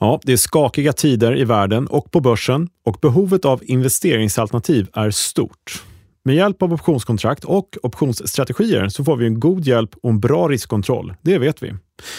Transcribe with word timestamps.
Ja, 0.00 0.20
det 0.24 0.32
är 0.32 0.36
skakiga 0.36 0.92
tider 0.92 1.36
i 1.36 1.44
världen 1.44 1.86
och 1.86 2.10
på 2.10 2.20
börsen 2.20 2.68
och 2.84 2.98
behovet 3.02 3.44
av 3.44 3.60
investeringsalternativ 3.64 4.88
är 4.92 5.10
stort. 5.10 5.82
Med 6.22 6.36
hjälp 6.36 6.62
av 6.62 6.72
optionskontrakt 6.72 7.44
och 7.44 7.76
optionsstrategier 7.82 8.88
så 8.88 9.04
får 9.04 9.16
vi 9.16 9.26
en 9.26 9.40
god 9.40 9.66
hjälp 9.66 9.90
och 10.02 10.10
en 10.10 10.20
bra 10.20 10.48
riskkontroll. 10.48 11.14
Det 11.22 11.38
vet 11.38 11.62
vi. 11.62 11.74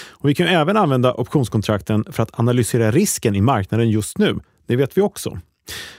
Och 0.10 0.30
vi 0.30 0.36
kan 0.36 0.48
även 0.48 0.78
använda 0.78 1.14
optionskontrakten 1.14 2.06
för 2.12 2.24
att 2.24 2.40
analysera 2.40 2.92
risken 2.92 3.36
i 3.36 3.42
marknaden 3.42 3.90
just 3.90 4.18
nu. 4.18 4.40
Det 4.68 4.76
vet 4.76 4.98
vi 4.98 5.02
också. 5.02 5.40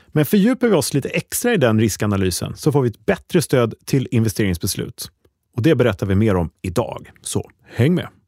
Men 0.09 0.27
fördjupar 0.27 0.69
vi 0.69 0.75
oss 0.75 0.95
lite 0.95 1.09
extra 1.09 1.55
i 1.55 1.57
den 1.57 1.81
riskanalysen 1.81 2.57
så 2.57 2.73
får 2.73 2.83
vi 2.83 2.89
ett 2.89 3.07
bättre 3.07 3.43
stöd 3.43 3.75
till 3.85 4.09
investeringsbeslut. 4.11 5.11
Och 5.57 5.62
Det 5.62 5.75
berättar 5.75 6.07
vi 6.07 6.15
mer 6.15 6.37
om 6.37 6.51
idag. 6.62 7.11
Så 7.23 7.51
häng 7.75 7.95
med! 7.95 8.20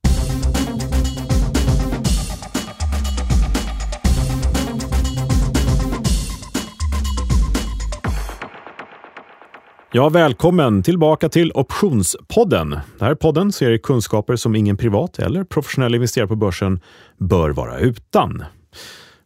Ja, 9.95 10.09
välkommen 10.09 10.83
tillbaka 10.83 11.29
till 11.29 11.53
Optionspodden. 11.53 12.71
Det 12.71 13.05
här 13.05 13.11
är 13.11 13.15
podden 13.15 13.53
ser 13.53 13.79
kunskaper 13.79 14.37
som 14.37 14.55
ingen 14.55 14.77
privat 14.77 15.19
eller 15.19 15.45
professionell 15.45 15.95
investerare 15.95 16.29
på 16.29 16.37
börsen 16.37 16.81
bör 17.19 17.51
vara 17.51 17.79
utan. 17.79 18.45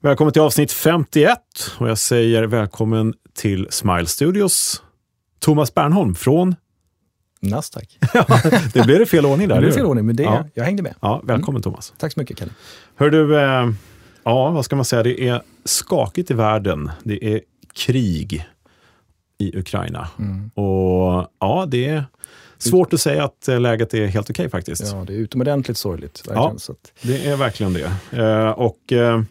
Välkommen 0.00 0.32
till 0.32 0.42
avsnitt 0.42 0.72
51 0.72 1.38
och 1.78 1.88
jag 1.88 1.98
säger 1.98 2.42
välkommen 2.42 3.14
till 3.34 3.66
Smile 3.70 4.06
Studios. 4.06 4.82
Thomas 5.38 5.74
Bernholm 5.74 6.14
från 6.14 6.54
Nasdaq. 7.40 7.98
det 8.74 8.84
blev 8.84 8.98
det 8.98 9.06
fel 9.06 9.26
ordning 9.26 9.48
där. 9.48 9.54
Det 9.54 9.60
blev 9.60 9.72
fel 9.72 9.86
ordning, 9.86 10.06
men 10.06 10.16
det, 10.16 10.22
ja. 10.22 10.44
jag 10.54 10.64
hängde 10.64 10.82
med. 10.82 10.94
Ja, 11.00 11.20
välkommen 11.24 11.62
Thomas. 11.62 11.92
Tack 11.98 12.12
så 12.12 12.20
mycket, 12.20 12.38
Kalle. 12.38 12.52
Hör 12.96 13.10
du, 13.10 13.38
eh, 13.38 13.70
ja, 14.24 14.50
vad 14.50 14.64
ska 14.64 14.76
man 14.76 14.84
säga? 14.84 15.02
Det 15.02 15.28
är 15.28 15.42
skakigt 15.64 16.30
i 16.30 16.34
världen. 16.34 16.90
Det 17.04 17.24
är 17.24 17.40
krig 17.74 18.46
i 19.38 19.58
Ukraina. 19.58 20.08
Mm. 20.18 20.50
Och 20.54 21.30
ja, 21.40 21.66
det 21.68 21.88
är 21.88 22.04
svårt 22.58 22.92
att 22.92 23.00
säga 23.00 23.24
att 23.24 23.48
eh, 23.48 23.60
läget 23.60 23.94
är 23.94 24.06
helt 24.06 24.30
okej 24.30 24.50
faktiskt. 24.50 24.92
Ja, 24.92 25.04
det 25.06 25.12
är 25.12 25.16
utomordentligt 25.16 25.78
sorgligt. 25.78 26.22
Ja, 26.28 26.54
Det 27.02 27.26
är 27.26 27.36
verkligen 27.36 27.72
det. 27.72 28.18
Eh, 28.22 28.50
och 28.50 28.92
eh, 28.92 29.22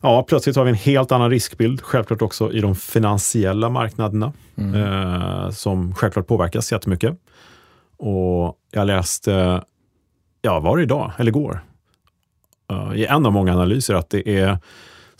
ja, 0.00 0.22
plötsligt 0.28 0.56
har 0.56 0.64
vi 0.64 0.70
en 0.70 0.76
helt 0.76 1.12
annan 1.12 1.30
riskbild, 1.30 1.80
självklart 1.80 2.22
också 2.22 2.52
i 2.52 2.60
de 2.60 2.76
finansiella 2.76 3.68
marknaderna, 3.68 4.32
mm. 4.56 4.74
eh, 4.74 5.50
som 5.50 5.94
självklart 5.94 6.26
påverkas 6.26 6.72
jättemycket. 6.72 7.14
Och 7.96 8.56
jag 8.70 8.86
läste, 8.86 9.64
ja, 10.42 10.60
var 10.60 10.76
det 10.76 10.82
idag, 10.82 11.12
eller 11.18 11.28
igår, 11.28 11.64
i 12.94 13.06
en 13.06 13.26
av 13.26 13.32
många 13.32 13.52
analyser 13.52 13.94
att 13.94 14.10
det 14.10 14.28
är, 14.28 14.58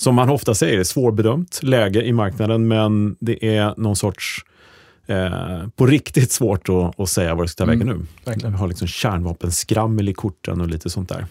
som 0.01 0.15
man 0.15 0.31
ofta 0.31 0.55
säger, 0.55 0.85
svårbedömt 0.85 1.61
läge 1.63 2.03
i 2.03 2.13
marknaden, 2.13 2.69
men 2.69 3.17
det 3.21 3.57
är 3.57 3.75
någon 3.77 3.97
sorts 3.97 4.45
Eh, 5.07 5.69
på 5.77 5.87
riktigt 5.87 6.33
svårt 6.33 6.69
att, 6.69 7.01
att 7.01 7.09
säga 7.09 7.35
vad 7.35 7.45
det 7.45 7.49
ska 7.49 7.65
ta 7.65 7.71
vägen 7.71 7.87
nu. 7.87 8.01
verkligen. 8.25 8.53
Vi 8.53 8.59
har 8.59 8.69
liksom 8.69 8.89
kärnvapenskrammel 8.89 10.09
i 10.09 10.15
korten 10.15 10.61
och 10.61 10.69
lite 10.69 10.91
sånt 10.91 11.09
där. 11.09 11.27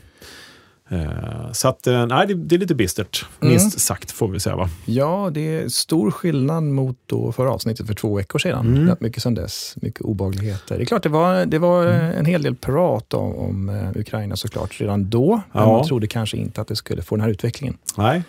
Eh, 0.91 1.51
så 1.51 1.67
att, 1.67 1.87
eh, 1.87 2.05
nej, 2.05 2.27
det, 2.35 2.55
är 2.55 2.59
lite 2.59 2.75
bistert, 2.75 3.25
Mm. 3.41 3.51
minst 3.51 3.79
sagt 3.79 4.11
får 4.11 4.27
vi 4.27 4.39
säga. 4.39 4.55
Va? 4.55 4.69
ja, 4.85 5.29
det 5.33 5.57
är 5.57 5.69
stor 5.69 6.11
skillnad 6.11 6.63
mot 6.63 6.97
då 7.05 7.31
förra 7.31 7.51
avsnittet 7.51 7.87
för 7.87 7.93
två 7.93 8.15
veckor 8.15 8.39
sedan. 8.39 8.77
Mm. 8.77 8.95
Mycket 8.99 9.23
sedan 9.23 9.33
dess. 9.33 9.75
Mycket 9.81 10.01
obehagligheter. 10.01 10.77
Det 10.77 10.83
är 10.83 10.85
klart, 10.85 11.03
det 11.03 11.09
var, 11.09 11.45
det 11.45 11.59
var 11.59 11.85
Mm. 11.85 12.17
en 12.17 12.25
hel 12.25 12.41
del 12.43 12.55
prat 12.55 13.13
om, 13.13 13.35
om 13.35 13.69
eh, 13.69 13.89
Ukraina 14.01 14.35
såklart 14.35 14.81
redan 14.81 15.09
då. 15.09 15.41
Men 15.51 15.63
Ja. 15.63 15.71
man 15.77 15.87
trodde 15.87 16.07
kanske 16.07 16.37
inte 16.37 16.61
att 16.61 16.67
det 16.67 16.75
skulle 16.75 17.01
få 17.01 17.15
den 17.15 17.21
här 17.23 17.29
utvecklingen. 17.29 17.77
Nej. 17.97 18.23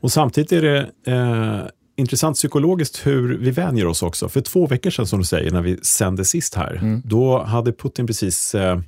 Och 0.00 0.12
samtidigt 0.12 0.52
är 0.52 0.62
det 0.62 0.90
eh, 1.12 1.60
intressant 1.96 2.36
psykologiskt 2.36 3.06
hur 3.06 3.38
vi 3.38 3.50
vänjer 3.50 3.86
oss 3.86 4.02
också. 4.02 4.28
För 4.28 4.40
två 4.40 4.66
veckor 4.66 4.90
sedan, 4.90 5.06
som 5.06 5.18
du 5.18 5.24
säger, 5.24 5.50
när 5.50 5.62
vi 5.62 5.76
sände 5.82 6.24
sist 6.24 6.54
här, 6.54 6.78
Mm. 6.82 7.02
då 7.04 7.42
hade 7.42 7.72
Putin 7.72 8.06
precis 8.06 8.54
eh, 8.54 8.80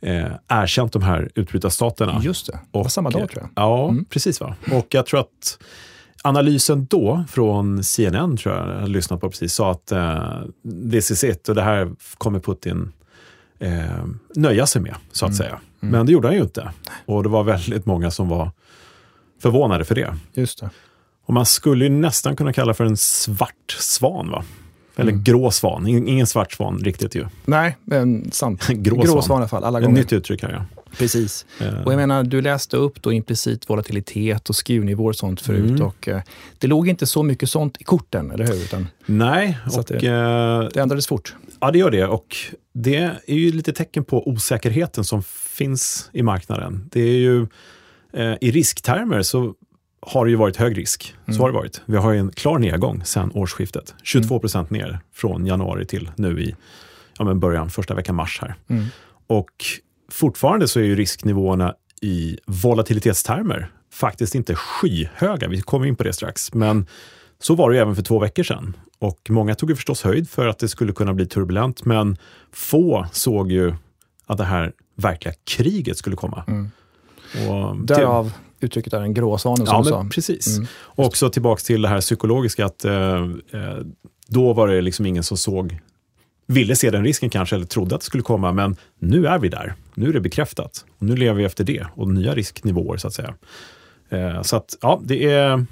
eh, 0.00 0.32
erkänt 0.48 0.92
de 0.92 1.02
här 1.02 1.30
utbrytarstaterna. 1.34 2.20
Just 2.22 2.46
det, 2.46 2.52
det 2.52 2.58
var 2.78 2.80
Och- 2.84 2.92
samma 2.92 3.10
dag 3.10 3.30
tror 3.30 3.42
jag. 3.42 3.50
Ja, 3.64 3.88
Mm. 3.88 4.04
precis. 4.04 4.40
va. 4.40 4.54
Och 4.72 4.86
jag 4.90 5.06
tror 5.06 5.20
att 5.20 5.58
analysen 6.22 6.86
då 6.90 7.24
från 7.28 7.84
CNN, 7.84 8.36
tror 8.36 8.54
jag, 8.54 8.82
jag 8.82 8.88
lyssnat 8.88 9.20
på 9.20 9.30
precis, 9.30 9.54
sa 9.54 9.70
att 9.70 9.92
eh, 9.92 10.40
this 10.90 11.10
is 11.10 11.24
it 11.24 11.48
och 11.48 11.54
det 11.54 11.62
här 11.62 11.90
kommer 12.18 12.40
Putin 12.40 12.92
eh, 13.58 14.04
nöja 14.34 14.66
sig 14.66 14.82
med, 14.82 14.94
så 15.12 15.24
att 15.26 15.30
Mm. 15.30 15.36
säga. 15.36 15.60
Men 15.80 16.06
det 16.06 16.12
gjorde 16.12 16.28
han 16.28 16.34
ju 16.36 16.42
inte. 16.42 16.70
Och 17.06 17.22
det 17.22 17.28
var 17.28 17.44
väldigt 17.44 17.86
många 17.86 18.10
som 18.10 18.28
var 18.28 18.50
förvånade 19.42 19.84
för 19.84 19.94
det. 19.94 20.14
Just 20.34 20.60
det. 20.60 20.70
Och 21.26 21.34
man 21.34 21.46
skulle 21.46 21.84
ju 21.84 21.90
nästan 21.90 22.36
kunna 22.36 22.52
kalla 22.52 22.74
för 22.74 22.84
en 22.84 22.96
svart 22.96 23.76
svan, 23.78 24.30
va? 24.30 24.44
Eller 24.98 25.12
Mm. 25.12 25.24
grå 25.24 25.50
svan. 25.50 25.86
In- 25.86 26.08
Ingen 26.08 26.26
svart 26.26 26.52
svan 26.52 26.78
riktigt 26.84 27.14
ju. 27.14 27.24
Nej, 27.44 27.76
men 27.84 28.30
sant. 28.32 28.66
Grå 28.68 28.96
Grå 28.96 29.06
svan. 29.06 29.22
svan 29.22 29.36
i 29.36 29.40
alla 29.40 29.48
fall, 29.48 29.64
alla 29.64 29.78
Ett 29.78 29.84
gånger. 29.84 29.98
nytt 30.00 30.12
uttryck 30.12 30.42
här, 30.42 30.52
ja. 30.52 30.64
Precis. 30.98 31.46
Eh, 31.60 31.82
Och 31.84 31.92
jag 31.92 31.96
menar, 31.96 32.22
du 32.24 32.40
läste 32.42 32.76
upp 32.76 33.02
då 33.02 33.12
implicit 33.12 33.70
volatilitet 33.70 34.48
och 34.48 34.56
skruvnivåer 34.56 35.08
och 35.08 35.16
sånt 35.16 35.40
förut. 35.40 35.70
Mm. 35.70 35.82
Och, 35.82 36.08
eh, 36.08 36.20
det 36.58 36.66
låg 36.66 36.88
inte 36.88 37.06
så 37.06 37.22
mycket 37.22 37.50
sånt 37.50 37.76
i 37.80 37.84
korten, 37.84 38.30
eller 38.30 38.46
hur? 38.46 38.54
Utan 38.54 38.86
nej, 39.06 39.58
och 39.76 39.84
det- 39.88 39.94
eh, 40.06 40.68
det 40.74 40.80
ändrades 40.80 41.06
fort. 41.06 41.34
Ja, 41.60 41.70
det 41.70 41.78
gör 41.78 41.90
det. 41.90 42.06
Och 42.06 42.36
det 42.74 42.96
är 43.26 43.34
ju 43.34 43.52
lite 43.52 43.72
tecken 43.72 44.04
på 44.04 44.28
osäkerheten 44.28 45.04
som 45.04 45.22
finns 45.56 46.10
i 46.12 46.22
marknaden. 46.22 46.88
Det 46.92 47.00
är 47.00 47.18
ju, 47.18 47.46
eh, 48.12 48.34
I 48.40 48.50
risktermer 48.50 49.22
så 49.22 49.54
har 50.00 50.24
det 50.24 50.30
ju 50.30 50.36
varit 50.36 50.56
hög 50.56 50.78
risk. 50.78 51.14
Så 51.26 51.30
Mm. 51.30 51.40
har 51.40 51.48
det 51.48 51.54
varit. 51.54 51.80
Vi 51.84 51.96
har 51.96 52.12
ju 52.12 52.18
en 52.18 52.30
klar 52.30 52.58
nedgång 52.58 53.04
sedan 53.04 53.30
årsskiftet. 53.34 53.94
22 54.02 54.38
procent 54.40 54.70
ner 54.70 55.00
från 55.14 55.46
januari 55.46 55.84
till 55.86 56.10
nu 56.16 56.40
i 56.42 56.56
ja, 57.18 57.24
men 57.24 57.40
början, 57.40 57.70
första 57.70 57.94
veckan 57.94 58.14
mars 58.14 58.38
här. 58.42 58.54
Mm. 58.68 58.84
Och 59.26 59.50
fortfarande 60.10 60.68
så 60.68 60.80
är 60.80 60.84
ju 60.84 60.96
risknivåerna 60.96 61.74
i 62.00 62.38
volatilitetstermer 62.46 63.70
faktiskt 63.92 64.34
inte 64.34 64.54
skyhöga. 64.54 65.48
Vi 65.48 65.60
kommer 65.60 65.86
in 65.86 65.96
på 65.96 66.04
det 66.04 66.12
strax. 66.12 66.54
Men 66.54 66.86
så 67.40 67.54
var 67.54 67.70
det 67.70 67.76
ju 67.76 67.82
även 67.82 67.96
för 67.96 68.02
två 68.02 68.18
veckor 68.18 68.42
sedan. 68.42 68.76
Och 68.98 69.26
många 69.30 69.54
tog 69.54 69.70
ju 69.70 69.76
förstås 69.76 70.02
höjd 70.02 70.28
för 70.30 70.46
att 70.46 70.58
det 70.58 70.68
skulle 70.68 70.92
kunna 70.92 71.14
bli 71.14 71.26
turbulent, 71.26 71.84
men 71.84 72.16
få 72.52 73.06
såg 73.12 73.52
ju 73.52 73.74
att 74.26 74.38
det 74.38 74.44
här 74.44 74.72
verkliga 74.94 75.34
kriget 75.44 75.96
skulle 75.98 76.16
komma. 76.16 76.44
Mm. 76.48 76.70
Och 77.48 77.76
Därav 77.86 78.32
uttrycket 78.60 78.92
är 78.92 79.00
en 79.00 79.14
gråsvane 79.14 79.56
som 79.56 79.66
Ja, 79.66 79.82
du 79.82 79.88
sa. 79.88 80.06
precis. 80.14 80.56
Mm. 80.56 80.68
Och 80.74 81.06
också 81.06 81.30
tillbaks 81.30 81.64
till 81.64 81.82
det 81.82 81.88
här 81.88 82.00
psykologiska, 82.00 82.66
att 82.66 82.84
eh, 82.84 83.22
eh, 83.52 83.78
då 84.28 84.52
var 84.52 84.68
det 84.68 84.80
liksom 84.80 85.06
ingen 85.06 85.22
som 85.22 85.36
såg, 85.36 85.78
ville 86.46 86.76
se 86.76 86.90
den 86.90 87.04
risken 87.04 87.30
kanske, 87.30 87.56
eller 87.56 87.66
trodde 87.66 87.94
att 87.94 88.00
det 88.00 88.04
skulle 88.06 88.22
komma, 88.22 88.52
men 88.52 88.76
nu 88.98 89.26
är 89.26 89.38
vi 89.38 89.48
där. 89.48 89.74
Nu 89.94 90.08
är 90.08 90.12
det 90.12 90.20
bekräftat. 90.20 90.84
Och 90.98 91.06
nu 91.06 91.16
lever 91.16 91.34
vi 91.38 91.44
efter 91.44 91.64
det 91.64 91.86
och 91.94 92.08
nya 92.08 92.34
risknivåer 92.34 92.96
så 92.96 93.08
att 93.08 93.14
säga. 93.14 93.34
Eh, 94.08 94.42
så 94.42 94.56
att, 94.56 94.76
ja, 94.80 95.00
det 95.04 95.24
är, 95.32 95.66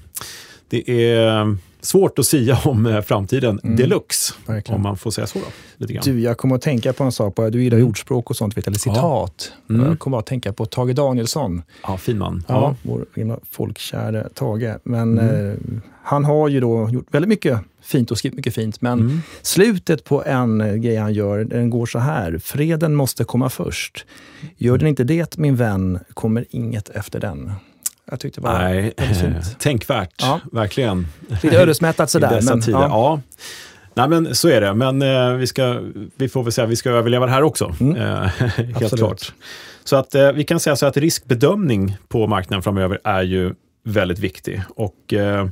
det 0.69 0.91
är 1.13 1.57
svårt 1.87 2.19
att 2.19 2.27
sia 2.27 2.59
om 2.65 2.87
eh, 2.87 3.01
framtiden 3.01 3.61
Mm. 3.65 3.77
deluxe, 3.77 4.35
Verkligen. 4.47 4.77
om 4.77 4.83
man 4.83 4.97
får 4.97 5.11
säga 5.11 5.27
så. 5.27 5.39
Då. 5.79 5.87
Du, 6.05 6.21
jag 6.21 6.37
kommer 6.39 6.57
att 6.57 6.63
tänka 6.63 6.93
på 6.93 7.05
en 7.05 7.13
sak. 7.13 7.35
På, 7.35 7.51
du 7.51 7.63
gillar 7.63 7.83
ordspråk 7.83 8.31
och 8.31 8.37
sånt, 8.37 8.57
vet, 8.57 8.67
eller 8.67 8.79
citat. 8.79 9.53
Mm. 9.71 9.87
Jag 9.87 9.99
kommer 9.99 10.19
att 10.19 10.27
tänka 10.27 10.53
på 10.53 10.67
Tage 10.67 10.95
Danielsson. 10.95 11.63
Ja, 11.83 11.97
fin 11.97 12.19
man. 12.19 12.45
Ja, 12.49 12.55
Ja. 12.55 12.75
vår 12.83 13.07
gamla 13.15 13.39
folkkäre 13.51 14.29
Tage. 14.35 14.75
Men 14.85 15.19
Mm. 15.19 15.51
eh, 15.51 15.57
han 16.03 16.25
har 16.25 16.49
ju 16.49 16.61
då 16.61 16.89
gjort 16.93 17.07
väldigt 17.11 17.29
mycket 17.29 17.59
fint 17.83 18.11
och 18.11 18.19
skrivit 18.19 18.37
mycket 18.37 18.55
fint. 18.55 18.81
Men 18.81 19.01
Mm. 19.01 19.21
slutet 19.43 20.05
på 20.05 20.25
en 20.25 20.61
eh, 20.61 20.75
grej 20.75 20.97
han 20.97 21.15
gör, 21.15 21.45
den 21.45 21.71
går 21.71 21.87
så 21.87 21.99
här. 21.99 22.39
Freden 22.39 22.95
måste 22.95 23.25
komma 23.25 23.49
först. 23.51 24.05
Gör 24.57 24.79
den 24.79 24.89
inte 24.89 25.05
det, 25.05 25.39
min 25.39 25.57
vän, 25.57 25.99
kommer 26.15 26.45
inget 26.51 26.89
efter 26.89 27.21
den. 27.21 27.53
Jag 28.11 28.21
tyckte 28.21 28.41
var 28.41 28.59
Nej, 28.59 28.95
fint. 28.97 29.59
tänkvärt. 29.59 30.15
Ja. 30.19 30.41
Verkligen. 30.53 31.07
Lite 31.43 31.57
ödesmättat 31.59 32.09
I 32.09 32.13
sådär. 32.13 32.31
dessa 32.31 32.55
Men, 32.55 32.63
tider. 32.65 32.79
ja. 32.79 32.89
Ja. 32.89 33.21
Nej, 33.95 34.09
men 34.09 34.35
så 34.35 34.49
är 34.49 34.61
det. 34.61 34.75
Men 34.75 35.03
eh, 35.03 35.33
vi, 35.33 35.47
ska, 35.47 35.81
vi 36.17 36.29
får 36.29 36.43
väl 36.43 36.53
säga 36.53 36.65
att 36.65 36.71
vi 36.71 36.77
ska 36.77 36.91
överleva 36.91 37.27
det 37.27 37.33
här 37.33 37.43
också. 37.43 37.75
Mm. 37.81 37.97
Eh, 37.97 38.19
helt 38.39 38.77
Absolut. 38.77 38.99
klart. 38.99 39.33
Så 39.85 39.97
att 39.97 40.15
eh, 40.15 40.33
vi 40.33 40.45
kan 40.45 40.61
säga 40.61 40.77
så 40.77 40.87
att 40.87 40.97
riskbedömning 40.97 41.97
på 42.09 42.27
marknaden 42.27 42.63
framöver 42.63 43.01
är 43.05 43.23
ju 43.23 43.55
väldigt 43.85 44.19
viktig. 44.19 44.63
Och 44.69 45.13
eh, 45.13 45.47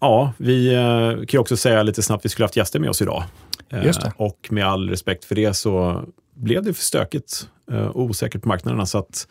ja, 0.00 0.32
vi 0.36 0.74
eh, 0.74 1.10
kan 1.16 1.26
ju 1.28 1.38
också 1.38 1.56
säga 1.56 1.82
lite 1.82 2.02
snabbt, 2.02 2.24
vi 2.24 2.28
skulle 2.28 2.44
haft 2.44 2.56
gäster 2.56 2.78
med 2.80 2.90
oss 2.90 3.02
idag. 3.02 3.24
Eh. 3.72 3.92
Och 4.16 4.48
med 4.50 4.66
all 4.66 4.90
respekt 4.90 5.24
för 5.24 5.34
det 5.34 5.54
så 5.54 6.04
blev 6.34 6.62
det 6.62 6.74
för 6.74 6.82
stökigt 6.82 7.48
och 7.92 8.02
osäkert 8.02 8.42
på 8.42 8.48
marknaderna. 8.48 8.86
Så 8.86 8.98
att 8.98 9.26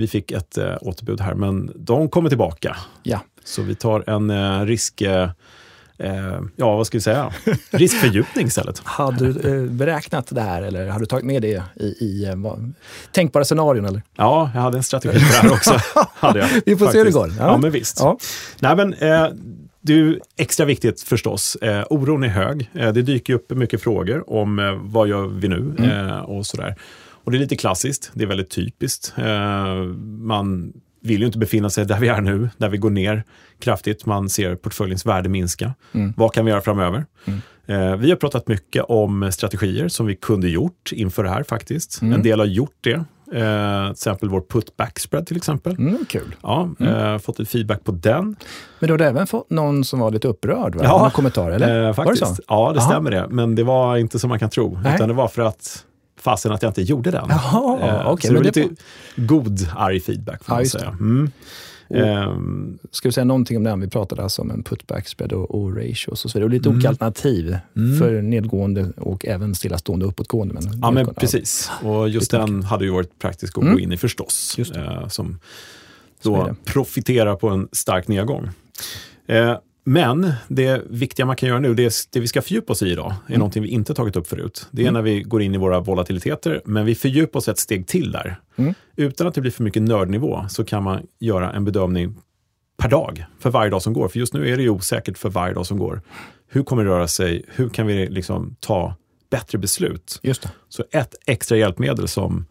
vi 0.00 0.06
fick 0.06 0.30
ett 0.30 0.58
eh, 0.58 0.76
återbud 0.80 1.20
här, 1.20 1.34
men 1.34 1.72
de 1.74 2.08
kommer 2.08 2.28
tillbaka. 2.28 2.76
Ja. 3.02 3.20
Så 3.44 3.62
vi 3.62 3.74
tar 3.74 4.10
en 4.10 4.30
eh, 4.30 4.66
risk... 4.66 5.00
Eh, 5.00 5.30
eh, 5.98 6.40
ja, 6.56 6.76
vad 6.76 6.86
ska 6.86 6.98
vi 6.98 7.02
säga? 7.02 7.32
Riskfördjupning 7.70 8.46
istället. 8.46 8.78
Hade 8.84 9.32
du 9.32 9.64
eh, 9.64 9.70
beräknat 9.70 10.26
det 10.30 10.40
här 10.40 10.62
eller 10.62 10.88
hade 10.88 11.02
du 11.02 11.06
tagit 11.06 11.24
med 11.24 11.42
det 11.42 11.62
i, 11.74 11.84
i 11.84 12.24
eh, 12.24 12.36
vad, 12.36 12.72
tänkbara 13.12 13.44
scenarion? 13.44 13.84
Eller? 13.84 14.02
Ja, 14.16 14.50
jag 14.54 14.60
hade 14.60 14.76
en 14.76 14.82
strategi 14.82 15.18
för 15.18 15.42
det 15.42 15.48
här 15.48 15.52
också. 15.56 15.74
hade 16.14 16.38
jag, 16.38 16.48
Vi 16.66 16.76
får 16.76 16.86
se 16.86 16.98
hur 16.98 17.04
det 17.04 17.10
går. 17.10 17.32
Ja, 17.38 17.56
men 17.56 17.70
visst. 17.70 18.00
Ja. 18.00 18.18
Nej, 18.60 18.76
men, 18.76 18.94
det 19.82 20.00
är 20.00 20.18
extra 20.36 20.66
viktigt 20.66 21.02
förstås. 21.02 21.56
Eh, 21.56 21.84
oron 21.90 22.24
är 22.24 22.28
hög. 22.28 22.70
Eh, 22.74 22.92
det 22.92 23.02
dyker 23.02 23.34
upp 23.34 23.50
mycket 23.50 23.82
frågor 23.82 24.30
om 24.30 24.58
eh, 24.58 24.72
vad 24.82 25.08
gör 25.08 25.26
vi 25.26 25.48
nu 25.48 25.74
eh, 25.78 26.20
och 26.20 26.46
sådär. 26.46 26.76
Och 27.24 27.30
det 27.30 27.36
är 27.36 27.40
lite 27.40 27.56
klassiskt, 27.56 28.10
det 28.14 28.24
är 28.24 28.28
väldigt 28.28 28.50
typiskt. 28.50 29.14
Eh, 29.16 29.74
man 30.18 30.72
vill 31.02 31.20
ju 31.20 31.26
inte 31.26 31.38
befinna 31.38 31.70
sig 31.70 31.86
där 31.86 31.98
vi 32.00 32.08
är 32.08 32.20
nu, 32.20 32.50
där 32.58 32.68
vi 32.68 32.78
går 32.78 32.90
ner 32.90 33.24
kraftigt. 33.58 34.06
Man 34.06 34.28
ser 34.28 34.54
portföljens 34.56 35.06
värde 35.06 35.28
minska. 35.28 35.74
Vad 36.16 36.32
kan 36.34 36.44
vi 36.44 36.50
göra 36.50 36.60
framöver? 36.60 37.06
Eh, 37.66 37.96
vi 37.96 38.10
har 38.10 38.16
pratat 38.16 38.48
mycket 38.48 38.84
om 38.88 39.32
strategier 39.32 39.88
som 39.88 40.06
vi 40.06 40.16
kunde 40.16 40.48
gjort 40.48 40.92
inför 40.92 41.22
det 41.24 41.30
här 41.30 41.42
faktiskt. 41.42 42.02
En 42.02 42.22
del 42.22 42.38
har 42.38 42.46
gjort 42.46 42.76
det. 42.80 43.04
Eh, 43.32 43.84
till 43.84 43.90
exempel 43.92 44.28
vår 44.28 44.40
put-back 44.40 44.98
spread 44.98 45.26
till 45.26 45.36
exempel. 45.36 45.72
Mm, 45.72 46.04
kul. 46.08 46.34
Ja, 46.42 46.70
eh, 46.80 47.18
fått 47.18 47.38
lite 47.38 47.50
feedback 47.50 47.84
på 47.84 47.92
den. 47.92 48.36
Men 48.78 48.86
du 48.86 48.92
hade 48.94 49.06
även 49.06 49.26
fått 49.26 49.50
någon 49.50 49.84
som 49.84 49.98
var 50.00 50.10
lite 50.10 50.28
upprörd? 50.28 50.74
Va? 50.74 50.80
Ja, 50.84 50.98
Någon 50.98 51.10
kommentar, 51.10 51.50
eller? 51.50 51.88
Eh, 51.88 51.94
faktiskt. 51.94 52.22
Var 52.22 52.28
det 52.30 52.34
så? 52.36 52.42
Ja, 52.48 52.72
det 52.72 52.80
Aha. 52.80 52.90
stämmer 52.90 53.10
det. 53.10 53.26
Men 53.30 53.54
det 53.54 53.62
var 53.64 53.96
inte 53.96 54.18
som 54.18 54.28
man 54.28 54.38
kan 54.38 54.50
tro. 54.50 54.80
Nej. 54.84 54.94
Utan 54.94 55.08
det 55.08 55.14
var 55.14 55.28
för 55.28 55.42
att 55.42 55.84
fasen 56.22 56.52
att 56.52 56.62
jag 56.62 56.70
inte 56.70 56.82
gjorde 56.82 57.10
den. 57.10 57.26
Jaha, 57.28 57.78
Eh, 57.80 58.10
okej, 58.10 58.28
så 58.28 58.32
det 58.32 58.38
var 58.38 58.44
men 58.44 58.52
det 58.52 58.60
lite 58.62 58.74
god 59.16 59.68
arg 59.76 60.00
feedback 60.00 60.44
får 60.44 60.52
Ja, 60.52 60.54
man 60.56 60.62
just 60.62 60.72
säga. 60.72 60.88
Mm. 61.00 61.30
Ehm, 61.94 62.78
Ska 62.90 63.08
vi 63.08 63.12
säga 63.12 63.24
någonting 63.24 63.56
om 63.56 63.64
den? 63.64 63.80
Vi 63.80 63.88
pratade 63.88 64.22
alltså 64.22 64.42
om 64.42 64.50
en 64.50 64.62
putback 64.62 65.08
spread 65.08 65.32
och, 65.32 65.50
och 65.54 65.76
ratios 65.76 66.24
och 66.24 66.30
så 66.30 66.38
vidare. 66.38 66.44
Och 66.44 66.50
lite 66.50 66.68
Mm. 66.68 66.76
olika 66.76 66.88
alternativ 66.88 67.56
för 67.98 68.22
nedgående 68.22 68.92
och 68.96 69.26
även 69.26 69.54
stillastående 69.54 70.04
och 70.06 70.10
uppåtgående. 70.12 70.54
Men 70.54 70.80
ja, 70.82 70.90
men 70.90 71.14
precis. 71.14 71.70
Och 71.82 72.08
just 72.08 72.32
Lite 72.32 72.44
den 72.46 72.62
hade 72.62 72.84
ju 72.84 72.90
varit 72.90 73.18
praktisk 73.18 73.58
att 73.58 73.62
Mm. 73.62 73.74
gå 73.74 73.80
in 73.80 73.92
i 73.92 73.96
förstås. 73.96 74.58
Eh, 74.76 75.08
som 75.08 75.38
då 76.22 76.54
profiterar 76.64 77.36
på 77.36 77.48
en 77.48 77.68
stark 77.72 78.08
nedgång. 78.08 78.48
Eh, 79.26 79.56
men 79.92 80.32
det 80.48 80.82
viktiga 80.90 81.26
man 81.26 81.36
kan 81.36 81.48
göra 81.48 81.58
nu, 81.60 81.74
det, 81.74 81.84
är, 81.84 81.92
det 82.12 82.20
vi 82.20 82.28
ska 82.28 82.42
fördjupa 82.42 82.72
oss 82.72 82.82
i 82.82 82.88
idag, 82.90 83.06
är 83.26 83.28
Mm. 83.30 83.38
någonting 83.38 83.62
vi 83.62 83.68
inte 83.68 83.94
tagit 83.94 84.16
upp 84.16 84.26
förut. 84.26 84.66
Det 84.70 84.86
är 84.86 84.92
när 84.92 85.02
vi 85.02 85.22
går 85.22 85.42
in 85.42 85.54
i 85.54 85.58
våra 85.58 85.80
volatiliteter, 85.80 86.62
men 86.64 86.84
vi 86.86 86.94
fördjupar 86.94 87.38
oss 87.38 87.48
ett 87.48 87.58
steg 87.58 87.86
till 87.86 88.12
där. 88.12 88.40
Mm. 88.56 88.74
Utan 88.96 89.26
att 89.26 89.34
det 89.34 89.40
blir 89.40 89.50
för 89.50 89.62
mycket 89.62 89.82
nördnivå 89.82 90.46
så 90.48 90.64
kan 90.64 90.82
man 90.82 91.06
göra 91.18 91.52
en 91.52 91.64
bedömning 91.64 92.14
per 92.78 92.88
dag, 92.88 93.24
för 93.38 93.50
varje 93.50 93.70
dag 93.70 93.82
som 93.82 93.92
går. 93.92 94.08
För 94.08 94.18
just 94.18 94.34
nu 94.34 94.48
är 94.48 94.56
det 94.56 94.62
ju 94.62 94.70
osäkert 94.70 95.18
för 95.18 95.28
varje 95.30 95.54
dag 95.54 95.66
som 95.66 95.78
går. 95.78 96.02
Hur 96.48 96.62
kommer 96.62 96.84
det 96.84 96.90
röra 96.90 97.08
sig? 97.08 97.44
Hur 97.48 97.68
kan 97.68 97.86
vi 97.86 98.06
liksom 98.06 98.56
ta 98.60 98.94
bättre 99.30 99.58
beslut? 99.58 100.20
Just 100.22 100.42
det. 100.42 100.50
Så 100.68 100.84
ett 100.92 101.14
extra 101.26 101.56
hjälpmedel 101.56 102.08
som 102.08 102.46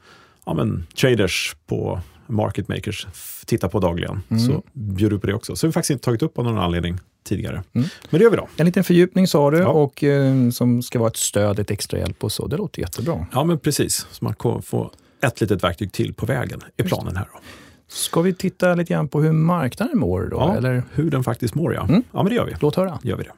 ja, 0.46 0.54
men, 0.54 0.88
traders 1.02 1.56
på 1.68 2.02
market 2.28 2.68
makers 2.68 3.08
f- 3.12 3.44
tittar 3.46 3.68
på 3.70 3.80
dagligen, 3.80 4.22
Mm. 4.30 4.44
så 4.48 4.64
bjuder 4.74 5.16
du 5.16 5.20
på 5.20 5.28
det 5.28 5.34
också. 5.34 5.56
Så 5.56 5.66
har 5.66 5.70
vi 5.70 5.74
faktiskt 5.74 5.92
inte 5.92 6.04
tagit 6.04 6.22
upp 6.22 6.38
av 6.38 6.44
någon 6.46 6.58
anledning 6.58 6.98
tidigare. 7.24 7.64
Mm. 7.74 7.88
Men 8.10 8.20
det 8.20 8.24
gör 8.24 8.32
vi 8.32 8.38
då. 8.38 8.48
En 8.58 8.66
liten 8.66 8.84
fördjupning 8.84 9.28
sa 9.28 9.52
du 9.52 9.58
Ja. 9.58 9.68
och 9.68 10.04
eh, 10.04 10.50
som 10.50 10.82
ska 10.82 11.00
vara 11.00 11.10
ett 11.10 11.18
stöd, 11.18 11.60
ett 11.60 11.72
extra 11.72 12.00
hjälp 12.00 12.24
och 12.24 12.32
så. 12.32 12.48
Det 12.48 12.58
låter 12.58 12.82
jättebra. 12.82 13.26
Ja, 13.34 13.44
men 13.44 13.60
precis. 13.60 14.08
Så 14.12 14.26
man 14.26 14.36
får 14.64 14.92
ett 15.24 15.42
litet 15.42 15.64
verktyg 15.64 15.92
till 15.92 16.14
på 16.14 16.26
vägen, 16.26 16.62
är 16.78 16.84
planen 16.84 17.16
här. 17.16 17.28
Då. 17.34 17.40
Ska 17.88 18.22
vi 18.22 18.34
titta 18.34 18.76
lite 18.76 18.94
grann 18.94 19.08
på 19.08 19.22
hur 19.22 19.32
marknaden 19.32 19.98
mår 20.00 20.28
då? 20.32 20.38
Ja, 20.38 20.58
Eller? 20.58 20.84
Hur 20.94 21.12
den 21.12 21.24
faktiskt 21.24 21.56
mår, 21.56 21.74
ja. 21.74 21.84
Mm. 21.84 22.04
Ja, 22.12 22.24
men 22.24 22.30
det 22.30 22.36
gör 22.36 22.46
vi. 22.46 22.54
Låt 22.60 22.76
höra. 22.76 23.00
Gör 23.04 23.18
vi 23.18 23.24
det. 23.24 23.32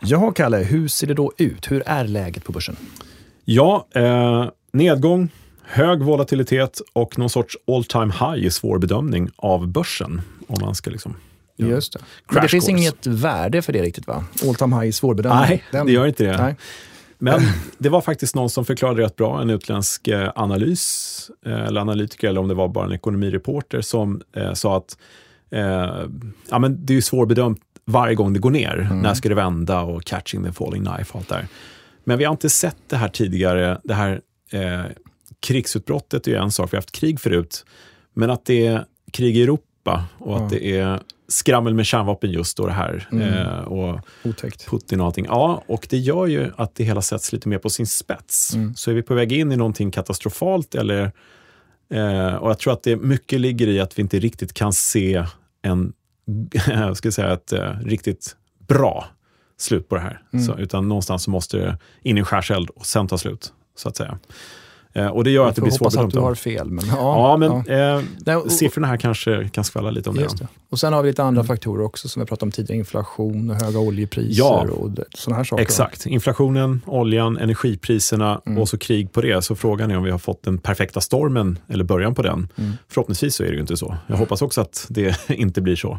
Jaha, 0.00 0.32
Kalle, 0.32 0.56
hur 0.56 0.88
ser 0.88 1.06
det 1.06 1.14
då 1.14 1.32
ut? 1.38 1.70
Hur 1.70 1.82
är 1.86 2.04
läget 2.04 2.44
på 2.44 2.52
börsen? 2.52 2.76
Ja, 3.44 3.86
eh, 3.94 4.46
nedgång, 4.72 5.28
hög 5.64 6.02
volatilitet 6.02 6.80
och 6.92 7.18
någon 7.18 7.30
sorts 7.30 7.56
all 7.66 7.84
time 7.84 8.12
high 8.20 8.46
i 8.46 8.50
svår 8.50 8.78
bedömning 8.78 9.30
av 9.36 9.68
börsen. 9.68 10.20
Om 10.48 10.56
man 10.60 10.74
ska 10.74 10.90
liksom... 10.90 11.16
Just 11.56 11.92
det. 11.92 11.98
Men 12.30 12.42
det 12.42 12.48
finns 12.48 12.64
course. 12.66 12.78
inget 12.80 13.06
värde 13.06 13.62
för 13.62 13.72
det 13.72 13.82
riktigt 13.82 14.06
va? 14.06 14.24
All 14.48 14.54
time 14.54 14.76
high 14.76 14.86
är 14.88 14.92
svårbedömd. 14.92 15.34
Nej, 15.34 15.64
Den- 15.70 15.86
det 15.86 15.92
gör 15.92 16.06
inte 16.06 16.24
det. 16.24 16.36
Nej. 16.36 16.56
Men 17.18 17.40
det 17.78 17.88
var 17.88 18.00
faktiskt 18.00 18.34
någon 18.34 18.50
som 18.50 18.64
förklarade 18.64 19.02
rätt 19.02 19.16
bra, 19.16 19.42
en 19.42 19.50
utländsk 19.50 20.08
eh, 20.08 20.30
analys, 20.34 21.30
eh, 21.46 21.52
eller 21.66 21.80
analytiker, 21.80 22.28
eller 22.28 22.40
om 22.40 22.48
det 22.48 22.54
var 22.54 22.68
bara 22.68 22.84
en 22.86 22.92
ekonomireporter, 22.92 23.80
som 23.80 24.22
eh, 24.36 24.52
sa 24.52 24.76
att 24.76 24.98
eh, 25.50 26.06
ja, 26.50 26.58
men 26.58 26.86
det 26.86 26.92
är 26.92 26.94
ju 26.94 27.02
svårbedömt 27.02 27.60
varje 27.84 28.14
gång 28.14 28.32
det 28.32 28.38
går 28.38 28.50
ner. 28.50 28.88
När 29.02 29.14
ska 29.14 29.28
det 29.28 29.34
vända 29.34 29.80
och 29.80 30.04
catching 30.04 30.44
the 30.44 30.52
falling 30.52 30.84
knife 30.84 31.12
och 31.12 31.16
allt 31.18 31.28
där. 31.28 31.46
Men 32.04 32.18
vi 32.18 32.24
har 32.24 32.32
inte 32.32 32.50
sett 32.50 32.76
det 32.88 32.96
här 32.96 33.08
tidigare. 33.08 33.80
Det 33.84 33.94
här 33.94 34.20
eh, 34.50 34.80
krigsutbrottet 35.42 36.26
är 36.26 36.30
ju 36.30 36.36
en 36.36 36.50
sak, 36.50 36.72
vi 36.72 36.76
har 36.76 36.82
haft 36.82 36.92
krig 36.92 37.20
förut. 37.20 37.64
Men 38.14 38.30
att 38.30 38.44
det 38.44 38.66
är 38.66 38.84
krig 39.12 39.36
i 39.36 39.42
Europa 39.42 40.04
och 40.18 40.36
att 40.36 40.52
Ja. 40.52 40.58
det 40.58 40.78
är 40.78 41.00
skrammel 41.28 41.74
med 41.74 41.86
kärnvapen 41.86 42.30
just 42.30 42.56
då 42.56 42.66
det 42.66 42.72
här. 42.72 43.08
Eh, 43.12 43.64
och 43.64 44.00
Otäckt. 44.24 44.66
Putin 44.66 45.00
och 45.00 45.06
allting. 45.06 45.24
Ja, 45.24 45.62
och 45.66 45.86
det 45.90 45.98
gör 45.98 46.26
ju 46.26 46.50
att 46.56 46.74
det 46.74 46.84
hela 46.84 47.02
sätts 47.02 47.32
lite 47.32 47.48
mer 47.48 47.58
på 47.58 47.70
sin 47.70 47.86
spets. 47.86 48.54
Mm. 48.54 48.74
Så 48.74 48.90
är 48.90 48.94
vi 48.94 49.02
på 49.02 49.14
väg 49.14 49.32
in 49.32 49.52
i 49.52 49.56
någonting 49.56 49.90
katastrofalt 49.90 50.74
eller 50.74 51.12
eh, 51.90 52.34
och 52.34 52.50
jag 52.50 52.58
tror 52.58 52.72
att 52.72 52.82
det 52.82 52.96
mycket 52.96 53.40
ligger 53.40 53.68
i 53.68 53.80
att 53.80 53.98
vi 53.98 54.02
inte 54.02 54.18
riktigt 54.18 54.54
kan 54.54 54.72
se 54.72 55.24
en, 55.62 55.92
jag 56.66 56.96
ska 56.96 57.12
säga 57.12 57.32
ett 57.32 57.52
eh, 57.52 57.70
riktigt 57.84 58.36
bra 58.68 59.06
slut 59.58 59.88
på 59.88 59.94
det 59.94 60.00
här. 60.00 60.22
Mm. 60.32 60.44
Så, 60.44 60.58
utan 60.58 60.88
någonstans 60.88 61.22
så 61.22 61.30
måste 61.30 61.56
det 61.56 61.78
in 62.02 62.16
i 62.16 62.20
en 62.20 62.26
skärseld 62.26 62.70
och 62.70 62.86
sen 62.86 63.08
ta 63.08 63.18
slut, 63.18 63.52
så 63.76 63.88
att 63.88 63.96
säga. 63.96 64.18
Eh, 64.94 65.06
och 65.06 65.24
det 65.24 65.30
gör 65.30 65.48
att 65.48 65.54
det 65.56 65.62
blir 65.62 65.72
får 65.72 65.78
hoppas 65.78 65.96
att 65.96 66.10
du 66.10 66.18
har 66.18 66.34
fel. 66.34 66.70
Men, 66.70 66.84
ja, 66.86 66.96
Ja, 66.96 67.36
men 67.36 67.50
Eh, 67.52 68.02
Nej, 68.26 68.36
och- 68.36 68.52
siffrorna 68.52 68.86
här 68.86 68.96
kanske 68.96 69.48
kan 69.48 69.64
skvallra 69.64 69.90
lite 69.90 70.10
om 70.10 70.16
det. 70.16 70.22
Det. 70.38 70.46
Och 70.70 70.78
sen 70.80 70.92
har 70.92 71.02
vi 71.02 71.08
lite 71.10 71.22
andra 71.22 71.44
faktorer 71.44 71.84
också 71.84 72.08
som 72.08 72.20
vi 72.22 72.26
pratade 72.26 72.46
om 72.46 72.52
tidigare. 72.52 72.78
Inflation 72.78 73.50
och 73.50 73.56
höga 73.56 73.78
oljepriser 73.78 74.38
Ja. 74.44 74.66
och 74.70 74.90
sådana 75.14 75.36
här 75.36 75.44
saker. 75.44 75.62
Exakt. 75.62 76.06
Inflationen, 76.06 76.80
oljan, 76.86 77.36
energipriserna 77.38 78.40
Mm. 78.46 78.58
och 78.58 78.68
så 78.68 78.78
krig 78.78 79.12
på 79.12 79.20
det. 79.20 79.42
Så 79.44 79.54
frågan 79.56 79.90
är 79.90 79.96
om 79.96 80.02
vi 80.02 80.10
har 80.10 80.18
fått 80.18 80.42
den 80.42 80.58
perfekta 80.58 81.00
stormen 81.00 81.58
eller 81.68 81.84
början 81.84 82.14
på 82.14 82.22
den. 82.22 82.48
Mm. 82.56 82.72
Förhoppningsvis 82.88 83.34
så 83.34 83.42
är 83.42 83.46
det 83.48 83.54
ju 83.54 83.60
inte 83.60 83.76
så. 83.76 83.96
Jag 84.06 84.16
hoppas 84.16 84.42
också 84.42 84.60
att 84.60 84.86
det 84.88 85.16
inte 85.30 85.60
blir 85.60 85.76
så. 85.76 85.88
Men 85.90 85.98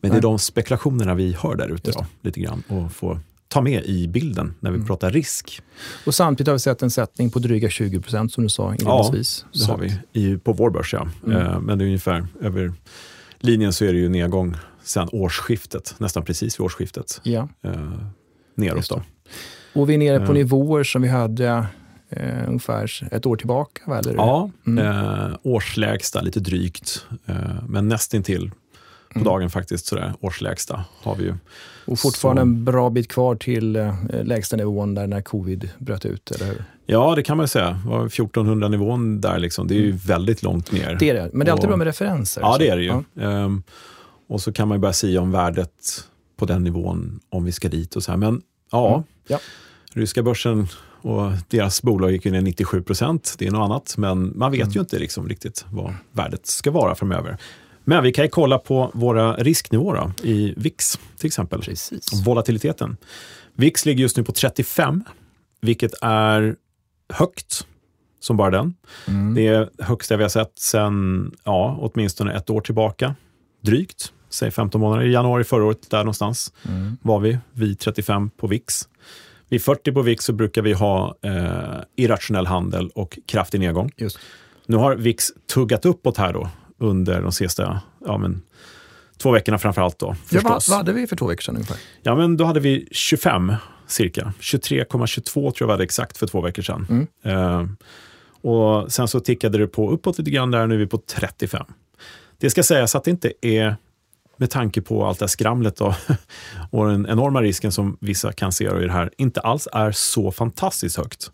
det 0.00 0.08
Nej. 0.08 0.18
är 0.18 0.22
de 0.22 0.38
spekulationerna 0.38 1.14
vi 1.14 1.36
hör 1.40 1.54
där 1.56 1.68
ute 1.74 1.92
lite 2.22 2.40
grann 2.40 2.62
och 2.68 2.92
få 2.92 3.18
ta 3.48 3.60
med 3.60 3.84
i 3.84 4.08
bilden 4.08 4.54
när 4.60 4.70
vi 4.70 4.74
Mm. 4.76 4.86
pratar 4.86 5.10
risk. 5.10 5.60
Och 6.06 6.14
samtidigt 6.14 6.46
har 6.48 6.52
vi 6.54 6.58
sett 6.58 6.82
en 6.82 6.90
sättning 6.90 7.30
på 7.30 7.38
dryga 7.38 7.68
20 7.68 8.00
procent 8.00 8.32
som 8.32 8.44
du 8.44 8.50
sa 8.50 8.74
inledningsvis. 8.74 9.44
Det 9.52 9.58
Så 9.58 9.70
har 9.72 9.78
vi 9.78 9.92
i, 10.12 10.36
på 10.38 10.52
vår 10.52 10.70
börs, 10.70 10.92
ja. 10.92 11.08
Mm. 11.26 11.36
Eh, 11.38 11.60
Men 11.60 11.78
det 11.78 11.84
är 11.84 11.86
ungefär 11.86 12.26
över 12.40 12.72
linjen 13.40 13.72
så 13.72 13.84
är 13.84 13.92
det 13.92 13.98
ju 13.98 14.08
nedgång 14.08 14.56
sen 14.82 15.08
årsskiftet, 15.12 15.94
nästan 15.98 16.24
precis 16.24 16.60
vid 16.60 16.64
årsskiftet. 16.64 17.20
Ja. 17.22 17.48
Eh, 17.64 17.90
neråt 18.54 18.88
då. 18.88 19.02
Och 19.72 19.90
vi 19.90 19.94
är 19.94 19.98
nere 19.98 20.18
på 20.18 20.24
Ja. 20.24 20.32
nivåer 20.32 20.84
som 20.84 21.02
vi 21.02 21.08
hade 21.08 21.66
eh, 22.10 22.48
ungefär 22.48 23.08
ett 23.12 23.26
år 23.26 23.36
tillbaka. 23.36 23.94
Eller? 23.98 24.14
Ja, 24.14 24.50
Mm. 24.66 24.86
eh, 24.86 25.36
årslägsta 25.42 26.20
lite 26.20 26.40
drygt, 26.40 27.06
eh, 27.26 27.36
men 27.68 27.88
nästintill 27.88 28.50
på 29.18 29.22
Mm. 29.22 29.32
dagen 29.32 29.50
faktiskt 29.50 29.86
sådär, 29.86 30.14
årslägsta 30.20 30.84
har 31.02 31.14
vi 31.16 31.24
ju. 31.24 31.34
Och 31.84 31.98
fortfarande 31.98 32.40
Så- 32.42 32.46
en 32.46 32.64
bra 32.64 32.90
bit 32.90 33.08
kvar 33.08 33.34
till 33.36 33.76
eh, 33.76 33.94
lägsta 34.22 34.56
nivån 34.56 34.94
där 34.94 35.06
när 35.06 35.20
covid 35.22 35.70
bröt 35.78 36.04
ut, 36.06 36.30
eller 36.30 36.46
hur? 36.46 36.64
Ja, 36.86 37.14
det 37.14 37.22
kan 37.22 37.36
man 37.36 37.44
ju 37.44 37.48
säga. 37.48 37.70
Det 37.84 37.88
var 37.90 38.06
1400 38.08 38.68
nivån 38.68 39.20
där 39.20 39.38
liksom. 39.38 39.66
Det 39.68 39.74
är 39.74 39.80
ju 39.80 39.92
väldigt 39.92 40.42
långt 40.42 40.72
ner. 40.72 40.86
Mm. 40.86 40.98
Det 40.98 41.10
är 41.10 41.14
det, 41.14 41.30
men 41.32 41.44
det 41.46 41.50
är 41.50 41.52
alltid 41.52 41.64
Och- 41.64 41.68
bra 41.68 41.76
med 41.76 41.84
referenser. 41.86 42.40
Ja, 42.40 42.52
så. 42.52 42.58
det 42.58 42.68
är 42.68 42.76
det 42.76 42.82
ju. 42.82 43.02
Ja. 43.14 43.22
Ehm, 43.22 43.62
och 44.28 44.40
så 44.40 44.52
kan 44.52 44.68
man 44.68 44.76
ju 44.76 44.80
börja 44.80 44.92
säga 44.92 45.20
om 45.20 45.30
värdet 45.30 46.04
på 46.36 46.46
den 46.46 46.62
nivån, 46.64 47.20
om 47.30 47.44
vi 47.44 47.52
ska 47.52 47.68
dit 47.68 47.96
och 47.96 48.02
så 48.02 48.10
här. 48.12 48.18
Men 48.18 48.42
ja, 48.72 48.88
Mm. 48.94 49.02
Ja. 49.28 49.38
ryska 49.92 50.22
börsen 50.22 50.66
och 51.02 51.32
deras 51.48 51.82
bolag 51.82 52.10
gick 52.12 52.24
ner 52.24 52.40
97 52.40 52.82
procent. 52.82 53.34
Det 53.38 53.46
är 53.46 53.50
något 53.50 53.64
annat, 53.70 53.94
men 53.98 54.32
man 54.38 54.50
vet 54.52 54.60
Mm. 54.60 54.72
ju 54.72 54.80
inte 54.80 54.98
liksom 54.98 55.28
riktigt 55.28 55.64
vad 55.70 55.94
värdet 56.12 56.46
ska 56.46 56.70
vara 56.70 56.94
framöver. 56.94 57.36
Men 57.88 58.02
vi 58.02 58.12
kan 58.12 58.24
ju 58.24 58.28
kolla 58.30 58.58
på 58.58 58.90
våra 58.94 59.36
risknivåer 59.36 59.96
då, 59.96 60.28
i 60.28 60.54
VIX 60.56 60.98
till 61.16 61.26
exempel. 61.26 61.62
Precis. 61.62 62.26
Volatiliteten. 62.26 62.96
VIX 63.54 63.86
ligger 63.86 64.02
just 64.02 64.16
nu 64.16 64.24
på 64.24 64.32
35, 64.32 65.04
vilket 65.60 65.92
är 66.02 66.56
högt 67.12 67.66
som 68.20 68.36
bara 68.36 68.50
den. 68.50 68.74
Mm. 69.06 69.34
Det 69.34 69.46
är 69.46 69.68
högsta 69.78 70.16
vi 70.16 70.22
har 70.22 70.28
sett 70.28 70.58
sedan 70.58 71.32
ja, 71.44 71.78
åtminstone 71.80 72.32
ett 72.32 72.50
år 72.50 72.60
tillbaka. 72.60 73.14
Drygt, 73.60 74.12
säg 74.28 74.50
15 74.50 74.80
månader. 74.80 75.06
I 75.06 75.12
januari 75.12 75.44
förra 75.44 75.64
året, 75.64 75.90
där 75.90 75.98
någonstans 75.98 76.52
Mm. 76.68 76.96
var 77.02 77.20
vi, 77.20 77.38
vid 77.52 77.78
35 77.78 78.30
på 78.30 78.46
VIX. 78.46 78.88
Vid 79.48 79.62
40 79.62 79.92
på 79.92 80.02
VIX 80.02 80.24
så 80.24 80.32
brukar 80.32 80.62
vi 80.62 80.72
ha 80.72 81.14
eh, 81.22 81.80
irrationell 81.96 82.46
handel 82.46 82.90
och 82.94 83.18
kraftig 83.26 83.60
nedgång. 83.60 83.90
Just. 83.96 84.18
Nu 84.66 84.76
har 84.76 84.96
VIX 84.96 85.30
tuggat 85.54 85.86
uppåt 85.86 86.16
här 86.16 86.32
då 86.32 86.48
under 86.78 87.22
de 87.22 87.32
sista 87.32 87.80
ja, 88.06 88.18
men, 88.18 88.42
två 89.16 89.30
veckorna 89.30 89.58
framför 89.58 89.82
allt 89.82 89.98
då. 89.98 90.16
Ja, 90.30 90.40
vad, 90.44 90.62
vad 90.68 90.76
hade 90.76 90.92
vi 90.92 91.06
för 91.06 91.16
två 91.16 91.26
veckor 91.26 91.42
sedan 91.42 91.54
ungefär? 91.54 91.76
Ja, 92.02 92.14
men 92.14 92.36
då 92.36 92.44
hade 92.44 92.60
vi 92.60 92.88
25 92.90 93.52
cirka. 93.86 94.32
23,22 94.40 95.32
tror 95.32 95.54
jag 95.58 95.66
vi 95.66 95.72
hade 95.72 95.84
exakt 95.84 96.18
för 96.18 96.26
två 96.26 96.40
veckor 96.40 96.62
sedan. 96.62 97.06
Eh, 97.22 97.64
och 98.50 98.92
sen 98.92 99.08
så 99.08 99.20
tickade 99.20 99.58
det 99.58 99.66
på 99.66 99.90
uppåt 99.90 100.18
lite 100.18 100.30
grann 100.30 100.50
där, 100.50 100.66
nu 100.66 100.74
är 100.74 100.78
vi 100.78 100.86
på 100.86 100.98
35. 100.98 101.66
Det 102.38 102.50
ska 102.50 102.62
sägas 102.62 102.94
att 102.94 103.04
det 103.04 103.10
inte 103.10 103.32
är 103.40 103.76
med 104.36 104.50
tanke 104.50 104.82
på 104.82 105.06
allt 105.06 105.18
det 105.18 105.22
här 105.22 105.28
skramlet 105.28 105.80
och, 105.80 105.94
och 106.70 106.88
den 106.88 107.06
enorma 107.08 107.42
risken 107.42 107.72
som 107.72 107.96
vissa 108.00 108.32
kan 108.32 108.52
se 108.52 108.64
i 108.64 108.86
det 108.86 108.92
här, 108.92 109.10
inte 109.16 109.40
alls 109.40 109.68
är 109.72 109.92
så 109.92 110.32
fantastiskt 110.32 110.96
högt. 110.96 111.30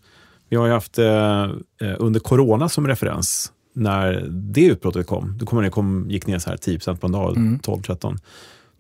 Vi 0.49 0.57
har 0.57 0.67
ju 0.67 0.73
haft 0.73 0.99
eh, 0.99 1.43
eh, 1.81 1.95
under 1.99 2.21
corona 2.21 2.69
som 2.69 2.89
referens, 2.89 3.53
när 3.75 4.29
det 4.31 4.65
utbrottet 4.65 5.07
kom, 5.07 5.39
då 5.39 5.47
kommer 5.47 5.63
det 5.63 5.71
kom, 5.71 6.07
gick 6.11 6.27
ner 6.27 6.39
så 6.39 6.51
här 6.51 6.57
10 6.57 6.79
på 6.79 7.07
en 7.07 7.13
dag, 7.13 7.37
12-13. 7.37 8.19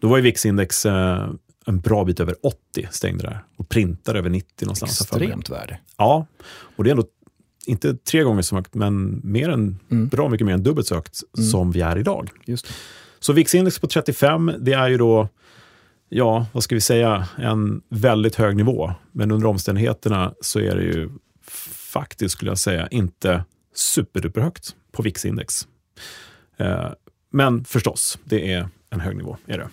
Då 0.00 0.08
var 0.08 0.16
ju 0.16 0.22
VIX-index 0.22 0.86
eh, 0.86 1.30
en 1.66 1.80
bra 1.80 2.04
bit 2.04 2.20
över 2.20 2.34
80 2.42 2.88
stängde 2.90 3.22
där 3.22 3.44
och 3.56 3.68
printade 3.68 4.18
över 4.18 4.30
90 4.30 4.66
någonstans. 4.66 5.00
Extremt 5.00 5.50
värde. 5.50 5.78
Ja, 5.96 6.26
och 6.76 6.84
det 6.84 6.90
är 6.90 6.92
ändå 6.92 7.06
inte 7.66 7.94
tre 7.94 8.22
gånger 8.22 8.42
så 8.42 8.56
högt, 8.56 8.74
men 8.74 9.20
mer 9.24 9.48
än, 9.48 9.78
bra 9.88 10.28
mycket 10.28 10.46
mer 10.46 10.54
än 10.54 10.62
dubbelt 10.62 10.86
så 10.86 10.94
högt 10.94 11.20
som 11.52 11.70
vi 11.70 11.80
är 11.80 11.98
idag. 11.98 12.30
Just 12.44 12.66
det. 12.66 12.74
Så 13.20 13.32
VIX-index 13.32 13.80
på 13.80 13.86
35, 13.86 14.52
det 14.60 14.72
är 14.72 14.88
ju 14.88 14.96
då, 14.96 15.28
ja, 16.08 16.46
vad 16.52 16.62
ska 16.62 16.74
vi 16.74 16.80
säga, 16.80 17.28
en 17.38 17.82
väldigt 17.88 18.34
hög 18.34 18.56
nivå. 18.56 18.92
Men 19.12 19.30
under 19.30 19.48
omständigheterna 19.48 20.34
så 20.40 20.60
är 20.60 20.76
det 20.76 20.82
ju 20.82 21.10
faktiskt, 21.92 22.32
skulle 22.32 22.50
jag 22.50 22.58
säga, 22.58 22.88
inte 22.88 23.44
superduperhögt 23.74 24.74
på 24.94 25.02
VIX-index. 25.02 25.66
Eh, 26.56 26.90
men 27.30 27.64
förstås, 27.64 28.18
det 28.24 28.52
är 28.52 28.68
en 28.90 29.00
hög 29.00 29.16
nivå. 29.16 29.36
Är 29.46 29.58
det. 29.58 29.68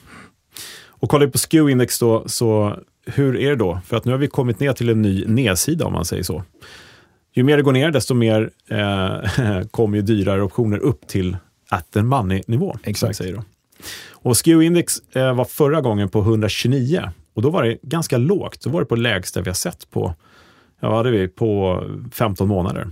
Och 0.88 1.10
kollar 1.10 1.26
vi 1.26 1.32
på 1.32 1.38
SKEW-index 1.38 2.00
då, 2.00 2.28
så 2.28 2.80
hur 3.06 3.36
är 3.36 3.50
det 3.50 3.56
då? 3.56 3.80
För 3.86 3.98
att 3.98 4.06
nu 4.06 4.12
har 4.12 4.20
vi 4.20 4.28
kommit 4.28 4.60
ner 4.60 4.74
till 4.74 4.90
en 4.90 5.02
ny 5.02 5.26
nedsida 5.26 5.86
om 5.86 5.94
man 5.94 6.06
säger 6.06 6.24
så. 6.24 6.44
Ju 7.34 7.44
mer 7.44 7.58
det 7.58 7.64
går 7.64 7.72
ner, 7.72 7.92
desto 7.92 8.14
mer 8.14 8.50
eh, 8.70 9.68
kommer 9.72 9.98
ju 9.98 10.02
dyrare 10.02 10.44
optioner 10.44 10.78
upp 10.78 11.08
till 11.08 11.38
at 11.70 11.92
the 11.92 12.02
money-nivå. 12.02 12.78
Exakt. 12.84 13.16
Säger 13.16 13.34
då. 13.34 13.44
Och 14.12 14.34
SKEW-index 14.34 15.16
eh, 15.16 15.34
var 15.34 15.46
förra 15.46 15.82
gången 15.82 16.10
på 16.10 16.20
129 16.20 17.10
och 17.34 17.42
då 17.42 17.50
var 17.50 17.64
det 17.64 17.78
ganska 17.82 18.18
lågt. 18.18 18.62
Då 18.62 18.70
var 18.70 18.80
det 18.80 18.86
på 18.86 18.96
lägsta 18.96 19.42
vi 19.42 19.50
har 19.50 19.56
sett 19.56 19.92
på, 19.92 20.16
ja, 20.80 20.98
hade 20.98 21.12
vi, 21.12 21.28
på 21.28 21.84
15 22.12 22.48
månader. 22.48 22.88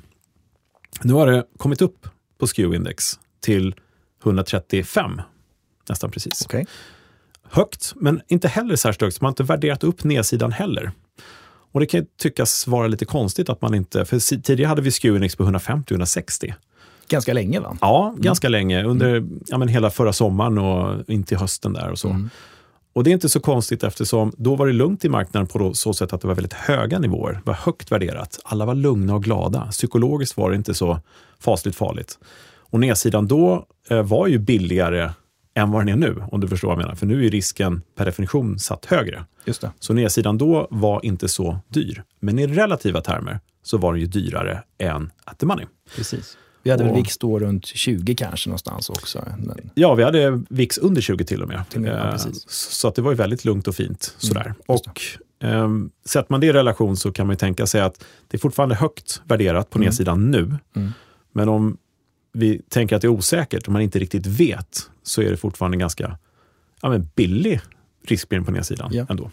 Nu 1.03 1.13
har 1.13 1.27
det 1.27 1.45
kommit 1.57 1.81
upp 1.81 2.07
på 2.39 2.48
SKEW-index 2.48 3.19
till 3.41 3.75
135, 4.24 5.22
nästan 5.89 6.12
precis 6.12 6.46
Okej. 6.46 6.65
högt, 7.43 7.93
men 7.96 8.22
inte 8.27 8.48
heller 8.48 8.75
särskilt 8.75 9.01
högt, 9.01 9.15
så 9.15 9.24
man 9.24 9.27
har 9.27 9.31
inte 9.31 9.43
värderat 9.43 9.84
upp 9.84 10.03
nedsidan 10.03 10.51
heller. 10.51 10.91
Och 11.72 11.79
det 11.79 11.86
kan 11.86 12.05
tyckas 12.17 12.67
vara 12.67 12.88
lite 12.88 13.05
konstigt 13.05 13.50
att 13.50 13.62
man 13.62 13.74
inte, 13.74 14.05
för 14.05 14.41
tidigare 14.41 14.69
hade 14.69 14.81
vi 14.81 14.89
SKEW-index 14.89 15.38
på 15.38 15.43
150-160. 15.43 16.53
Ganska 17.10 17.34
länge 17.34 17.60
va? 17.60 17.77
Ja, 17.81 18.15
ganska 18.17 18.50
länge, 18.50 18.84
under 18.84 19.27
ja, 19.48 19.58
men 19.58 19.67
hela 19.67 19.89
förra 19.89 20.13
sommaren 20.13 20.58
och 20.58 21.10
in 21.10 21.24
till 21.24 21.38
hösten 21.38 21.74
där 21.74 21.91
och 21.91 22.00
så. 22.00 22.08
Och 22.93 23.03
det 23.03 23.10
är 23.10 23.13
inte 23.13 23.29
så 23.29 23.39
konstigt 23.39 23.84
eftersom 23.84 24.31
då 24.38 24.55
var 24.55 24.67
det 24.67 24.74
lugnt 24.74 25.05
i 25.05 25.10
marknaden 25.10 25.48
på 25.48 25.74
så 25.74 25.93
sätt 25.93 26.13
att 26.13 26.22
det 26.22 26.27
var 26.27 26.36
väldigt 26.36 26.53
höga 26.53 27.00
nivåer, 27.00 27.34
det 27.34 27.41
var 27.43 27.53
högt 27.53 27.91
värderat. 27.91 28.39
Alla 28.43 28.65
var 28.65 28.75
lugna 28.75 29.15
och 29.15 29.24
glada. 29.24 29.67
Psykologiskt 29.72 30.38
var 30.38 30.50
det 30.50 30.55
inte 30.55 30.74
så 30.74 31.00
fasligt 31.39 31.77
farligt. 31.77 32.19
Och 32.58 32.79
nedsidan 32.79 33.27
då 33.27 33.65
eh, 33.89 34.01
var 34.01 34.27
ju 34.27 34.38
billigare 34.38 35.12
än 35.53 35.72
vad 35.72 35.81
den 35.81 35.89
är 35.89 36.08
nu, 36.08 36.24
om 36.31 36.39
du 36.39 36.48
förstår 36.48 36.67
vad 36.67 36.77
jag 36.77 36.81
menar. 36.81 36.96
För 36.96 37.05
nu 37.05 37.25
är 37.25 37.29
risken 37.29 37.81
per 37.96 38.05
definition 38.05 38.60
satt 38.60 38.86
högre. 38.86 39.25
Just 39.46 39.62
det. 39.62 39.72
Så 39.79 39.93
nedsidan 39.93 40.38
då 40.38 40.67
var 40.72 41.05
inte 41.05 41.27
så 41.27 41.60
dyr. 41.67 42.03
Men 42.19 42.39
i 42.39 42.48
relativa 42.48 43.01
termer 43.01 43.39
så 43.63 43.77
var 43.77 43.93
den 43.93 44.01
ju 44.01 44.08
dyrare 44.08 44.63
än 44.77 45.12
at 45.25 45.39
the 45.39 45.46
money. 45.46 45.65
Precis. 45.96 46.38
Vi 46.63 46.72
hade 46.72 46.84
väl 46.84 46.92
Och- 46.92 46.98
VIX 46.98 47.18
då 47.18 47.39
runt 47.39 47.66
20 47.66 48.16
kanske 48.16 48.50
någonstans 48.50 48.89
också. 48.89 49.25
Men, 49.38 49.72
Ja, 49.75 49.94
vi 49.96 50.04
hade 50.04 50.42
VIX 50.50 50.78
under 50.78 51.01
20 51.01 51.25
till 51.25 51.42
och 51.42 51.48
med. 51.48 51.63
Och 51.75 51.82
ja, 51.82 52.12
Eh, 52.13 52.18
så 52.48 52.88
att 52.88 52.96
det 52.96 53.01
var 53.01 53.12
ju 53.12 53.18
väldigt 53.18 53.46
lugnt 53.46 53.68
och 53.68 53.75
fint. 53.75 54.16
Sådär. 54.18 54.54
just 54.70 54.88
och 54.88 55.01
ehm, 55.39 55.89
Sätter 56.06 56.28
man 56.34 56.39
det 56.42 56.48
i 56.48 56.54
relation 56.54 56.98
så 56.98 57.12
kan 57.12 57.28
man 57.28 57.34
ju 57.34 57.38
tänka 57.38 57.66
sig 57.68 57.82
att 57.82 58.06
det 58.28 58.38
är 58.38 58.39
fortfarande 58.39 58.75
högt 58.75 59.22
värderat 59.25 59.70
på 59.70 59.80
nedsidan 59.80 60.32
nu. 60.32 60.56
Mm. 60.75 60.92
Men 61.32 61.50
om 61.50 61.78
vi 62.34 62.62
tänker 62.70 62.96
att 62.96 63.01
det 63.01 63.08
är 63.08 63.10
osäkert, 63.10 63.68
om 63.68 63.74
man 63.74 63.82
inte 63.82 64.00
riktigt 64.00 64.25
vet, 64.25 64.80
så 65.04 65.22
är 65.22 65.32
det 65.32 65.38
fortfarande 65.38 65.78
ganska 65.78 66.18
ja, 66.82 66.89
men 66.89 67.10
billig 67.16 67.62
riskspridning 68.08 68.46
på 68.46 68.51
nedsidan 68.51 68.89
Ja. 68.94 69.06
ändå. 69.10 69.32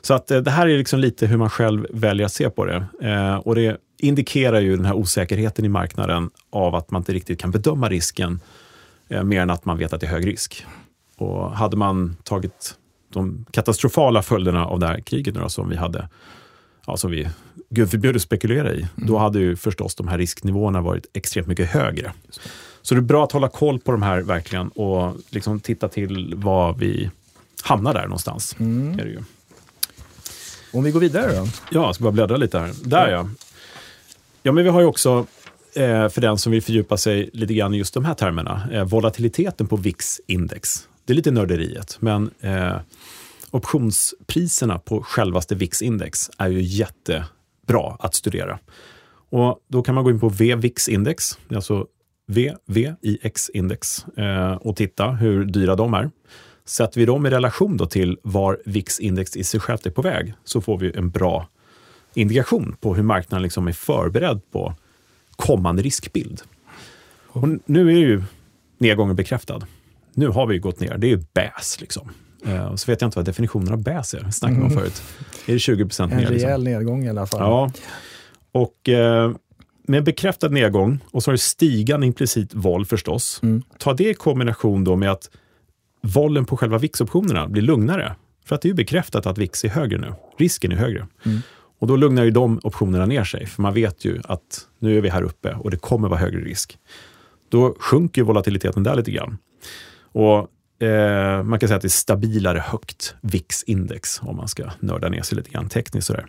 Så 0.00 0.14
att 0.14 0.30
eh, 0.30 0.38
det 0.40 0.50
här 0.50 0.66
är 0.68 0.78
liksom 0.78 1.00
lite 1.00 1.26
hur 1.26 1.36
man 1.36 1.50
själv 1.50 1.86
väljer 1.90 2.26
att 2.26 2.32
se 2.32 2.50
på 2.50 2.64
det. 2.64 2.86
Eh, 3.02 3.34
och 3.36 3.54
det 3.54 3.76
indikerar 3.98 4.60
ju 4.60 4.76
den 4.76 4.84
här 4.84 4.94
osäkerheten 4.94 5.64
i 5.64 5.68
marknaden 5.68 6.30
av 6.50 6.74
att 6.74 6.90
man 6.90 7.00
inte 7.00 7.12
riktigt 7.12 7.40
kan 7.40 7.50
bedöma 7.50 7.88
risken 7.88 8.40
eh, 9.08 9.22
mer 9.22 9.40
än 9.40 9.50
att 9.50 9.64
man 9.64 9.78
vet 9.78 9.92
att 9.92 10.00
det 10.00 10.06
är 10.06 10.10
hög 10.10 10.26
risk. 10.26 10.66
Och 11.16 11.50
hade 11.50 11.76
man 11.76 12.16
tagit 12.22 12.74
de 13.12 13.46
katastrofala 13.50 14.22
följderna 14.22 14.66
av 14.66 14.80
det 14.80 14.86
här 14.86 15.00
kriget 15.00 15.34
nu 15.34 15.40
då, 15.40 15.48
som 15.48 15.68
vi 15.68 15.76
hade, 15.76 16.08
ja, 16.86 16.96
som 16.96 17.10
vi 17.10 17.28
gud 17.70 17.90
förbjude 17.90 18.20
spekulera 18.20 18.74
i, 18.74 18.86
då 18.94 19.18
hade 19.18 19.38
ju 19.38 19.56
förstås 19.56 19.94
de 19.94 20.08
här 20.08 20.18
risknivåerna 20.18 20.80
varit 20.80 21.06
extremt 21.12 21.46
mycket 21.46 21.70
högre. 21.70 22.12
Så 22.82 22.94
det 22.94 22.98
är 22.98 23.02
bra 23.02 23.24
att 23.24 23.32
hålla 23.32 23.48
koll 23.48 23.78
på 23.78 23.92
de 23.92 24.02
här 24.02 24.20
verkligen 24.20 24.68
och 24.68 25.16
liksom 25.30 25.60
titta 25.60 25.88
till 25.88 26.34
vad 26.36 26.78
vi 26.78 27.10
hamnar 27.62 27.94
där 27.94 28.02
någonstans. 28.02 28.56
Ju. 28.58 29.22
om 30.72 30.84
vi 30.84 30.90
går 30.90 31.00
vidare 31.00 31.36
då? 31.36 31.46
Ja, 31.70 31.86
jag 31.86 31.94
ska 31.94 32.04
bara 32.04 32.12
bläddra 32.12 32.36
lite 32.36 32.58
här. 32.58 32.72
Där 32.84 33.08
ja. 33.08 33.28
Ja, 34.46 34.52
men 34.52 34.64
vi 34.64 34.70
har 34.70 34.80
ju 34.80 34.86
också, 34.86 35.26
eh, 35.74 36.08
för 36.08 36.20
den 36.20 36.38
som 36.38 36.52
vill 36.52 36.62
fördjupa 36.62 36.96
sig 36.96 37.30
lite 37.32 37.54
grann 37.54 37.74
i 37.74 37.78
just 37.78 37.94
de 37.94 38.04
här 38.04 38.14
termerna, 38.14 38.68
eh, 38.72 38.84
volatiliteten 38.84 39.66
på 39.66 39.76
VIX-index. 39.76 40.88
Det 41.04 41.12
är 41.12 41.14
lite 41.14 41.30
nörderiet, 41.30 41.96
men 42.00 42.30
eh, 42.40 42.76
optionspriserna 43.50 44.78
på 44.78 45.02
självaste 45.02 45.54
VIX-index 45.54 46.30
är 46.38 46.48
ju 46.48 46.60
jättebra 46.60 47.96
att 47.98 48.14
studera. 48.14 48.58
Och 49.30 49.58
då 49.68 49.82
kan 49.82 49.94
man 49.94 50.04
gå 50.04 50.10
in 50.10 50.20
på 50.20 50.28
VVIX-index, 50.28 51.38
alltså 51.54 51.86
VVIX-index, 52.26 54.06
eh, 54.16 54.52
och 54.52 54.76
titta 54.76 55.10
hur 55.10 55.44
dyra 55.44 55.76
de 55.76 55.94
är. 55.94 56.10
Sätter 56.64 57.00
vi 57.00 57.06
dem 57.06 57.26
i 57.26 57.30
relation 57.30 57.76
då 57.76 57.86
till 57.86 58.18
var 58.22 58.58
VIX-index 58.64 59.36
i 59.36 59.44
sig 59.44 59.60
självt 59.60 59.86
är 59.86 59.90
på 59.90 60.02
väg 60.02 60.34
så 60.44 60.60
får 60.60 60.78
vi 60.78 60.92
en 60.96 61.10
bra 61.10 61.48
indikation 62.16 62.76
på 62.80 62.94
hur 62.94 63.02
marknaden 63.02 63.42
liksom 63.42 63.68
är 63.68 63.72
förberedd 63.72 64.40
på 64.52 64.74
kommande 65.36 65.82
riskbild. 65.82 66.42
Och 67.28 67.48
nu 67.66 67.88
är 67.88 67.98
ju 67.98 68.22
nedgången 68.78 69.16
bekräftad. 69.16 69.60
Nu 70.14 70.28
har 70.28 70.46
vi 70.46 70.58
gått 70.58 70.80
ner. 70.80 70.98
Det 70.98 71.06
är 71.06 71.08
ju 71.08 71.24
BAS. 71.34 71.80
Liksom. 71.80 72.10
Eh, 72.46 72.66
och 72.66 72.80
så 72.80 72.90
vet 72.90 73.00
jag 73.00 73.08
inte 73.08 73.18
vad 73.18 73.26
definitionen 73.26 73.72
av 73.72 73.82
BAS 73.82 74.14
är. 74.14 74.30
Snackade 74.30 74.62
om 74.62 74.70
förut. 74.70 75.02
Är 75.46 75.52
det 75.52 75.58
20 75.58 75.84
procent 75.84 76.12
En 76.12 76.18
ner? 76.18 76.28
Liksom? 76.30 76.46
rejäl 76.46 76.64
nedgång 76.64 77.04
i 77.04 77.08
alla 77.08 77.26
fall. 77.26 77.40
Ja. 77.40 77.70
Och 78.52 78.88
eh, 78.88 79.32
med 79.82 80.04
bekräftad 80.04 80.48
nedgång 80.48 80.98
och 81.10 81.22
så 81.22 81.30
har 81.30 81.32
det 81.34 81.38
stigande 81.38 82.06
implicit 82.06 82.54
vol 82.54 82.86
förstås. 82.86 83.40
Ta 83.78 83.94
det 83.94 84.10
i 84.10 84.14
kombination 84.14 84.84
då 84.84 84.96
med 84.96 85.10
att 85.10 85.30
volen 86.02 86.44
på 86.44 86.56
själva 86.56 86.78
VIX-optionerna 86.78 87.48
blir 87.48 87.62
lugnare. 87.62 88.14
För 88.44 88.54
att 88.54 88.62
det 88.62 88.66
är 88.66 88.70
ju 88.70 88.74
bekräftat 88.74 89.26
att 89.26 89.38
VIX 89.38 89.64
är 89.64 89.68
högre 89.68 89.98
nu. 89.98 90.14
Risken 90.38 90.72
är 90.72 90.76
högre. 90.76 91.06
Och 91.78 91.86
då 91.86 91.96
lugnar 91.96 92.24
ju 92.24 92.30
de 92.30 92.60
optionerna 92.62 93.06
ner 93.06 93.24
sig, 93.24 93.46
för 93.46 93.62
man 93.62 93.74
vet 93.74 94.04
ju 94.04 94.20
att 94.24 94.66
nu 94.78 94.98
är 94.98 95.00
vi 95.00 95.08
här 95.08 95.22
uppe 95.22 95.54
och 95.54 95.70
det 95.70 95.76
kommer 95.76 96.08
vara 96.08 96.20
högre 96.20 96.40
risk. 96.40 96.78
Då 97.48 97.76
sjunker 97.78 98.20
ju 98.20 98.26
volatiliteten 98.26 98.82
där 98.82 98.94
lite 98.94 99.10
grann. 99.10 99.38
Och 100.12 100.38
eh, 100.86 101.42
man 101.42 101.58
kan 101.58 101.68
säga 101.68 101.76
att 101.76 101.82
det 101.82 101.86
är 101.86 101.90
stabilare 101.90 102.58
högt 102.58 103.14
VIX-index 103.20 104.20
om 104.22 104.36
man 104.36 104.48
ska 104.48 104.70
nörda 104.80 105.08
ner 105.08 105.22
sig 105.22 105.36
lite 105.36 105.50
grann 105.50 105.68
tekniskt 105.68 106.06
sådär. 106.06 106.26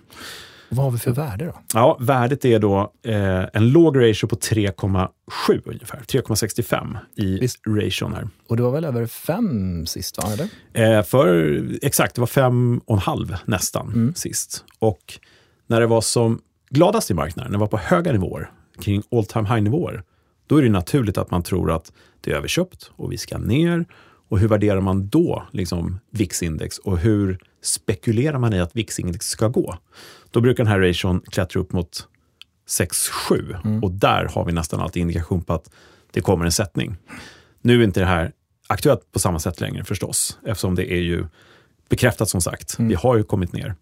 Vad 0.70 0.86
har 0.86 0.92
vi 0.92 0.98
för 0.98 1.12
värde 1.12 1.46
då? 1.46 1.60
Ja, 1.74 1.98
värdet 2.00 2.46
är 2.46 2.60
då 2.60 2.94
eh, 3.06 3.46
en 3.54 3.70
låg 3.70 3.98
ratio 3.98 4.28
på 4.28 4.36
3,7 4.36 5.62
ungefär. 5.66 6.00
3,65 6.00 6.98
i 7.16 7.40
Visst. 7.40 7.60
ration 7.68 8.14
här. 8.14 8.28
Och 8.48 8.58
det 8.58 8.64
var 8.64 8.72
väl 8.72 8.86
över 8.86 9.06
fem 9.06 9.86
sist, 9.86 10.18
va? 10.18 10.24
Eller? 10.34 10.98
Eh, 10.98 11.04
för, 11.04 11.62
exakt, 11.82 12.16
det 12.16 12.22
var 12.22 12.28
fem 12.28 12.82
och 12.86 12.96
en 12.96 13.02
halv 13.02 13.36
nästan 13.46 14.14
sist. 14.16 14.64
Och 14.80 15.20
när 15.68 15.80
det 15.80 15.88
var 15.88 16.02
som 16.02 16.42
gladast 16.70 17.12
i 17.12 17.14
marknaden, 17.14 17.52
när 17.52 17.58
det 17.58 17.62
var 17.62 17.68
på 17.68 17.78
höga 17.78 18.12
nivåer, 18.12 18.52
kring 18.82 19.04
all 19.12 19.26
time 19.26 19.48
high-nivåer, 19.50 20.04
då 20.48 20.58
är 20.58 20.64
det 20.64 20.70
naturligt 20.70 21.18
att 21.18 21.32
man 21.32 21.44
tror 21.44 21.72
att 21.72 21.92
det 22.22 22.32
är 22.32 22.36
överköpt 22.36 22.92
och 22.96 23.12
vi 23.12 23.18
ska 23.18 23.38
ner. 23.38 23.86
Och 24.30 24.40
hur 24.40 24.48
värderar 24.48 24.82
man 24.82 25.08
då 25.08 25.44
liksom, 25.52 26.00
VIX-index 26.12 26.78
och 26.78 26.98
hur 26.98 27.40
spekulerar 27.62 28.40
man 28.40 28.54
i 28.54 28.60
att 28.60 28.76
VIX-index 28.76 29.28
ska 29.28 29.48
gå? 29.48 29.78
Då 30.32 30.42
brukar 30.42 30.64
den 30.64 30.72
här 30.72 30.80
ration 30.80 31.22
klättra 31.22 31.62
upp 31.62 31.72
mot 31.72 32.08
6-7 32.68 33.82
och 33.82 33.92
där 33.92 34.26
har 34.26 34.46
vi 34.46 34.52
nästan 34.52 34.80
alltid 34.80 35.02
indikation 35.02 35.44
på 35.44 35.54
att 35.54 35.70
det 36.12 36.22
kommer 36.22 36.46
en 36.46 36.52
sättning. 36.52 36.96
Nu 37.62 37.80
är 37.80 37.84
inte 37.84 38.00
det 38.00 38.06
här 38.06 38.32
aktuellt 38.68 39.12
på 39.12 39.20
samma 39.20 39.40
sätt 39.40 39.62
längre 39.62 39.84
förstås, 39.84 40.40
eftersom 40.46 40.76
det 40.76 40.94
är 40.94 41.02
ju 41.02 41.26
bekräftat 41.90 42.30
som 42.30 42.42
sagt. 42.42 42.80
Mm. 42.80 42.90
Vi 42.90 42.96
har 42.96 43.18
ju 43.18 43.24
kommit 43.24 43.54
ner. 43.54 43.76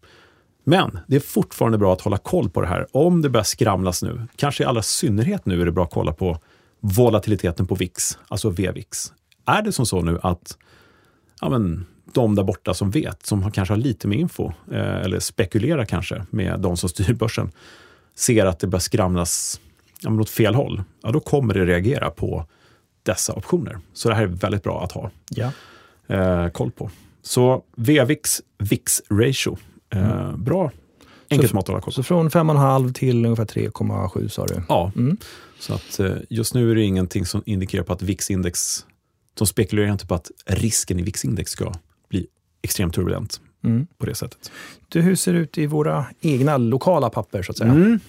Men 0.67 0.99
det 1.07 1.15
är 1.15 1.19
fortfarande 1.19 1.77
bra 1.77 1.93
att 1.93 2.01
hålla 2.01 2.17
koll 2.17 2.49
på 2.49 2.61
det 2.61 2.67
här. 2.67 2.87
Om 2.91 3.21
det 3.21 3.29
börjar 3.29 3.43
skramlas 3.43 4.03
nu, 4.03 4.27
kanske 4.35 4.63
i 4.63 4.65
allra 4.65 4.81
synnerhet 4.81 5.45
nu 5.45 5.61
är 5.61 5.65
det 5.65 5.71
bra 5.71 5.83
att 5.83 5.91
kolla 5.91 6.13
på 6.13 6.39
volatiliteten 6.79 7.67
på 7.67 7.75
VIX, 7.75 8.17
alltså 8.27 8.49
VVIX. 8.49 9.13
Är 9.45 9.61
det 9.61 9.71
som 9.71 9.85
så 9.85 10.01
nu 10.01 10.19
att 10.23 10.57
ja, 11.41 11.49
men, 11.49 11.85
de 12.13 12.35
där 12.35 12.43
borta 12.43 12.73
som 12.73 12.91
vet, 12.91 13.25
som 13.25 13.43
har, 13.43 13.51
kanske 13.51 13.71
har 13.73 13.77
lite 13.79 14.07
mer 14.07 14.17
info, 14.17 14.51
eh, 14.71 14.95
eller 14.95 15.19
spekulerar 15.19 15.85
kanske 15.85 16.25
med 16.29 16.59
de 16.59 16.77
som 16.77 16.89
styr 16.89 17.13
börsen, 17.13 17.51
ser 18.15 18.45
att 18.45 18.59
det 18.59 18.67
börjar 18.67 18.79
skramlas 18.81 19.59
ja, 20.01 20.09
men 20.09 20.19
åt 20.19 20.29
fel 20.29 20.55
håll, 20.55 20.83
ja, 21.03 21.11
då 21.11 21.19
kommer 21.19 21.53
det 21.53 21.65
reagera 21.65 22.09
på 22.09 22.45
dessa 23.03 23.33
optioner. 23.33 23.79
Så 23.93 24.09
det 24.09 24.15
här 24.15 24.23
är 24.23 24.27
väldigt 24.27 24.63
bra 24.63 24.83
att 24.83 24.91
ha 24.91 25.11
Ja. 25.29 25.51
eh, 26.07 26.49
koll 26.49 26.71
på. 26.71 26.89
Så 27.21 27.63
VVIX 27.75 28.41
VIX 28.57 29.01
ratio, 29.09 29.57
eh, 29.95 30.37
bra 30.37 30.71
enkelt 31.29 31.49
Så- 31.51 31.55
att 31.55 31.81
koll 31.81 31.81
på. 31.81 31.91
Så 31.91 32.03
från 32.03 32.29
5,5 32.31 32.93
till 32.93 33.25
ungefär 33.25 33.45
3,7 33.45 34.27
sa 34.29 34.45
du? 34.45 34.61
Ja, 34.69 34.91
Mm. 34.95 35.17
så 35.59 35.73
att 35.73 35.99
eh, 35.99 36.11
just 36.29 36.53
nu 36.53 36.71
är 36.71 36.75
det 36.75 36.81
ingenting 36.83 37.25
som 37.25 37.43
indikerar 37.45 37.83
på 37.83 37.93
att 37.93 38.01
VIX-index, 38.01 38.85
de 39.33 39.47
spekulerar 39.47 39.91
inte 39.91 40.07
på 40.07 40.15
att 40.15 40.31
risken 40.45 40.99
i 40.99 41.01
VIX-index 41.03 41.51
ska 41.51 41.73
bli 42.09 42.27
extremt 42.61 42.93
turbulent 42.93 43.41
Mm. 43.63 43.87
på 43.97 44.05
det 44.05 44.15
sättet. 44.15 44.51
Du, 44.89 45.01
hur 45.01 45.15
ser 45.15 45.33
det 45.33 45.39
ut 45.39 45.57
i 45.57 45.65
våra 45.65 46.05
egna 46.21 46.57
lokala 46.57 47.09
papper 47.09 47.43
så 47.43 47.51
att 47.51 47.57
säga? 47.57 47.71
Mm. 47.71 47.99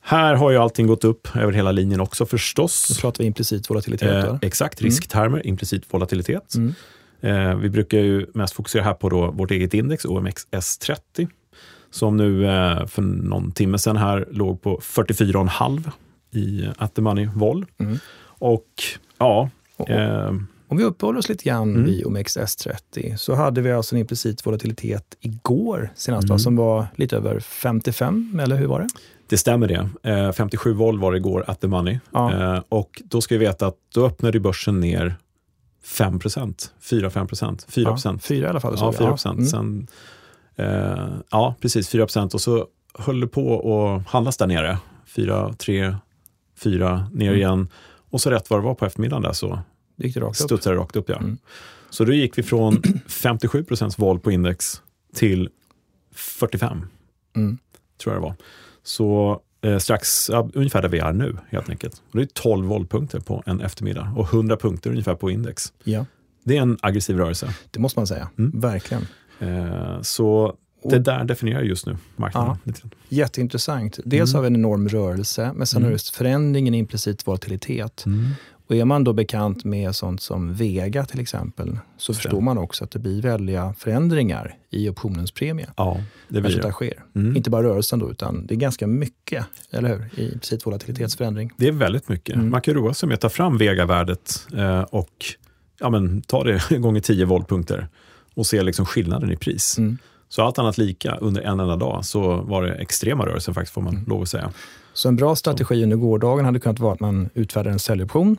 Här 0.00 0.34
har 0.34 0.50
ju 0.50 0.56
allting 0.56 0.86
gått 0.86 1.04
upp 1.04 1.36
över 1.36 1.52
hela 1.52 1.72
linjen 1.72 2.00
också 2.00 2.24
Nu 2.24 2.28
förstås. 2.28 2.98
pratar 3.00 3.18
vi 3.24 3.26
implicit 3.26 3.70
volatilitet. 3.70 4.24
Eh, 4.24 4.36
exakt, 4.42 4.82
risktermer, 4.82 5.46
implicit 5.46 5.82
volatilitet. 5.94 6.54
Eh, 7.20 7.54
vi 7.56 7.68
brukar 7.70 7.98
ju 7.98 8.26
mest 8.34 8.54
fokusera 8.54 8.82
här 8.82 8.94
på 8.94 9.08
då 9.08 9.30
vårt 9.30 9.50
eget 9.50 9.74
index, 9.74 10.04
OMXS30, 10.04 11.28
som 11.90 12.16
nu 12.16 12.46
eh, 12.46 12.86
för 12.86 13.02
någon 13.02 13.52
timme 13.52 13.78
sedan 13.78 13.96
här 13.96 14.28
låg 14.30 14.62
på 14.62 14.80
44,5 14.82 15.90
i 16.30 16.64
eh, 16.64 16.70
at 16.76 16.94
the 16.94 17.02
money 17.02 17.28
vol. 17.34 17.66
Mm. 17.78 17.98
Och 18.24 18.66
ja, 19.18 19.50
eh, 19.88 20.34
Om 20.70 20.76
vi 20.76 20.84
uppehåller 20.84 21.18
oss 21.18 21.28
lite 21.28 21.44
grann 21.44 21.70
Mm. 21.74 21.84
vid 21.84 22.04
OMXS30 22.04 23.16
så 23.16 23.34
hade 23.34 23.60
vi 23.60 23.72
alltså 23.72 23.94
en 23.94 24.00
implicit 24.00 24.46
volatilitet 24.46 25.04
igår 25.20 25.90
senast 25.94 26.24
Mm. 26.24 26.34
va, 26.34 26.38
som 26.38 26.56
var 26.56 26.86
lite 26.96 27.16
över 27.16 27.40
55, 27.40 28.40
eller 28.42 28.56
hur 28.56 28.66
var 28.66 28.80
det? 28.80 28.88
det 29.28 29.36
stämmer 29.38 29.68
det. 29.68 30.10
Eh, 30.10 30.32
57 30.32 30.72
vol 30.72 30.98
var 31.00 31.12
det 31.12 31.18
igår 31.18 31.44
at 31.46 31.60
the 31.60 31.66
money. 31.66 31.98
Ja. 32.12 32.54
Eh, 32.56 32.62
och 32.68 33.02
då 33.04 33.20
ska 33.20 33.34
vi 33.34 33.38
veta 33.46 33.66
att 33.66 33.76
då 33.94 34.06
öppnade 34.06 34.40
börsen 34.40 34.80
ner 34.80 35.16
5 35.88 36.18
4-5 36.18 37.64
4 37.68 37.98
Ja, 38.04 38.18
fyra 38.18 38.46
i 38.46 38.50
alla 38.50 38.60
fall. 38.60 38.72
Ja, 38.72 38.78
såg 38.78 38.86
jag. 38.88 38.98
4 38.98 39.08
procent. 39.10 39.38
Mm. 39.38 39.46
Sen, 39.48 39.86
eh, 40.56 41.08
ja, 41.30 41.54
precis 41.60 41.88
4 41.88 42.02
procent. 42.06 42.34
Och 42.34 42.40
så 42.40 42.66
höll 42.94 43.20
det 43.20 43.26
på 43.26 43.74
att 43.96 44.06
handlas 44.12 44.36
där 44.36 44.46
nere. 44.46 44.78
4, 45.06 45.54
3, 45.54 45.94
4, 46.56 47.08
ner 47.12 47.26
Mm. 47.28 47.36
igen. 47.38 47.68
Och 48.10 48.20
så 48.20 48.30
rätt 48.30 48.50
vad 48.50 48.58
det 48.60 48.64
var 48.64 48.74
på 48.74 48.86
eftermiddagen 48.86 49.22
där 49.22 49.32
så 49.32 49.58
gick 49.96 50.14
det 50.14 50.20
rakt 50.20 50.40
upp. 50.40 50.44
studsade 50.46 50.76
det 50.76 50.80
rakt 50.82 50.96
upp. 50.96 51.08
Ja. 51.08 51.16
Mm. 51.16 51.38
Så 51.90 52.04
då 52.04 52.12
gick 52.12 52.38
vi 52.38 52.42
från 52.42 52.82
57 53.06 53.64
procents 53.64 53.98
vol 53.98 54.20
på 54.20 54.30
index 54.32 54.82
till 55.14 55.48
45, 56.14 56.86
Mm. 57.36 57.58
tror 58.02 58.14
jag 58.14 58.22
det 58.22 58.26
var. 58.26 58.34
Så 58.82 59.40
eh, 59.62 59.78
strax, 59.78 60.30
ja, 60.32 60.48
ungefär 60.54 60.82
där 60.82 60.88
vi 60.88 60.98
är 60.98 61.12
nu 61.12 61.36
helt 61.50 61.68
enkelt. 61.70 62.02
Och 62.10 62.16
det 62.18 62.22
är 62.22 62.26
12 62.42 62.66
voltpunkter 62.66 63.20
på 63.20 63.42
en 63.46 63.60
eftermiddag 63.60 64.12
och 64.16 64.34
100 64.34 64.56
punkter 64.56 64.90
ungefär 64.90 65.14
på 65.14 65.30
index. 65.30 65.72
Ja, 65.84 66.06
Det 66.44 66.56
är 66.56 66.62
en 66.62 66.78
aggressiv 66.82 67.16
rörelse. 67.18 67.54
det 67.70 67.80
måste 67.80 67.98
man 67.98 68.06
säga. 68.06 68.28
Mm. 68.38 68.60
Verkligen. 68.60 69.06
Eh, 69.40 70.00
så 70.02 70.54
det 70.84 70.98
där 70.98 71.24
definierar 71.24 71.62
just 71.62 71.86
nu 71.86 71.96
marknaden. 72.16 72.56
Ja. 72.64 72.72
Jätteintressant. 73.08 73.98
Dels 74.04 74.30
Mm. 74.30 74.36
har 74.36 74.42
vi 74.42 74.46
en 74.46 74.56
enorm 74.56 74.88
rörelse, 74.88 75.52
men 75.54 75.66
sen 75.66 75.76
Mm. 75.78 75.86
har 75.86 75.92
just 75.92 76.10
förändringen 76.16 76.74
i 76.74 76.78
implicit 76.78 77.26
volatilitet. 77.26 78.04
Och 78.70 78.76
är 78.76 78.84
man 78.84 79.04
då 79.04 79.12
bekant 79.12 79.64
med 79.64 79.94
sånt 79.94 80.20
som 80.20 80.54
Vega 80.54 81.04
till 81.04 81.20
exempel, 81.20 81.78
så 81.96 82.14
Stämmer. 82.14 82.22
förstår 82.22 82.40
man 82.40 82.58
också 82.58 82.84
att 82.84 82.90
det 82.90 82.98
blir 82.98 83.22
väldiga 83.22 83.74
förändringar 83.78 84.54
i 84.70 84.88
optionens 84.88 85.30
premie. 85.30 85.66
Ja, 85.76 86.00
det 86.28 86.40
blir 86.40 86.56
där 86.56 86.62
det. 86.62 86.72
sker. 86.72 87.04
Mm. 87.14 87.36
Inte 87.36 87.50
bara 87.50 87.62
rörelsen 87.62 87.98
då, 87.98 88.10
utan 88.10 88.46
det 88.46 88.54
är 88.54 88.56
ganska 88.58 88.86
mycket, 88.86 89.44
eller 89.70 89.88
hur? 89.88 90.20
I 90.20 90.24
implicit 90.32 90.66
volatilitetsförändring. 90.66 91.50
Det 91.56 91.68
är 91.68 91.72
väldigt 91.72 92.08
mycket. 92.08 92.34
Mm. 92.34 92.50
Man 92.50 92.60
kan 92.60 92.74
roa 92.74 92.94
sig 92.94 93.06
med 93.08 93.14
att 93.14 93.20
ta 93.20 93.28
fram 93.28 93.58
Vega-värdet 93.58 94.46
eh, 94.56 94.80
och 94.82 95.24
ja, 95.80 95.90
men, 95.90 96.22
ta 96.22 96.44
det 96.44 96.62
gånger 96.78 97.00
10 97.00 97.24
voltpunkter 97.24 97.88
och 98.34 98.46
se 98.46 98.62
liksom 98.62 98.86
skillnaden 98.86 99.30
i 99.32 99.36
pris. 99.36 99.78
Mm. 99.78 99.98
Så 100.28 100.42
allt 100.42 100.58
annat 100.58 100.78
lika, 100.78 101.16
under 101.16 101.42
en 101.42 101.60
enda 101.60 101.76
dag 101.76 102.04
så 102.04 102.36
var 102.36 102.62
det 102.62 102.74
extrema 102.74 103.26
rörelser 103.26 103.52
faktiskt, 103.52 103.74
får 103.74 103.82
man 103.82 103.94
Mm. 103.94 104.04
lov 104.08 104.22
att 104.22 104.28
säga. 104.28 104.50
Så 104.92 105.08
en 105.08 105.16
bra 105.16 105.36
strategi 105.36 105.82
under 105.82 105.96
gårdagen 105.96 106.44
hade 106.44 106.60
kunnat 106.60 106.78
vara 106.78 106.92
att 106.92 107.00
man 107.00 107.28
utfärdade 107.34 107.70
en 107.70 107.78
säljoption 107.78 108.36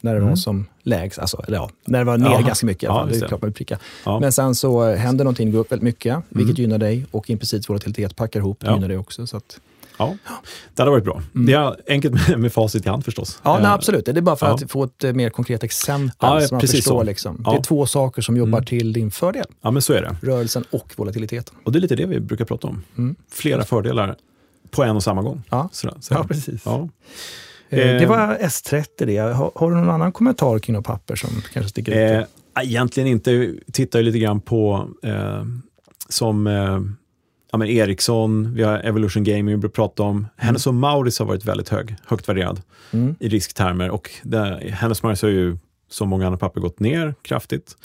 när 0.00 0.14
det 0.14 0.20
var 0.20 0.26
Mm. 0.26 0.36
som 0.36 0.66
lägst, 0.82 1.18
alltså, 1.18 1.44
eller 1.46 1.56
ja, 1.56 1.70
när 1.84 1.98
det 1.98 2.04
var 2.04 2.18
ner 2.18 2.30
Ja. 2.30 2.40
ganska 2.40 2.66
mycket 2.66 2.82
i 2.82 2.86
alla 2.86 3.00
Ja, 3.00 3.06
det 3.18 3.24
är 3.24 3.28
klart 3.28 3.42
man 3.42 3.52
pricka. 3.52 3.78
Ja. 4.04 4.20
Men 4.20 4.32
sen 4.32 4.54
så 4.54 4.94
händer 4.94 5.24
någonting, 5.24 5.52
går 5.52 5.58
upp 5.58 5.72
väldigt 5.72 5.84
mycket, 5.84 6.16
vilket 6.28 6.58
Mm. 6.58 6.62
gynnar 6.62 6.78
dig 6.78 7.06
och 7.10 7.30
implicit 7.30 7.68
volatilitet 7.68 8.16
packar 8.16 8.40
ihop, 8.40 8.58
Ja. 8.66 8.74
gynnar 8.74 8.88
dig 8.88 8.98
också. 8.98 9.26
Så 9.26 9.36
att, 9.36 9.60
Ja, 9.98 10.16
det 10.74 10.82
hade 10.82 10.90
varit 10.90 11.04
bra. 11.04 11.22
Mm. 11.34 11.46
Det 11.46 11.52
är 11.52 11.76
enkelt 11.88 12.28
med, 12.28 12.38
med 12.40 12.52
facit 12.52 12.86
i 12.86 12.88
hand 12.88 13.04
förstås. 13.04 13.40
ja, 13.42 13.54
nej, 13.56 13.64
Eh, 13.64 13.72
absolut. 13.72 14.04
Det 14.04 14.10
är 14.10 14.20
bara 14.20 14.36
för 14.36 14.46
ja. 14.46 14.54
att 14.54 14.70
få 14.70 14.84
ett 14.84 15.04
eh, 15.04 15.12
mer 15.12 15.30
konkret 15.30 15.62
exempel 15.64 16.14
Ja, 16.20 16.40
så 16.40 16.54
man 16.54 16.60
förstår. 16.60 16.80
så. 16.80 17.02
Liksom. 17.02 17.42
Ja. 17.44 17.50
Det 17.52 17.56
är 17.58 17.62
två 17.62 17.86
saker 17.86 18.22
som 18.22 18.36
jobbar 18.36 18.58
Mm. 18.58 18.64
till 18.64 18.92
din 18.92 19.10
fördel. 19.10 19.44
Ja, 19.62 19.70
men 19.70 19.82
så 19.82 19.92
är 19.92 20.02
det. 20.02 20.16
Rörelsen 20.26 20.64
och 20.70 20.92
volatiliteten. 20.96 21.54
Och 21.64 21.72
det 21.72 21.78
är 21.78 21.80
lite 21.80 21.96
det 21.96 22.06
vi 22.06 22.20
brukar 22.20 22.44
prata 22.44 22.66
om. 22.66 22.84
Mm. 22.98 23.16
Flera 23.32 23.64
fördelar 23.64 24.16
på 24.70 24.82
en 24.82 24.96
och 24.96 25.02
samma 25.02 25.22
gång. 25.22 25.42
Ja. 25.50 25.68
Sådär, 25.72 25.96
så. 26.00 26.14
Ja, 26.14 26.24
precis. 26.28 26.62
Ja. 26.64 26.88
Eh, 27.68 27.78
Det 27.78 28.06
var 28.06 28.36
S30 28.40 28.84
det. 29.06 29.18
Har, 29.18 29.52
har 29.54 29.70
du 29.70 29.76
någon 29.76 29.90
annan 29.90 30.12
kommentar 30.12 30.58
kring 30.58 30.76
något 30.76 30.86
papper 30.86 31.16
som 31.16 31.30
kanske 31.52 31.70
sticker 31.70 31.92
ut? 32.20 32.26
Eh, 32.56 32.62
egentligen 32.64 33.08
inte. 33.08 33.32
Vi 33.32 33.60
tittar 33.72 33.98
ju 33.98 34.04
lite 34.04 34.18
grann 34.18 34.40
på 34.40 34.88
eh, 35.02 35.44
som 36.08 36.46
eh, 36.46 36.80
ja, 37.52 37.58
men 37.58 37.68
Ericsson, 37.68 38.54
vi 38.54 38.62
har 38.62 38.78
Evolution 38.78 39.24
Gaming 39.24 39.46
vi 39.46 39.56
brukar 39.56 39.74
prata 39.74 40.02
om. 40.02 40.26
Hennes 40.36 40.66
och 40.66 40.74
Mauritz 40.74 41.18
har 41.18 41.26
varit 41.26 41.44
väldigt 41.44 41.68
hög, 41.68 41.96
högt 42.06 42.28
värderad 42.28 42.62
Mm. 42.92 43.16
i 43.20 43.28
risktermer 43.28 43.90
och 43.90 44.10
där, 44.22 44.68
Hennes 44.70 45.02
Mauritz 45.02 45.22
har 45.22 45.28
ju 45.28 45.58
som 45.90 46.08
många 46.08 46.26
andra 46.26 46.38
papper 46.38 46.60
gått 46.60 46.80
ner 46.80 47.14
kraftigt. 47.22 47.76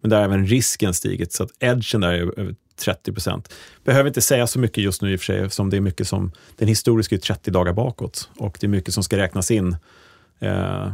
Men 0.00 0.10
där 0.10 0.16
har 0.16 0.24
även 0.24 0.46
risken 0.46 0.94
stigit 0.94 1.32
så 1.32 1.42
att 1.42 1.50
edgen 1.60 2.00
där 2.00 2.12
är 2.12 2.38
över 2.40 2.54
30 2.80 3.12
procent. 3.12 3.52
Behöver 3.84 4.08
inte 4.08 4.20
säga 4.20 4.46
så 4.46 4.58
mycket 4.58 4.84
just 4.84 5.02
nu 5.02 5.12
i 5.12 5.16
och 5.16 5.20
för 5.20 5.24
sig 5.24 5.38
eftersom 5.40 5.70
det 5.70 5.76
är 5.76 5.80
mycket 5.80 6.08
som, 6.08 6.32
den 6.58 6.68
historiska 6.68 7.14
är 7.14 7.18
30 7.20 7.50
dagar 7.50 7.72
bakåt 7.72 8.30
och 8.38 8.56
det 8.60 8.66
är 8.66 8.68
mycket 8.68 8.94
som 8.94 9.02
ska 9.02 9.16
räknas 9.16 9.50
in. 9.50 9.76
Eh, 10.40 10.92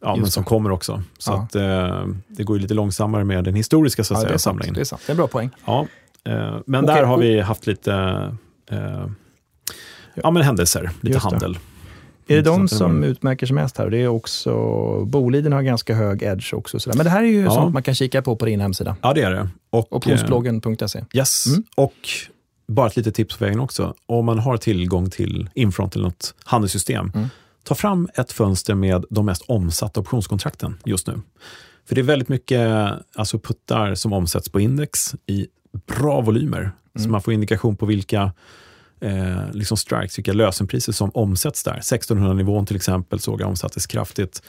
ja, 0.00 0.16
men 0.16 0.26
som 0.30 0.42
det. 0.42 0.48
kommer 0.48 0.70
också. 0.70 1.02
Så 1.18 1.30
Ja. 1.32 1.42
att, 1.42 1.54
eh, 1.54 2.06
det 2.28 2.44
går 2.44 2.56
ju 2.56 2.62
lite 2.62 2.74
långsammare 2.74 3.24
med 3.24 3.44
den 3.44 3.54
historiska 3.54 4.04
så 4.04 4.14
att 4.14 4.20
Ja, 4.20 4.24
det, 4.24 4.28
säga, 4.28 4.38
sant, 4.38 4.66
in. 4.66 4.72
det 4.74 4.80
är 4.80 4.84
sant. 4.84 5.02
Det 5.06 5.10
är 5.10 5.14
en 5.14 5.16
bra 5.16 5.26
poäng. 5.28 5.50
Ja, 5.66 5.86
men 6.66 6.84
Okej, 6.84 6.94
där 6.96 7.02
har 7.04 7.18
vi 7.18 7.40
haft 7.40 7.66
lite 7.66 7.92
eh, 8.70 9.06
ja, 10.14 10.30
men 10.30 10.42
händelser, 10.42 10.90
lite 11.00 11.14
Just 11.14 11.24
det. 11.24 11.30
handel. 11.30 11.58
Är 12.26 12.36
det 12.36 12.42
de 12.42 12.54
Mm, 12.54 12.68
Så 12.68 12.74
att 12.74 12.78
det 12.80 12.84
som 12.84 13.04
utmärker 13.04 13.46
sig 13.46 13.54
mest 13.54 13.78
här? 13.78 13.90
Det 13.90 13.98
är 13.98 14.08
också, 14.08 14.54
Boliden 15.04 15.52
har 15.52 15.62
ganska 15.62 15.94
hög 15.94 16.22
edge 16.22 16.54
också. 16.54 16.80
Sådär. 16.80 16.96
Men 16.96 17.04
det 17.04 17.10
här 17.10 17.22
är 17.22 17.26
ju 17.26 17.42
Ja. 17.44 17.50
sånt 17.50 17.74
man 17.74 17.82
kan 17.82 17.94
kika 17.94 18.22
på 18.22 18.36
på 18.36 18.44
din 18.46 18.60
hemsida. 18.60 18.96
Ja, 19.02 19.12
det 19.12 19.22
är 19.22 19.30
det. 19.30 19.48
Och, 19.70 19.78
eh, 19.92 19.96
Optionsbloggen.se. 19.96 21.04
Yes, 21.12 21.46
Mm. 21.46 21.62
och 21.76 21.94
bara 22.68 22.86
ett 22.86 22.96
litet 22.96 23.14
tips 23.14 23.36
på 23.36 23.44
vägen 23.44 23.60
också. 23.60 23.94
Om 24.06 24.24
man 24.26 24.38
har 24.38 24.56
tillgång 24.56 25.10
till 25.10 25.50
Infront 25.54 25.94
eller 25.94 26.04
något 26.04 26.34
handelssystem, 26.44 27.12
Mm. 27.14 27.28
ta 27.64 27.74
fram 27.74 28.08
ett 28.14 28.32
fönster 28.32 28.74
med 28.74 29.04
de 29.10 29.26
mest 29.26 29.42
omsatta 29.48 30.00
optionskontrakten 30.00 30.78
just 30.84 31.06
nu. 31.06 31.20
För 31.88 31.94
det 31.94 32.00
är 32.00 32.02
väldigt 32.02 32.28
mycket 32.28 32.68
alltså 33.16 33.38
puttar 33.38 33.94
som 33.94 34.12
omsätts 34.12 34.48
på 34.48 34.60
index 34.60 35.14
i 35.26 35.46
bra 35.86 36.20
volymer. 36.20 36.70
Så 36.94 37.00
Mm. 37.00 37.12
man 37.12 37.22
får 37.22 37.34
indikation 37.34 37.76
på 37.76 37.86
vilka 37.86 38.32
eh, 39.00 39.50
liksom 39.52 39.76
strikes, 39.76 40.18
vilka 40.18 40.32
lösenpriser 40.32 40.92
som 40.92 41.10
omsätts 41.14 41.62
där. 41.62 41.78
1600-nivån 41.82 42.66
till 42.66 42.76
exempel 42.76 43.20
såg 43.20 43.40
jag 43.40 43.48
omsattes 43.48 43.86
kraftigt. 43.86 44.42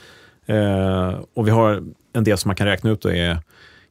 Eh, 0.45 1.19
och 1.33 1.47
vi 1.47 1.51
har 1.51 1.83
en 2.13 2.23
del 2.23 2.37
som 2.37 2.49
man 2.49 2.55
kan 2.55 2.67
räkna 2.67 2.89
ut 2.89 3.01
då 3.01 3.11
är 3.11 3.37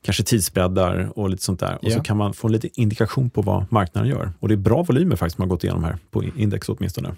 kanske 0.03 0.23
tidsbreddar 0.23 1.13
och 1.19 1.31
lite 1.31 1.43
sånt 1.43 1.61
där. 1.61 1.75
Och 1.75 1.85
Ja. 1.91 1.91
så 1.97 2.01
kan 2.03 2.17
man 2.17 2.35
få 2.35 2.47
en 2.49 2.53
liten 2.53 2.71
indikation 2.75 3.31
på 3.31 3.43
vad 3.43 3.73
marknaden 3.73 4.11
gör. 4.11 4.33
Och 4.41 4.49
det 4.49 4.55
är 4.55 4.57
bra 4.57 4.83
volymer 4.83 5.17
faktiskt 5.17 5.39
man 5.39 5.49
har 5.49 5.55
gått 5.57 5.65
igenom 5.65 5.85
här 5.85 5.99
på 6.11 6.25
index 6.37 6.69
åtminstone. 6.69 7.15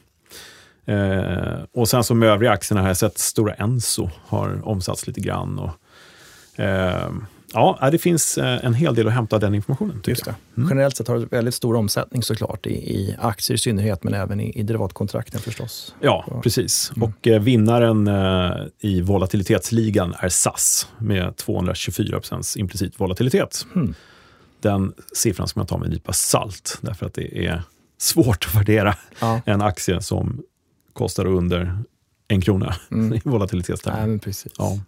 Eh, 0.87 1.63
och 1.73 1.89
sen 1.89 2.05
som 2.05 2.19
med 2.19 2.29
övriga 2.29 2.53
aktierna 2.53 2.81
har 2.81 2.89
jag 2.89 2.97
sett 2.97 3.19
Stora 3.19 3.55
Enso 3.55 4.11
har 4.27 4.69
omsatts 4.69 5.07
lite 5.07 5.21
grann. 5.21 5.59
Och, 5.59 5.71
eh, 6.61 7.11
ja, 7.53 7.89
det 7.93 7.99
finns 7.99 8.39
eh, 8.39 8.65
en 8.65 8.75
hel 8.75 8.95
del 8.95 9.09
att 9.09 9.15
hämta 9.15 9.39
den 9.39 9.55
informationen. 9.55 10.03
Just 10.07 10.25
det. 10.25 10.35
Mm. 10.57 10.69
Generellt 10.69 10.97
sett 10.97 11.09
har 11.09 11.19
det 11.19 11.27
väldigt 11.27 11.55
stor 11.55 11.77
omsättning 11.77 12.23
såklart 12.23 12.67
i, 12.67 12.71
i 12.71 13.17
aktier 13.19 13.55
i 13.55 13.59
synnerhet, 13.59 14.05
men 14.05 14.15
även 14.15 14.41
i, 14.41 14.59
i 14.59 14.63
derivatkontrakten 14.63 15.41
förstås. 15.41 15.95
Ja, 16.01 16.25
Så. 16.29 16.41
precis. 16.41 16.93
Mm. 16.97 17.09
Och 17.09 17.27
eh, 17.27 17.43
vinnaren 17.43 18.07
eh, 18.07 18.67
i 18.81 19.01
volatilitetsligan 19.01 20.15
är 20.19 20.29
SAS 20.29 20.89
med 20.99 21.37
224 21.37 22.21
implicit 22.57 23.01
volatilitet. 23.01 23.67
Mm. 23.75 23.95
Den 24.61 24.93
siffran 25.13 25.49
ska 25.49 25.61
man 25.61 25.67
ta 25.67 25.79
med 25.79 25.87
en 25.87 25.93
nypa 25.93 26.13
salt, 26.13 26.79
därför 26.81 27.07
att 27.07 27.15
det 27.15 27.47
är 27.47 27.63
svårt 27.99 28.47
att 28.49 28.55
värdera 28.55 28.97
ja. 29.21 29.41
en 29.47 29.63
aktie 29.63 30.03
som 30.03 30.43
kostar 30.93 31.27
under 31.27 31.79
en 32.29 32.41
krona 32.41 32.77
mm. 32.91 33.15
i 33.15 33.21
volatilitetstermer. 33.25 34.13
Ja, 34.13 34.19
precis. 34.19 34.53
Ja. 34.59 34.79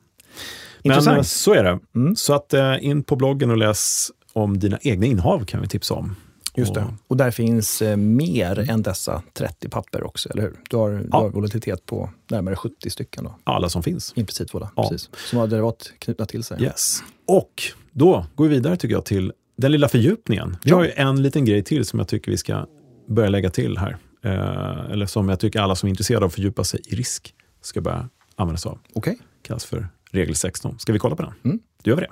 Men 0.84 1.24
så 1.24 1.54
är 1.54 1.64
det. 1.64 1.78
Mm. 1.94 2.16
Så 2.16 2.34
att 2.34 2.54
eh, 2.54 2.84
in 2.84 3.02
på 3.02 3.16
bloggen 3.16 3.50
och 3.50 3.56
läs 3.56 4.10
om 4.32 4.58
dina 4.58 4.78
egna 4.82 5.06
innehav 5.06 5.44
kan 5.44 5.60
vi 5.60 5.68
tipsa 5.68 5.94
om. 5.94 6.16
Just 6.58 6.74
det. 6.74 6.94
Och 7.08 7.16
där 7.16 7.30
finns 7.30 7.82
eh, 7.82 7.96
mer 7.96 8.70
än 8.70 8.82
dessa 8.82 9.22
30 9.32 9.68
papper 9.68 10.02
också, 10.02 10.28
eller 10.28 10.42
hur? 10.42 10.56
Du 10.70 10.76
har, 10.76 10.90
ja. 10.90 10.98
du 11.00 11.08
har 11.10 11.28
volatilitet 11.28 11.86
på 11.86 12.10
närmare 12.30 12.56
70 12.56 12.90
stycken. 12.90 13.24
Då. 13.24 13.34
Alla 13.44 13.68
som 13.68 13.82
finns. 13.82 14.12
Implicit 14.16 14.54
vola, 14.54 14.70
ja. 14.76 14.88
precis. 14.90 15.10
Som 15.30 15.38
har 15.38 15.46
derivat 15.46 15.92
knutna 15.98 16.26
till 16.26 16.44
sig. 16.44 16.62
Yes. 16.62 17.02
Och 17.26 17.62
då 17.92 18.26
går 18.34 18.48
vi 18.48 18.54
vidare 18.54 18.76
tycker 18.76 18.94
jag 18.94 19.04
till 19.04 19.32
den 19.56 19.72
lilla 19.72 19.88
fördjupningen. 19.88 20.56
Vi 20.62 20.70
ja. 20.70 20.76
har 20.76 20.84
ju 20.84 20.90
en 20.90 21.22
liten 21.22 21.44
grej 21.44 21.62
till 21.62 21.84
som 21.84 21.98
jag 21.98 22.08
tycker 22.08 22.30
vi 22.30 22.38
ska 22.38 22.66
börja 23.08 23.28
lägga 23.28 23.50
till 23.50 23.78
här. 23.78 23.96
Eh, 24.24 24.92
eller 24.92 25.06
som 25.06 25.28
jag 25.28 25.40
tycker 25.40 25.60
alla 25.60 25.74
som 25.74 25.86
är 25.86 25.90
intresserade 25.90 26.24
av 26.24 26.28
att 26.28 26.34
fördjupa 26.34 26.64
sig 26.64 26.80
i 26.86 26.94
risk 26.94 27.34
ska 27.62 27.80
börja 27.80 28.08
använda 28.36 28.58
sig 28.58 28.70
av. 28.70 28.78
Okay. 28.94 29.14
kallas 29.42 29.64
för 29.64 29.88
regel 30.10 30.34
16. 30.34 30.78
Ska 30.78 30.92
vi 30.92 30.98
kolla 30.98 31.16
på 31.16 31.22
den? 31.22 31.32
Mm. 31.44 31.58
Då 31.82 31.90
gör 31.90 31.96
vi 31.96 32.02
det. 32.02 32.10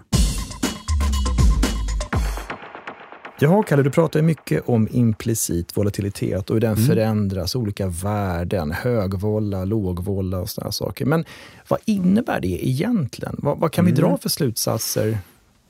Jaha, 3.39 3.63
Kalle, 3.63 3.83
du 3.83 3.91
pratar 3.91 4.23
mycket 4.23 4.69
om 4.69 4.89
implicit 4.91 5.77
volatilitet 5.77 6.51
och 6.51 6.57
hur 6.57 6.61
den 6.61 6.73
mm. 6.73 6.87
förändras, 6.87 7.55
olika 7.55 7.87
värden, 7.87 8.73
högvolla, 8.73 9.65
lågvolla 9.65 10.39
och 10.39 10.51
sådana 10.51 10.73
saker. 10.73 11.05
Men 11.05 11.25
vad 11.69 11.81
innebär 11.85 12.41
det 12.41 12.69
egentligen? 12.69 13.37
Vad, 13.39 13.59
vad 13.59 13.73
kan 13.73 13.85
mm. 13.85 13.95
vi 13.95 14.01
dra 14.01 14.19
för 14.19 14.29
slutsatser? 14.29 15.19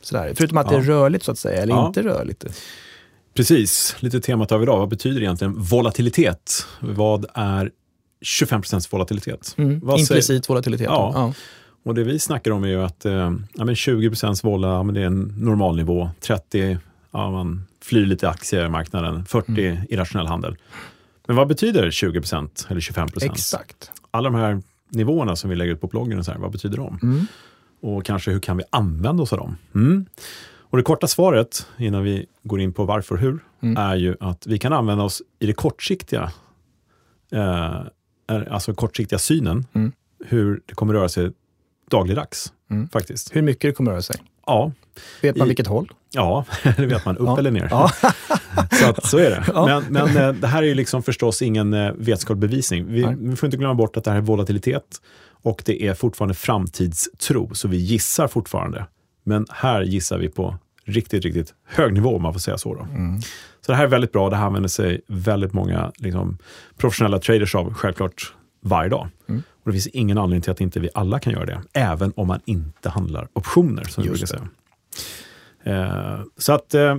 Sådär? 0.00 0.32
Förutom 0.36 0.58
att 0.58 0.70
ja. 0.70 0.78
det 0.78 0.84
är 0.84 0.86
rörligt, 0.86 1.24
så 1.24 1.32
att 1.32 1.38
säga, 1.38 1.62
eller 1.62 1.74
ja. 1.74 1.86
inte 1.86 2.02
rörligt. 2.02 2.44
Precis, 3.34 3.96
lite 4.00 4.20
temat 4.20 4.52
av 4.52 4.62
idag. 4.62 4.78
Vad 4.78 4.88
betyder 4.88 5.20
egentligen 5.20 5.62
volatilitet? 5.62 6.66
Vad 6.80 7.26
är 7.34 7.70
25% 8.24 8.92
volatilitet? 8.92 9.54
Mm. 9.58 9.72
Implicit 9.74 10.24
säger... 10.24 10.48
volatilitet. 10.48 10.86
Ja. 10.86 11.12
ja. 11.14 11.32
Och 11.86 11.94
det 11.94 12.04
vi 12.04 12.18
snackar 12.18 12.50
om 12.50 12.64
är 12.64 12.68
ju 12.68 12.82
att 12.82 13.04
eh, 13.04 13.32
ja, 13.54 13.64
men 13.64 13.76
20 13.76 14.10
vola, 14.42 14.68
ja, 14.68 14.82
men 14.82 14.94
det 14.94 15.00
är 15.00 15.06
en 15.06 15.34
normalnivå. 15.38 16.10
30, 16.20 16.78
ja, 17.10 17.30
man 17.30 17.64
flyr 17.80 18.06
lite 18.06 18.28
aktiemarknaden. 18.28 19.24
40 19.24 19.66
mm. 19.66 19.78
irrationell 19.88 20.26
handel. 20.26 20.56
Men 21.26 21.36
vad 21.36 21.48
betyder 21.48 21.90
20% 21.90 22.70
eller 22.70 22.80
25% 22.80 23.24
Exakt. 23.24 23.90
Alla 24.10 24.30
de 24.30 24.38
här 24.38 24.62
nivåerna 24.88 25.36
som 25.36 25.50
vi 25.50 25.56
lägger 25.56 25.72
ut 25.72 25.80
på 25.80 25.86
bloggen, 25.86 26.24
så 26.24 26.32
här, 26.32 26.38
vad 26.38 26.50
betyder 26.50 26.76
de? 26.76 26.98
Mm. 27.02 27.26
Och 27.80 28.04
kanske 28.04 28.30
hur 28.30 28.40
kan 28.40 28.56
vi 28.56 28.64
använda 28.70 29.22
oss 29.22 29.32
av 29.32 29.38
dem? 29.38 29.56
Mm. 29.74 30.06
Och 30.60 30.76
det 30.76 30.82
korta 30.82 31.06
svaret, 31.06 31.66
innan 31.78 32.02
vi 32.02 32.26
går 32.42 32.60
in 32.60 32.72
på 32.72 32.84
varför 32.84 33.14
och 33.14 33.20
hur, 33.20 33.38
mm. 33.60 33.76
är 33.76 33.96
ju 33.96 34.16
att 34.20 34.46
vi 34.46 34.58
kan 34.58 34.72
använda 34.72 35.04
oss 35.04 35.22
i 35.38 35.46
det 35.46 35.52
kortsiktiga, 35.52 36.32
eh, 37.32 37.80
alltså 38.50 38.74
kortsiktiga 38.74 39.18
synen, 39.18 39.66
mm. 39.72 39.92
hur 40.24 40.60
det 40.66 40.74
kommer 40.74 40.94
röra 40.94 41.08
sig 41.08 41.30
dagligdags. 41.90 42.52
Mm. 42.70 42.88
Faktiskt. 42.88 43.36
Hur 43.36 43.42
mycket 43.42 43.62
det 43.62 43.72
kommer 43.72 43.90
röra 43.90 44.02
sig? 44.02 44.16
Ja. 44.46 44.72
Vet 45.22 45.36
man 45.36 45.46
I, 45.46 45.48
vilket 45.48 45.66
håll? 45.66 45.92
Ja, 46.12 46.44
det 46.76 46.86
vet 46.86 47.04
man. 47.04 47.16
Upp 47.16 47.26
ja. 47.26 47.38
eller 47.38 47.50
ner. 47.50 47.68
Ja. 47.70 47.90
så, 48.80 48.90
att, 48.90 49.06
så 49.06 49.18
är 49.18 49.30
det. 49.30 49.44
Ja. 49.54 49.66
Men, 49.66 49.84
men 49.92 50.16
eh, 50.16 50.32
det 50.32 50.46
här 50.46 50.62
är 50.62 50.66
ju 50.66 50.74
liksom 50.74 51.02
förstås 51.02 51.42
ingen 51.42 51.74
eh, 51.74 51.92
vetenskaplig 51.92 52.50
bevisning. 52.50 52.86
Vi, 52.92 53.16
vi, 53.18 53.36
får 53.36 53.46
inte 53.46 53.56
glömma 53.56 53.74
bort 53.74 53.96
att 53.96 54.04
det 54.04 54.10
här 54.10 54.18
är 54.18 54.22
volatilitet 54.22 55.02
och 55.42 55.62
det 55.64 55.86
är 55.86 55.94
fortfarande 55.94 56.34
framtidstro, 56.34 57.54
så 57.54 57.68
vi 57.68 57.76
gissar 57.76 58.28
fortfarande. 58.28 58.86
Men 59.24 59.46
här 59.50 59.82
gissar 59.82 60.18
vi 60.18 60.28
på 60.28 60.58
riktigt, 60.84 61.24
riktigt 61.24 61.54
hög 61.64 61.92
nivå 61.92 62.16
om 62.16 62.22
man 62.22 62.32
får 62.32 62.40
säga 62.40 62.58
så. 62.58 62.74
Då. 62.74 62.82
Mm. 62.82 63.20
Så 63.60 63.72
det 63.72 63.74
här 63.74 63.84
är 63.84 63.88
väldigt 63.88 64.12
bra. 64.12 64.30
Det 64.30 64.36
här 64.36 64.46
använder 64.46 64.68
sig 64.68 65.00
väldigt 65.08 65.52
många 65.52 65.92
liksom, 65.96 66.38
professionella 66.76 67.18
traders 67.18 67.54
av, 67.54 67.74
självklart 67.74 68.32
varje 68.68 68.90
dag. 68.90 69.08
Mm. 69.28 69.42
Och 69.48 69.64
det 69.64 69.72
finns 69.72 69.86
ingen 69.86 70.18
anledning 70.18 70.42
till 70.42 70.50
att 70.50 70.60
inte 70.60 70.80
vi 70.80 70.88
alla 70.94 71.18
kan 71.18 71.32
göra 71.32 71.46
det, 71.46 71.62
även 71.72 72.12
om 72.16 72.28
man 72.28 72.40
inte 72.44 72.88
handlar 72.88 73.28
optioner, 73.32 73.84
som 73.84 74.04
brukar 74.04 74.26
säga. 74.26 74.48
Eh, 75.64 76.20
så 76.38 76.52
att, 76.52 76.74
eh, 76.74 76.96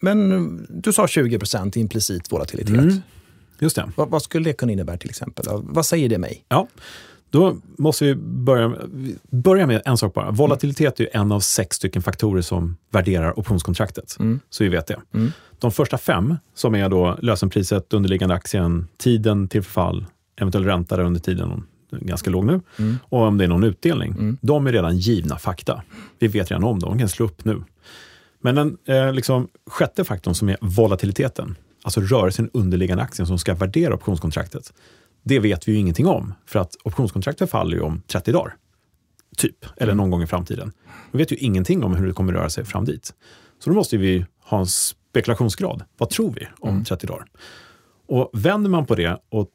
Men 0.00 0.66
du 0.70 0.92
sa 0.92 1.06
20% 1.06 1.76
implicit 1.76 2.32
volatilitet. 2.32 2.78
Mm, 2.78 3.02
just 3.58 3.76
det. 3.76 3.92
Vad, 3.96 4.08
vad, 4.10 4.22
skulle 4.22 4.44
det 4.44 4.52
kunna 4.52 4.72
innebära 4.72 4.96
till 4.96 5.10
exempel? 5.10 5.44
Vad 5.48 5.86
säger 5.86 6.08
det 6.08 6.18
mig? 6.18 6.44
Ja, 6.48 6.66
då 7.30 7.56
måste 7.78 8.04
vi 8.04 8.14
börja, 8.14 8.74
börja 9.30 9.66
med 9.66 9.82
en 9.84 9.96
sak 9.96 10.14
bara. 10.14 10.30
Volatilitet 10.30 11.00
är 11.00 11.08
en 11.12 11.32
av 11.32 11.40
sex 11.40 11.76
stycken 11.76 12.02
faktorer 12.02 12.42
som 12.42 12.76
värderar 12.90 13.38
optionskontraktet. 13.38 14.16
Mm. 14.20 14.40
Så 14.50 14.64
vi 14.64 14.70
vet 14.70 14.86
det. 14.86 15.00
Mm. 15.14 15.32
De 15.58 15.72
första 15.72 15.98
fem, 15.98 16.36
som 16.54 16.74
är 16.74 16.88
då 16.88 17.18
lösenpriset, 17.22 17.92
underliggande 17.92 18.34
aktien, 18.34 18.88
tiden 18.98 19.48
till 19.48 19.62
förfall, 19.62 20.06
eventuell 20.40 20.64
ränta 20.64 20.96
där 20.96 21.04
under 21.04 21.20
tiden, 21.20 21.62
ganska 21.90 22.30
låg 22.30 22.44
nu, 22.44 22.60
mm. 22.78 22.96
och 23.04 23.20
om 23.20 23.38
det 23.38 23.44
är 23.44 23.48
någon 23.48 23.64
utdelning. 23.64 24.12
Mm. 24.12 24.38
De 24.40 24.66
är 24.66 24.72
redan 24.72 24.98
givna 24.98 25.38
fakta. 25.38 25.82
Vi 26.18 26.28
vet 26.28 26.50
redan 26.50 26.64
om 26.64 26.78
dem, 26.78 26.90
de 26.90 26.98
kan 26.98 27.08
slå 27.08 27.26
upp 27.26 27.44
nu. 27.44 27.62
Men 28.40 28.54
den 28.54 28.78
eh, 28.84 29.12
liksom, 29.12 29.48
sjätte 29.66 30.04
faktorn 30.04 30.34
som 30.34 30.48
är 30.48 30.56
volatiliteten, 30.60 31.56
alltså 31.82 32.00
rörelsen 32.00 32.50
underliggande 32.52 33.02
aktien 33.02 33.26
som 33.26 33.38
ska 33.38 33.54
värdera 33.54 33.94
optionskontraktet, 33.94 34.72
det 35.22 35.38
vet 35.38 35.68
vi 35.68 35.72
ju 35.72 35.78
ingenting 35.78 36.06
om, 36.06 36.34
för 36.46 36.58
att 36.58 36.76
optionskontraktet 36.84 37.50
faller 37.50 37.76
ju 37.76 37.82
om 37.82 38.02
30 38.06 38.32
dagar. 38.32 38.56
Typ, 39.36 39.66
eller 39.76 39.92
mm. 39.92 39.96
någon 39.96 40.10
gång 40.10 40.22
i 40.22 40.26
framtiden. 40.26 40.72
Vi 41.12 41.18
vet 41.18 41.32
ju 41.32 41.36
ingenting 41.36 41.84
om 41.84 41.94
hur 41.94 42.06
det 42.06 42.12
kommer 42.12 42.32
röra 42.32 42.50
sig 42.50 42.64
fram 42.64 42.84
dit. 42.84 43.14
Så 43.58 43.70
då 43.70 43.76
måste 43.76 43.96
vi 43.96 44.26
ha 44.44 44.58
en 44.58 44.66
spekulationsgrad. 44.66 45.84
Vad 45.98 46.10
tror 46.10 46.32
vi 46.32 46.46
om 46.58 46.68
mm. 46.68 46.84
30 46.84 47.06
dagar? 47.06 47.26
Och 48.06 48.30
vänder 48.32 48.70
man 48.70 48.86
på 48.86 48.94
det 48.94 49.20
och 49.28 49.48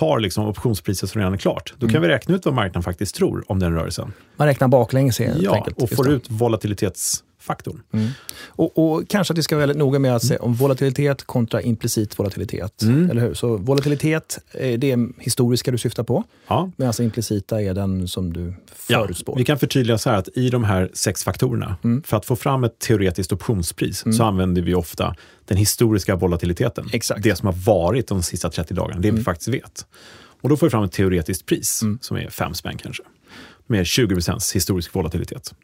tar 0.00 0.20
liksom 0.20 0.46
optionspriset 0.46 1.10
som 1.10 1.18
redan 1.18 1.34
är 1.34 1.38
klart, 1.38 1.74
då 1.78 1.86
kan 1.86 1.96
mm. 1.96 2.02
vi 2.02 2.08
räkna 2.08 2.34
ut 2.34 2.44
vad 2.44 2.54
marknaden 2.54 2.82
faktiskt 2.82 3.14
tror 3.14 3.44
om 3.46 3.58
den 3.58 3.74
rörelsen. 3.74 4.12
Man 4.36 4.46
räknar 4.46 4.68
baklänges 4.68 5.18
helt 5.18 5.42
ja, 5.42 5.54
enkelt. 5.54 5.82
och 5.82 5.90
får 5.90 6.10
ut 6.10 6.30
volatilitets 6.30 7.24
faktorn. 7.40 7.82
Mm. 7.92 8.08
Och, 8.46 8.78
och, 8.78 9.08
kanske 9.08 9.32
att 9.32 9.38
vi 9.38 9.42
ska 9.42 9.54
vara 9.54 9.66
väldigt 9.66 9.78
noga 9.78 9.98
med 9.98 10.16
att 10.16 10.24
se 10.24 10.36
om 10.36 10.54
volatilitet 10.54 11.24
kontra 11.24 11.62
implicit 11.62 12.18
volatilitet. 12.18 12.82
Mm. 12.82 13.10
Eller 13.10 13.20
hur? 13.20 13.34
Så 13.34 13.56
volatilitet, 13.56 14.38
är 14.52 14.78
det 14.78 14.98
historiska 15.18 15.70
du 15.70 15.78
syftar 15.78 16.02
på, 16.02 16.24
ja. 16.46 16.70
medan 16.76 16.94
implicita 17.00 17.62
är 17.62 17.74
den 17.74 18.08
som 18.08 18.32
du 18.32 18.54
förutspår. 18.74 19.34
Ja, 19.34 19.38
vi 19.38 19.44
kan 19.44 19.58
förtydliga 19.58 19.98
så 19.98 20.10
här 20.10 20.16
att 20.16 20.28
i 20.34 20.50
de 20.50 20.64
här 20.64 20.90
sex 20.92 21.24
faktorerna, 21.24 21.76
mm. 21.84 22.02
för 22.02 22.16
att 22.16 22.26
få 22.26 22.36
fram 22.36 22.64
ett 22.64 22.78
teoretiskt 22.78 23.32
optionspris, 23.32 24.04
mm. 24.04 24.16
så 24.16 24.24
använder 24.24 24.62
vi 24.62 24.74
ofta 24.74 25.14
den 25.44 25.56
historiska 25.56 26.16
volatiliteten. 26.16 26.88
Exakt. 26.92 27.22
Det 27.22 27.36
som 27.36 27.46
har 27.46 27.54
varit 27.54 28.08
de 28.08 28.22
sista 28.22 28.50
30 28.50 28.74
dagarna, 28.74 29.00
det 29.00 29.02
vi 29.02 29.08
mm. 29.08 29.24
faktiskt 29.24 29.48
vet. 29.48 29.86
Och 30.40 30.48
då 30.48 30.56
får 30.56 30.66
vi 30.66 30.70
fram 30.70 30.84
ett 30.84 30.92
teoretiskt 30.92 31.46
pris, 31.46 31.82
mm. 31.82 31.98
som 32.02 32.16
är 32.16 32.30
fem 32.30 32.54
spänn 32.54 32.78
kanske, 32.78 33.02
med 33.66 33.84
20% 33.84 34.54
historisk 34.54 34.94
volatilitet. 34.94 35.54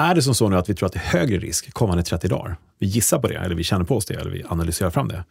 Är 0.00 0.14
det 0.14 0.22
som 0.22 0.34
så 0.34 0.48
nu 0.48 0.56
att 0.56 0.68
vi 0.68 0.74
tror 0.74 0.86
att 0.86 0.92
det 0.92 0.98
är 0.98 1.18
högre 1.18 1.38
risk 1.38 1.72
kommande 1.72 2.02
30 2.02 2.28
dagar, 2.28 2.56
vi 2.78 2.86
gissar 2.86 3.18
på 3.18 3.28
det, 3.28 3.34
eller 3.34 3.54
vi 3.54 3.64
känner 3.64 3.84
på 3.84 3.96
oss 3.96 4.06
det, 4.06 4.14
eller 4.14 4.30
vi 4.30 4.44
analyserar 4.48 4.90
fram 4.90 5.08
det, 5.08 5.24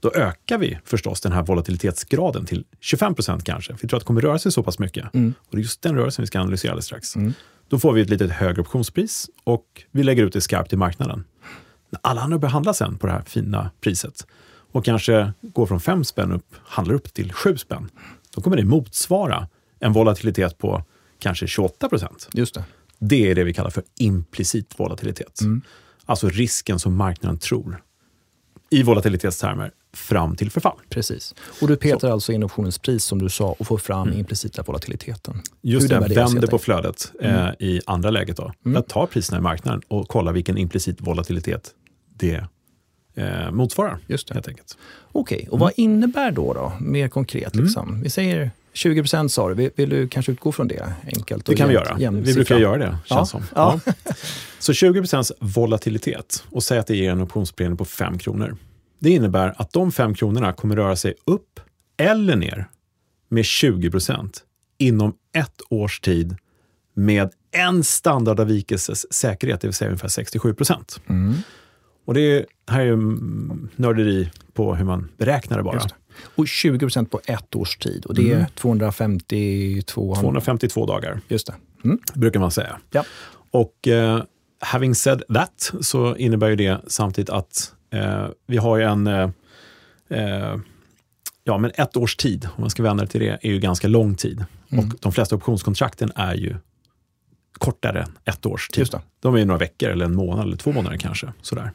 då 0.00 0.12
ökar 0.14 0.58
vi 0.58 0.78
förstås 0.84 1.20
den 1.20 1.32
här 1.32 1.42
volatilitetsgraden 1.42 2.46
till 2.46 2.64
25 2.80 3.14
procent 3.14 3.44
kanske. 3.44 3.72
För 3.72 3.82
vi 3.82 3.88
tror 3.88 3.96
att 3.96 4.00
det 4.00 4.06
kommer 4.06 4.20
röra 4.20 4.38
sig 4.38 4.52
så 4.52 4.62
pass 4.62 4.78
mycket. 4.78 5.14
Mm. 5.14 5.34
Och 5.38 5.50
det 5.50 5.56
är 5.56 5.62
just 5.62 5.82
den 5.82 5.96
rörelsen 5.96 6.22
vi 6.22 6.26
ska 6.26 6.40
analysera 6.40 6.72
alldeles 6.72 6.86
strax. 6.86 7.16
Mm. 7.16 7.32
Då 7.68 7.78
får 7.78 7.92
vi 7.92 8.00
ett 8.00 8.10
lite 8.10 8.26
högre 8.26 8.60
optionspris 8.60 9.30
och 9.44 9.66
vi 9.90 10.02
lägger 10.02 10.24
ut 10.24 10.32
det 10.32 10.40
skarpt 10.40 10.72
i 10.72 10.76
marknaden. 10.76 11.24
När 11.90 12.00
alla 12.02 12.20
andra 12.20 12.38
börjar 12.38 12.52
handla 12.52 12.74
sen 12.74 12.98
på 12.98 13.06
det 13.06 13.12
här 13.12 13.22
fina 13.26 13.70
priset 13.80 14.26
och 14.72 14.84
kanske 14.84 15.32
går 15.42 15.66
från 15.66 15.80
5 15.80 16.04
spänn 16.04 16.32
upp, 16.32 16.54
handlar 16.64 16.94
upp 16.94 17.14
till 17.14 17.32
7 17.32 17.56
spänn, 17.56 17.88
då 18.34 18.40
kommer 18.40 18.56
det 18.56 18.64
motsvara 18.64 19.48
en 19.80 19.92
volatilitet 19.92 20.58
på 20.58 20.84
kanske 21.18 21.46
28 21.46 21.88
procent. 21.88 22.28
Just 22.32 22.54
det. 22.54 22.64
Det 23.04 23.30
är 23.30 23.34
det 23.34 23.44
vi 23.44 23.54
kallar 23.54 23.70
för 23.70 23.84
implicit 23.98 24.74
volatilitet. 24.78 25.40
Mm. 25.40 25.62
Alltså 26.04 26.28
risken 26.28 26.78
som 26.78 26.96
marknaden 26.96 27.38
tror 27.38 27.82
i 28.70 28.82
volatilitetstermer 28.82 29.70
fram 29.92 30.36
till 30.36 30.50
förfall. 30.50 30.78
Precis. 30.88 31.34
Och 31.60 31.68
du 31.68 31.76
petar 31.76 31.98
så. 32.08 32.12
alltså 32.12 32.32
in 32.32 32.44
optionens 32.44 32.78
pris 32.78 33.04
som 33.04 33.22
du 33.22 33.28
sa 33.28 33.56
och 33.58 33.66
får 33.66 33.78
fram 33.78 34.08
mm. 34.08 34.18
implicita 34.18 34.62
volatiliteten. 34.62 35.42
Just 35.60 35.88
det, 35.88 36.00
vänder 36.00 36.46
på 36.46 36.58
flödet 36.58 37.12
mm. 37.20 37.36
eh, 37.36 37.52
i 37.58 37.80
andra 37.86 38.10
läget. 38.10 38.36
Då. 38.36 38.52
Mm. 38.64 38.74
Jag 38.74 38.88
tar 38.88 39.06
priserna 39.06 39.38
i 39.38 39.40
marknaden 39.40 39.82
och 39.88 40.08
kollar 40.08 40.32
vilken 40.32 40.58
implicit 40.58 40.96
volatilitet 41.00 41.70
det 42.16 42.46
eh, 43.14 43.50
motsvarar. 43.50 43.98
Just 44.06 44.28
det. 44.28 44.34
Helt 44.34 44.48
enkelt. 44.48 44.78
Okej, 45.12 45.36
okay. 45.36 45.48
och 45.48 45.58
vad 45.58 45.72
innebär 45.76 46.30
då, 46.30 46.52
då 46.52 46.72
mer 46.80 47.08
konkret? 47.08 47.56
Liksom? 47.56 47.88
Mm. 47.88 48.02
Vi 48.02 48.10
säger 48.10 48.50
20 48.72 49.02
procent 49.02 49.32
sa 49.32 49.48
du. 49.48 49.54
Vill, 49.54 49.70
vill, 49.76 49.88
du 49.88 50.08
kanske 50.08 50.32
utgå 50.32 50.52
från 50.52 50.68
det 50.68 50.92
enkelt? 51.06 51.46
Det 51.46 51.56
kan 51.56 51.68
vi 51.68 51.74
göra. 51.74 52.10
Vi 52.10 52.34
brukar 52.34 52.58
göra 52.58 52.78
det, 52.78 52.98
känns 53.04 53.08
ja. 53.08 53.26
som. 53.26 53.42
Ja. 53.54 53.80
Ja. 53.84 53.92
Så 54.58 54.72
20 54.72 55.00
procents 55.00 55.32
volatilitet 55.38 56.44
och 56.50 56.62
säg 56.62 56.78
att 56.78 56.86
det 56.86 56.96
ger 56.96 57.12
en 57.12 57.20
optionspremie 57.20 57.76
på 57.76 57.84
5 57.84 58.18
kronor. 58.18 58.56
Det 58.98 59.10
innebär 59.10 59.54
att 59.56 59.72
de 59.72 59.92
5 59.92 60.14
kronorna 60.14 60.52
kommer 60.52 60.76
röra 60.76 60.96
sig 60.96 61.14
upp 61.24 61.60
eller 61.96 62.36
ner 62.36 62.68
med 63.28 63.44
20 63.44 63.90
procent 63.90 64.44
inom 64.78 65.14
ett 65.32 65.60
års 65.70 66.00
tid 66.00 66.36
med 66.94 67.30
en 67.50 67.84
standardavvikelses 67.84 69.12
säkerhet, 69.12 69.60
det 69.60 69.66
vill 69.66 69.74
säga 69.74 69.88
ungefär 69.88 70.08
67 70.08 70.54
procent. 70.54 71.00
Mm. 71.08 71.34
Och 72.04 72.14
det 72.14 72.46
här 72.66 72.80
är 72.80 72.84
ju 72.84 72.96
nörderi 73.76 74.30
på 74.52 74.74
hur 74.74 74.84
man 74.84 75.08
beräknar 75.16 75.56
det 75.56 75.62
bara. 75.62 75.78
Det. 75.78 75.88
Och 76.34 76.48
20 76.48 76.78
procent 76.78 77.10
på 77.10 77.20
ett 77.26 77.56
års 77.56 77.76
tid 77.76 78.04
och 78.04 78.14
det 78.14 78.30
är 78.30 78.34
mm. 78.34 78.46
252... 78.54 80.14
252 80.14 80.86
dagar, 80.86 81.20
Just 81.28 81.46
det. 81.46 81.54
Mm. 81.84 81.98
brukar 82.14 82.40
man 82.40 82.50
säga. 82.50 82.78
Ja. 82.90 83.04
Och 83.50 83.88
uh, 83.88 84.22
having 84.60 84.94
said 84.94 85.22
that 85.34 85.72
så 85.80 86.16
innebär 86.16 86.48
ju 86.48 86.56
det 86.56 86.80
samtidigt 86.86 87.30
att 87.30 87.72
uh, 87.94 88.26
vi 88.46 88.56
har 88.56 88.76
ju 88.76 88.82
en 88.82 89.06
uh, 89.06 90.56
ja, 91.44 91.58
men 91.58 91.70
ett 91.74 91.96
års 91.96 92.16
tid, 92.16 92.48
om 92.56 92.60
man 92.60 92.70
ska 92.70 92.82
vända 92.82 93.04
det 93.04 93.10
till 93.10 93.20
det, 93.20 93.38
är 93.42 93.50
ju 93.50 93.58
ganska 93.58 93.88
lång 93.88 94.14
tid. 94.14 94.44
Mm. 94.68 94.84
Och 94.84 94.94
de 95.00 95.12
flesta 95.12 95.36
optionskontrakten 95.36 96.12
är 96.14 96.34
ju 96.34 96.56
kortare 97.62 98.02
än 98.02 98.18
ett 98.24 98.46
års 98.46 98.68
tid. 98.68 98.88
De 99.20 99.34
är 99.34 99.44
några 99.44 99.58
veckor 99.58 99.88
eller 99.88 100.04
en 100.04 100.14
månad 100.14 100.46
eller 100.46 100.56
två 100.56 100.72
månader 100.72 100.96
kanske. 100.96 101.32
Sådär. 101.42 101.70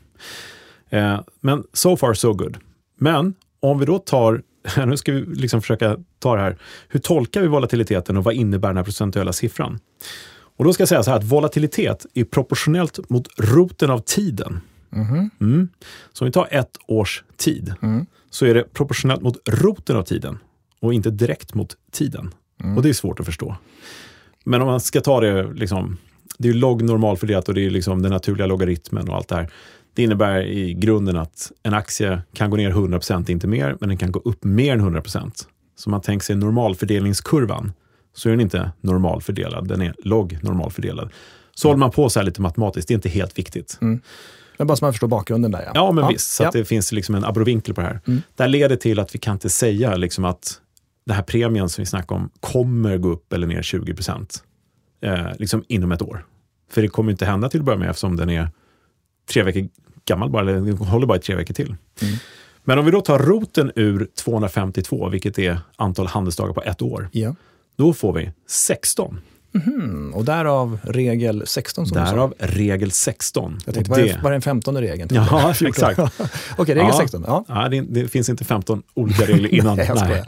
Eh, 0.89 1.19
men 1.41 1.63
so 1.73 1.97
far 1.97 2.13
so 2.13 2.33
good. 2.33 2.57
Men 2.97 3.33
om 3.59 3.79
vi 3.79 3.85
då 3.85 3.99
tar, 3.99 4.41
nu 4.85 4.97
ska 4.97 5.11
vi 5.11 5.21
liksom 5.21 5.61
försöka 5.61 5.97
ta 6.19 6.35
det 6.35 6.41
här, 6.41 6.57
hur 6.87 6.99
tolkar 6.99 7.41
vi 7.41 7.47
volatiliteten 7.47 8.17
och 8.17 8.23
vad 8.23 8.33
innebär 8.33 8.67
den 8.67 8.77
här 8.77 8.83
procentuella 8.83 9.33
siffran? 9.33 9.79
Och 10.57 10.65
då 10.65 10.73
ska 10.73 10.81
jag 10.81 10.89
säga 10.89 11.03
så 11.03 11.11
här 11.11 11.17
att 11.17 11.23
volatilitet 11.23 12.05
är 12.13 12.23
proportionellt 12.23 13.09
mot 13.09 13.27
roten 13.37 13.89
av 13.89 13.99
tiden. 13.99 14.59
Mm. 14.91 15.29
Mm. 15.41 15.69
Så 16.13 16.23
om 16.23 16.27
vi 16.27 16.31
tar 16.31 16.47
ett 16.51 16.77
års 16.87 17.23
tid 17.37 17.73
mm. 17.81 18.05
så 18.29 18.45
är 18.45 18.53
det 18.53 18.73
proportionellt 18.73 19.21
mot 19.21 19.49
roten 19.49 19.95
av 19.95 20.03
tiden 20.03 20.39
och 20.79 20.93
inte 20.93 21.09
direkt 21.09 21.53
mot 21.53 21.77
tiden. 21.91 22.33
Mm. 22.63 22.77
Och 22.77 22.83
det 22.83 22.89
är 22.89 22.93
svårt 22.93 23.19
att 23.19 23.25
förstå. 23.25 23.55
Men 24.47 24.61
om 24.61 24.67
man 24.67 24.79
ska 24.79 25.01
ta 25.01 25.19
det, 25.19 25.53
liksom, 25.53 25.97
det 26.37 26.49
är 26.49 26.53
logg 26.53 26.81
normalfördelat 26.81 27.49
och 27.49 27.55
det 27.55 27.65
är 27.65 27.69
liksom 27.69 28.01
den 28.01 28.11
naturliga 28.11 28.47
logaritmen 28.47 29.09
och 29.09 29.15
allt 29.15 29.27
det 29.27 29.35
här. 29.35 29.49
Det 29.93 30.03
innebär 30.03 30.41
i 30.41 30.73
grunden 30.73 31.17
att 31.17 31.51
en 31.63 31.73
aktie 31.73 32.21
kan 32.33 32.49
gå 32.49 32.57
ner 32.57 32.71
100%, 32.71 33.31
inte 33.31 33.47
mer, 33.47 33.77
men 33.79 33.89
den 33.89 33.97
kan 33.97 34.11
gå 34.11 34.21
upp 34.25 34.43
mer 34.43 34.73
än 34.73 34.81
100%. 34.81 35.31
Så 35.75 35.89
man 35.89 36.01
tänker 36.01 36.25
sig 36.25 36.35
normalfördelningskurvan 36.35 37.73
så 38.13 38.29
är 38.29 38.31
den 38.31 38.41
inte 38.41 38.71
normalfördelad, 38.81 39.67
den 39.67 39.81
är 39.81 39.95
logg 40.03 40.39
normalfördelad. 40.41 41.09
Så 41.55 41.67
mm. 41.67 41.71
håller 41.71 41.79
man 41.79 41.91
på 41.91 42.09
så 42.09 42.19
här 42.19 42.25
lite 42.25 42.41
matematiskt, 42.41 42.87
det 42.87 42.93
är 42.93 42.95
inte 42.95 43.09
helt 43.09 43.37
viktigt. 43.37 43.77
Mm. 43.81 44.01
Men 44.57 44.67
bara 44.67 44.75
så 44.75 44.85
man 44.85 44.93
förstår 44.93 45.07
bakgrunden 45.07 45.51
där. 45.51 45.61
Ja, 45.61 45.71
ja 45.75 45.91
men 45.91 46.03
ja. 46.03 46.09
visst. 46.09 46.31
Så 46.33 46.43
ja. 46.43 46.49
det 46.53 46.65
finns 46.65 46.91
liksom 46.91 47.15
en 47.15 47.23
abrovinkel 47.23 47.73
på 47.73 47.81
det 47.81 47.87
här. 47.87 47.99
Mm. 48.07 48.21
Det 48.35 48.43
här 48.43 48.49
leder 48.49 48.75
till 48.75 48.99
att 48.99 49.15
vi 49.15 49.19
kan 49.19 49.33
inte 49.33 49.49
säga 49.49 49.95
liksom 49.95 50.25
att 50.25 50.61
den 51.07 51.15
här 51.15 51.23
premien 51.23 51.69
som 51.69 51.81
vi 51.81 51.85
snackar 51.85 52.15
om 52.15 52.29
kommer 52.39 52.97
gå 52.97 53.09
upp 53.09 53.33
eller 53.33 53.47
ner 53.47 53.61
20 53.61 53.93
procent 53.93 54.43
eh, 55.01 55.27
liksom 55.37 55.63
inom 55.67 55.91
ett 55.91 56.01
år. 56.01 56.25
För 56.71 56.81
det 56.81 56.87
kommer 56.87 57.11
inte 57.11 57.25
hända 57.25 57.49
till 57.49 57.59
att 57.59 57.65
börja 57.65 57.79
med 57.79 57.89
eftersom 57.89 58.15
den 58.15 58.29
är 58.29 58.49
tre 59.29 59.43
veckor 59.43 59.67
gammal 60.05 60.29
bara, 60.29 60.41
eller 60.41 60.53
den 60.53 60.77
håller 60.77 61.07
bara 61.07 61.17
i 61.17 61.21
tre 61.21 61.35
veckor 61.35 61.53
till. 61.53 61.75
Mm. 62.01 62.15
Men 62.63 62.79
om 62.79 62.85
vi 62.85 62.91
då 62.91 63.01
tar 63.01 63.19
roten 63.19 63.71
ur 63.75 64.07
252, 64.15 65.09
vilket 65.09 65.39
är 65.39 65.59
antal 65.75 66.07
handelsdagar 66.07 66.53
på 66.53 66.63
ett 66.63 66.81
år, 66.81 67.09
ja. 67.11 67.35
då 67.75 67.93
får 67.93 68.13
vi 68.13 68.31
16. 68.47 69.19
Mm, 69.65 70.13
och 70.13 70.25
därav 70.25 70.79
regel 70.83 71.43
16 71.45 71.87
som 71.87 71.97
Därav 71.97 72.33
regel 72.39 72.91
16. 72.91 73.59
Jag 73.65 73.75
tänkte, 73.75 74.01
är, 74.01 74.19
vad 74.21 74.25
är 74.25 74.31
den 74.31 74.41
15 74.41 74.77
regeln? 74.77 75.09
Ja, 75.13 75.53
exakt. 75.61 75.99
Okej, 76.57 76.75
regel 76.75 76.89
ja. 76.91 76.97
16. 76.99 77.23
Ja. 77.27 77.45
ja 77.47 77.69
det, 77.69 77.81
det, 77.81 78.07
finns 78.07 78.29
inte 78.29 78.45
15 78.45 78.83
olika 78.93 79.25
regler 79.25 79.53
innan. 79.53 79.77
Nej, 79.95 80.23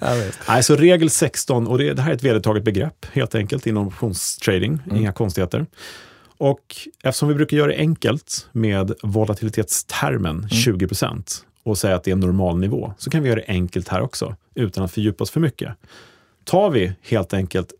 Nej. 0.00 0.30
Nej, 0.48 0.62
så 0.62 0.76
regel 0.76 1.10
16, 1.10 1.66
och 1.66 1.78
det, 1.78 1.94
det, 1.94 2.02
här 2.02 2.10
är 2.10 2.14
ett 2.14 2.22
vedertaget 2.22 2.64
begrepp 2.64 3.06
helt 3.12 3.34
enkelt 3.34 3.66
inom 3.66 3.86
optionstrading, 3.86 4.78
mm. 4.84 4.96
inga 4.96 5.12
konstigheter. 5.12 5.66
Och 6.38 6.76
eftersom 7.02 7.28
vi 7.28 7.34
brukar 7.34 7.56
göra 7.56 7.66
det 7.66 7.78
enkelt 7.78 8.48
med 8.52 8.92
volatilitetstermen 9.02 10.36
mm. 10.36 10.48
20% 10.48 11.42
och 11.62 11.78
säga 11.78 11.96
att 11.96 12.04
det 12.04 12.10
är 12.10 12.12
en 12.12 12.20
normal 12.20 12.58
nivå, 12.58 12.92
så 12.98 13.10
kan 13.10 13.22
vi 13.22 13.28
göra 13.28 13.40
det 13.40 13.52
enkelt 13.52 13.88
här 13.88 14.00
också, 14.00 14.36
utan 14.54 14.84
att 14.84 14.92
fördjupa 14.92 15.24
oss 15.24 15.30
för 15.30 15.40
mycket. 15.40 15.72
Tar 16.44 16.70
vi 16.70 16.92
helt 17.02 17.34
enkelt 17.34 17.72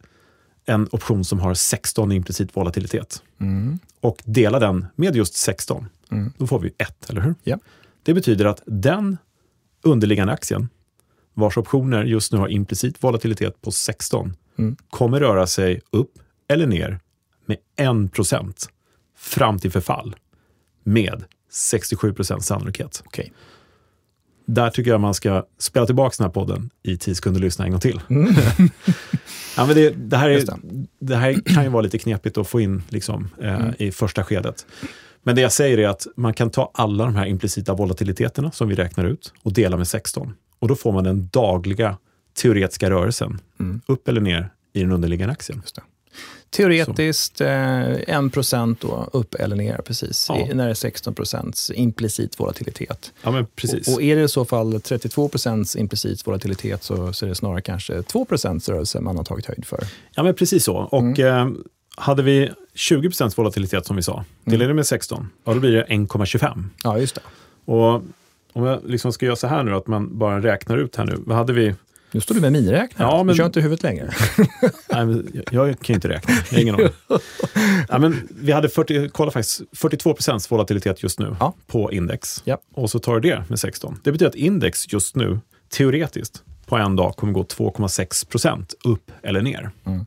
en 0.68 0.88
option 0.90 1.24
som 1.24 1.40
har 1.40 1.54
16 1.54 2.12
implicit 2.12 2.56
volatilitet 2.56 3.22
mm. 3.40 3.78
och 4.00 4.22
delar 4.24 4.60
den 4.60 4.86
med 4.96 5.16
just 5.16 5.34
16, 5.34 5.86
mm. 6.10 6.32
då 6.38 6.46
får 6.46 6.58
vi 6.60 6.72
1, 6.78 7.10
eller 7.10 7.20
hur? 7.20 7.34
Yeah. 7.44 7.60
Det 8.02 8.14
betyder 8.14 8.44
att 8.44 8.62
den 8.66 9.16
underliggande 9.82 10.32
aktien, 10.32 10.68
vars 11.34 11.56
optioner 11.56 12.04
just 12.04 12.32
nu 12.32 12.38
har 12.38 12.48
implicit 12.48 13.02
volatilitet 13.04 13.62
på 13.62 13.70
16, 13.70 14.36
mm. 14.58 14.76
kommer 14.90 15.20
röra 15.20 15.46
sig 15.46 15.80
upp 15.90 16.18
eller 16.48 16.66
ner 16.66 17.00
med 17.46 17.56
1 18.06 18.12
procent 18.12 18.68
fram 19.16 19.58
till 19.58 19.70
förfall 19.70 20.16
med 20.82 21.24
67 21.50 22.12
procents 22.14 22.46
sannolikhet. 22.46 23.02
Okay. 23.06 23.30
Där 24.50 24.70
tycker 24.70 24.90
jag 24.90 25.00
man 25.00 25.14
ska 25.14 25.44
spela 25.58 25.86
tillbaka 25.86 26.14
den 26.18 26.24
här 26.24 26.32
podden 26.32 26.70
i 26.82 26.96
10 26.96 27.14
sekunder 27.14 27.40
och 27.40 27.44
lyssna 27.44 27.64
en 27.64 27.70
gång 27.70 27.80
till. 27.80 28.00
Mm. 28.08 28.26
ja, 29.56 29.66
men 29.66 29.74
det, 29.74 29.90
det, 29.90 30.16
här 30.16 30.30
är, 30.30 30.46
det. 30.46 30.56
det. 30.98 31.16
här 31.16 31.40
kan 31.54 31.64
ju 31.64 31.70
vara 31.70 31.82
lite 31.82 31.98
knepigt 31.98 32.38
att 32.38 32.48
få 32.48 32.60
in 32.60 32.82
liksom, 32.88 33.28
eh, 33.42 33.54
mm. 33.54 33.74
i 33.78 33.92
första 33.92 34.24
skedet. 34.24 34.66
Men 35.22 35.36
det 35.36 35.40
jag 35.40 35.52
säger 35.52 35.78
är 35.78 35.88
att 35.88 36.06
man 36.16 36.34
kan 36.34 36.50
ta 36.50 36.70
alla 36.74 37.04
de 37.04 37.16
här 37.16 37.26
implicita 37.26 37.74
volatiliteterna 37.74 38.50
som 38.50 38.68
vi 38.68 38.74
räknar 38.74 39.04
ut 39.04 39.32
och 39.42 39.52
dela 39.52 39.76
med 39.76 39.88
16. 39.88 40.34
Och 40.58 40.68
då 40.68 40.76
får 40.76 40.92
man 40.92 41.04
den 41.04 41.28
dagliga 41.32 41.96
teoretiska 42.42 42.90
rörelsen, 42.90 43.38
mm. 43.60 43.80
upp 43.86 44.08
eller 44.08 44.20
ner, 44.20 44.50
i 44.72 44.80
den 44.80 44.92
underliggande 44.92 45.32
aktien. 45.32 45.62
Teoretiskt 46.50 47.40
eh, 47.40 47.92
1 47.92 48.32
procent 48.32 48.84
upp 49.12 49.34
eller 49.34 49.56
ner, 49.56 49.76
precis. 49.76 50.26
Ja. 50.28 50.46
när 50.54 50.64
det 50.64 50.70
är 50.70 50.74
16 50.74 51.14
procents 51.14 51.70
implicit 51.74 52.40
volatilitet. 52.40 53.12
Ja, 53.22 53.30
men 53.30 53.46
precis. 53.46 53.88
Och, 53.88 53.94
och, 53.94 54.02
är 54.02 54.16
det 54.16 54.22
i 54.22 54.28
så 54.28 54.44
fall 54.44 54.80
32 54.80 55.28
procents 55.28 55.76
implicit 55.76 56.26
volatilitet 56.26 56.84
så, 56.84 57.12
så 57.12 57.24
är 57.24 57.28
det 57.28 57.34
snarare 57.34 57.60
kanske 57.60 58.02
2 58.02 58.24
procents 58.24 58.68
rörelse 58.68 59.00
man 59.00 59.16
har 59.16 59.24
tagit 59.24 59.46
höjd 59.46 59.66
för. 59.66 59.84
Ja, 60.14 60.22
men 60.22 60.34
precis 60.34 60.64
så. 60.64 60.76
Och 60.76 61.18
mm. 61.18 61.26
eh, 61.26 61.48
hade 61.96 62.22
vi 62.22 62.50
20 62.74 63.08
procents 63.08 63.38
volatilitet 63.38 63.86
som 63.86 63.96
vi 63.96 64.02
sa, 64.02 64.24
delar 64.44 64.56
mm. 64.56 64.68
det 64.68 64.74
med 64.74 64.86
16, 64.86 65.28
ja, 65.44 65.54
då 65.54 65.60
blir 65.60 65.72
det 65.72 65.84
1,25. 65.84 66.64
Ja, 66.84 66.98
just 66.98 67.14
det. 67.14 67.20
Och 67.72 68.02
om 68.52 68.64
jag 68.64 68.80
liksom 68.84 69.12
ska 69.12 69.26
göra 69.26 69.36
så 69.36 69.46
här 69.46 69.62
nu, 69.62 69.74
att 69.74 69.86
man 69.86 70.18
bara 70.18 70.40
räknar 70.42 70.78
ut 70.78 70.96
här 70.96 71.04
nu. 71.04 71.14
Vad 71.18 71.36
hade 71.36 71.52
vi 71.52 71.74
nu 72.10 72.20
står 72.20 72.34
du 72.34 72.40
med 72.40 72.52
miniräknare. 72.52 73.10
Ja, 73.10 73.16
men... 73.16 73.26
Du 73.26 73.34
kör 73.34 73.46
inte 73.46 73.60
huvudet 73.60 73.82
längre. 73.82 74.10
Nej, 74.92 75.06
men 75.06 75.42
jag, 75.50 75.80
kan 75.80 75.86
ju 75.86 75.94
inte 75.94 76.08
räkna. 76.08 76.34
Jag 76.50 76.56
har 76.56 76.62
ingen 76.62 76.74
aning. 76.74 76.88
ja, 77.88 77.98
men 77.98 78.28
vi 78.30 78.52
hade 78.52 78.68
40, 78.68 79.08
kolla 79.08 79.30
faktiskt, 79.30 79.62
42 79.72 80.14
procents 80.14 80.50
volatilitet 80.50 81.02
just 81.02 81.18
nu 81.18 81.36
ja. 81.40 81.54
på 81.66 81.92
index. 81.92 82.42
Ja. 82.44 82.58
Och 82.74 82.90
så 82.90 82.98
tar 82.98 83.20
du 83.20 83.30
det 83.30 83.44
med 83.48 83.58
16. 83.58 84.00
Det 84.04 84.12
betyder 84.12 84.28
att 84.28 84.34
index 84.34 84.92
just 84.92 85.16
nu, 85.16 85.40
teoretiskt, 85.68 86.42
på 86.66 86.76
en 86.76 86.96
dag 86.96 87.16
kommer 87.16 87.32
gå 87.32 87.42
2,6 87.42 88.28
procent 88.28 88.74
upp 88.84 89.10
eller 89.22 89.42
ner. 89.42 89.70
Mm. 89.84 90.06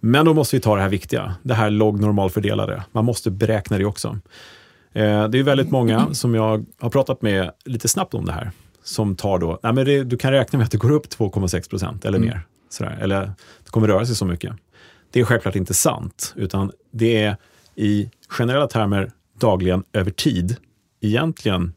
Men 0.00 0.26
då 0.26 0.34
måste 0.34 0.56
vi 0.56 0.60
ta 0.60 0.76
det 0.76 0.82
här 0.82 0.88
viktiga, 0.88 1.34
det 1.42 1.54
här 1.54 1.70
logg 1.70 2.00
normalfördelade. 2.00 2.82
Man 2.92 3.04
måste 3.04 3.30
beräkna 3.30 3.78
det 3.78 3.84
också. 3.84 4.18
Eh, 4.92 5.28
det 5.28 5.38
är 5.38 5.42
väldigt 5.42 5.70
många 5.70 6.14
som 6.14 6.34
jag 6.34 6.64
har 6.80 6.90
pratat 6.90 7.22
med 7.22 7.50
lite 7.64 7.88
snabbt 7.88 8.14
om 8.14 8.24
det 8.24 8.32
här 8.32 8.50
som 8.84 9.16
tar 9.16 9.38
då, 9.38 9.58
nej 9.62 9.72
men 9.72 9.84
det, 9.84 10.04
du 10.04 10.16
kan 10.16 10.32
räkna 10.32 10.56
med 10.56 10.64
att 10.64 10.70
det 10.70 10.78
går 10.78 10.90
upp 10.90 11.06
2,6 11.06 11.70
procent 11.70 12.04
eller 12.04 12.18
mm. 12.18 12.28
mer. 12.28 12.42
Sådär, 12.70 12.98
eller 13.00 13.20
det 13.64 13.70
kommer 13.70 13.88
röra 13.88 14.06
sig 14.06 14.16
så 14.16 14.24
mycket. 14.24 14.52
Det 15.10 15.20
är 15.20 15.24
självklart 15.24 15.56
inte 15.56 15.74
sant, 15.74 16.32
utan 16.36 16.72
det 16.90 17.22
är 17.22 17.36
i 17.74 18.10
generella 18.28 18.66
termer 18.66 19.10
dagligen 19.40 19.84
över 19.92 20.10
tid, 20.10 20.56
egentligen 21.00 21.72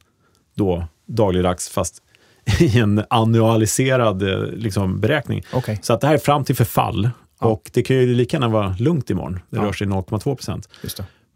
då 0.55 0.87
dagligdags 1.05 1.69
fast 1.69 2.01
i 2.59 2.79
en 2.79 3.03
annualiserad 3.09 4.23
eh, 4.23 4.43
liksom, 4.43 4.99
beräkning. 4.99 5.43
Okay. 5.53 5.77
Så 5.81 5.93
att 5.93 6.01
det 6.01 6.07
här 6.07 6.13
är 6.13 6.17
fram 6.19 6.43
till 6.43 6.55
förfall 6.55 7.09
ja. 7.39 7.47
och 7.47 7.69
det 7.73 7.83
kan 7.83 7.95
ju 7.95 8.13
lika 8.13 8.37
gärna 8.37 8.47
vara 8.47 8.75
lugnt 8.79 9.09
imorgon. 9.09 9.39
Det 9.49 9.57
ja. 9.57 9.63
rör 9.63 9.73
sig 9.73 9.87
0,2 9.87 10.35
procent. 10.35 10.69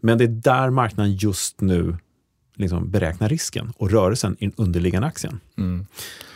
Men 0.00 0.18
det 0.18 0.24
är 0.24 0.28
där 0.28 0.70
marknaden 0.70 1.12
just 1.12 1.60
nu 1.60 1.96
liksom 2.60 2.90
beräkna 2.90 3.28
risken 3.28 3.72
och 3.76 3.90
rörelsen 3.90 4.36
i 4.38 4.44
den 4.44 4.54
underliggande 4.56 5.08
aktien. 5.08 5.40
Mm. 5.58 5.86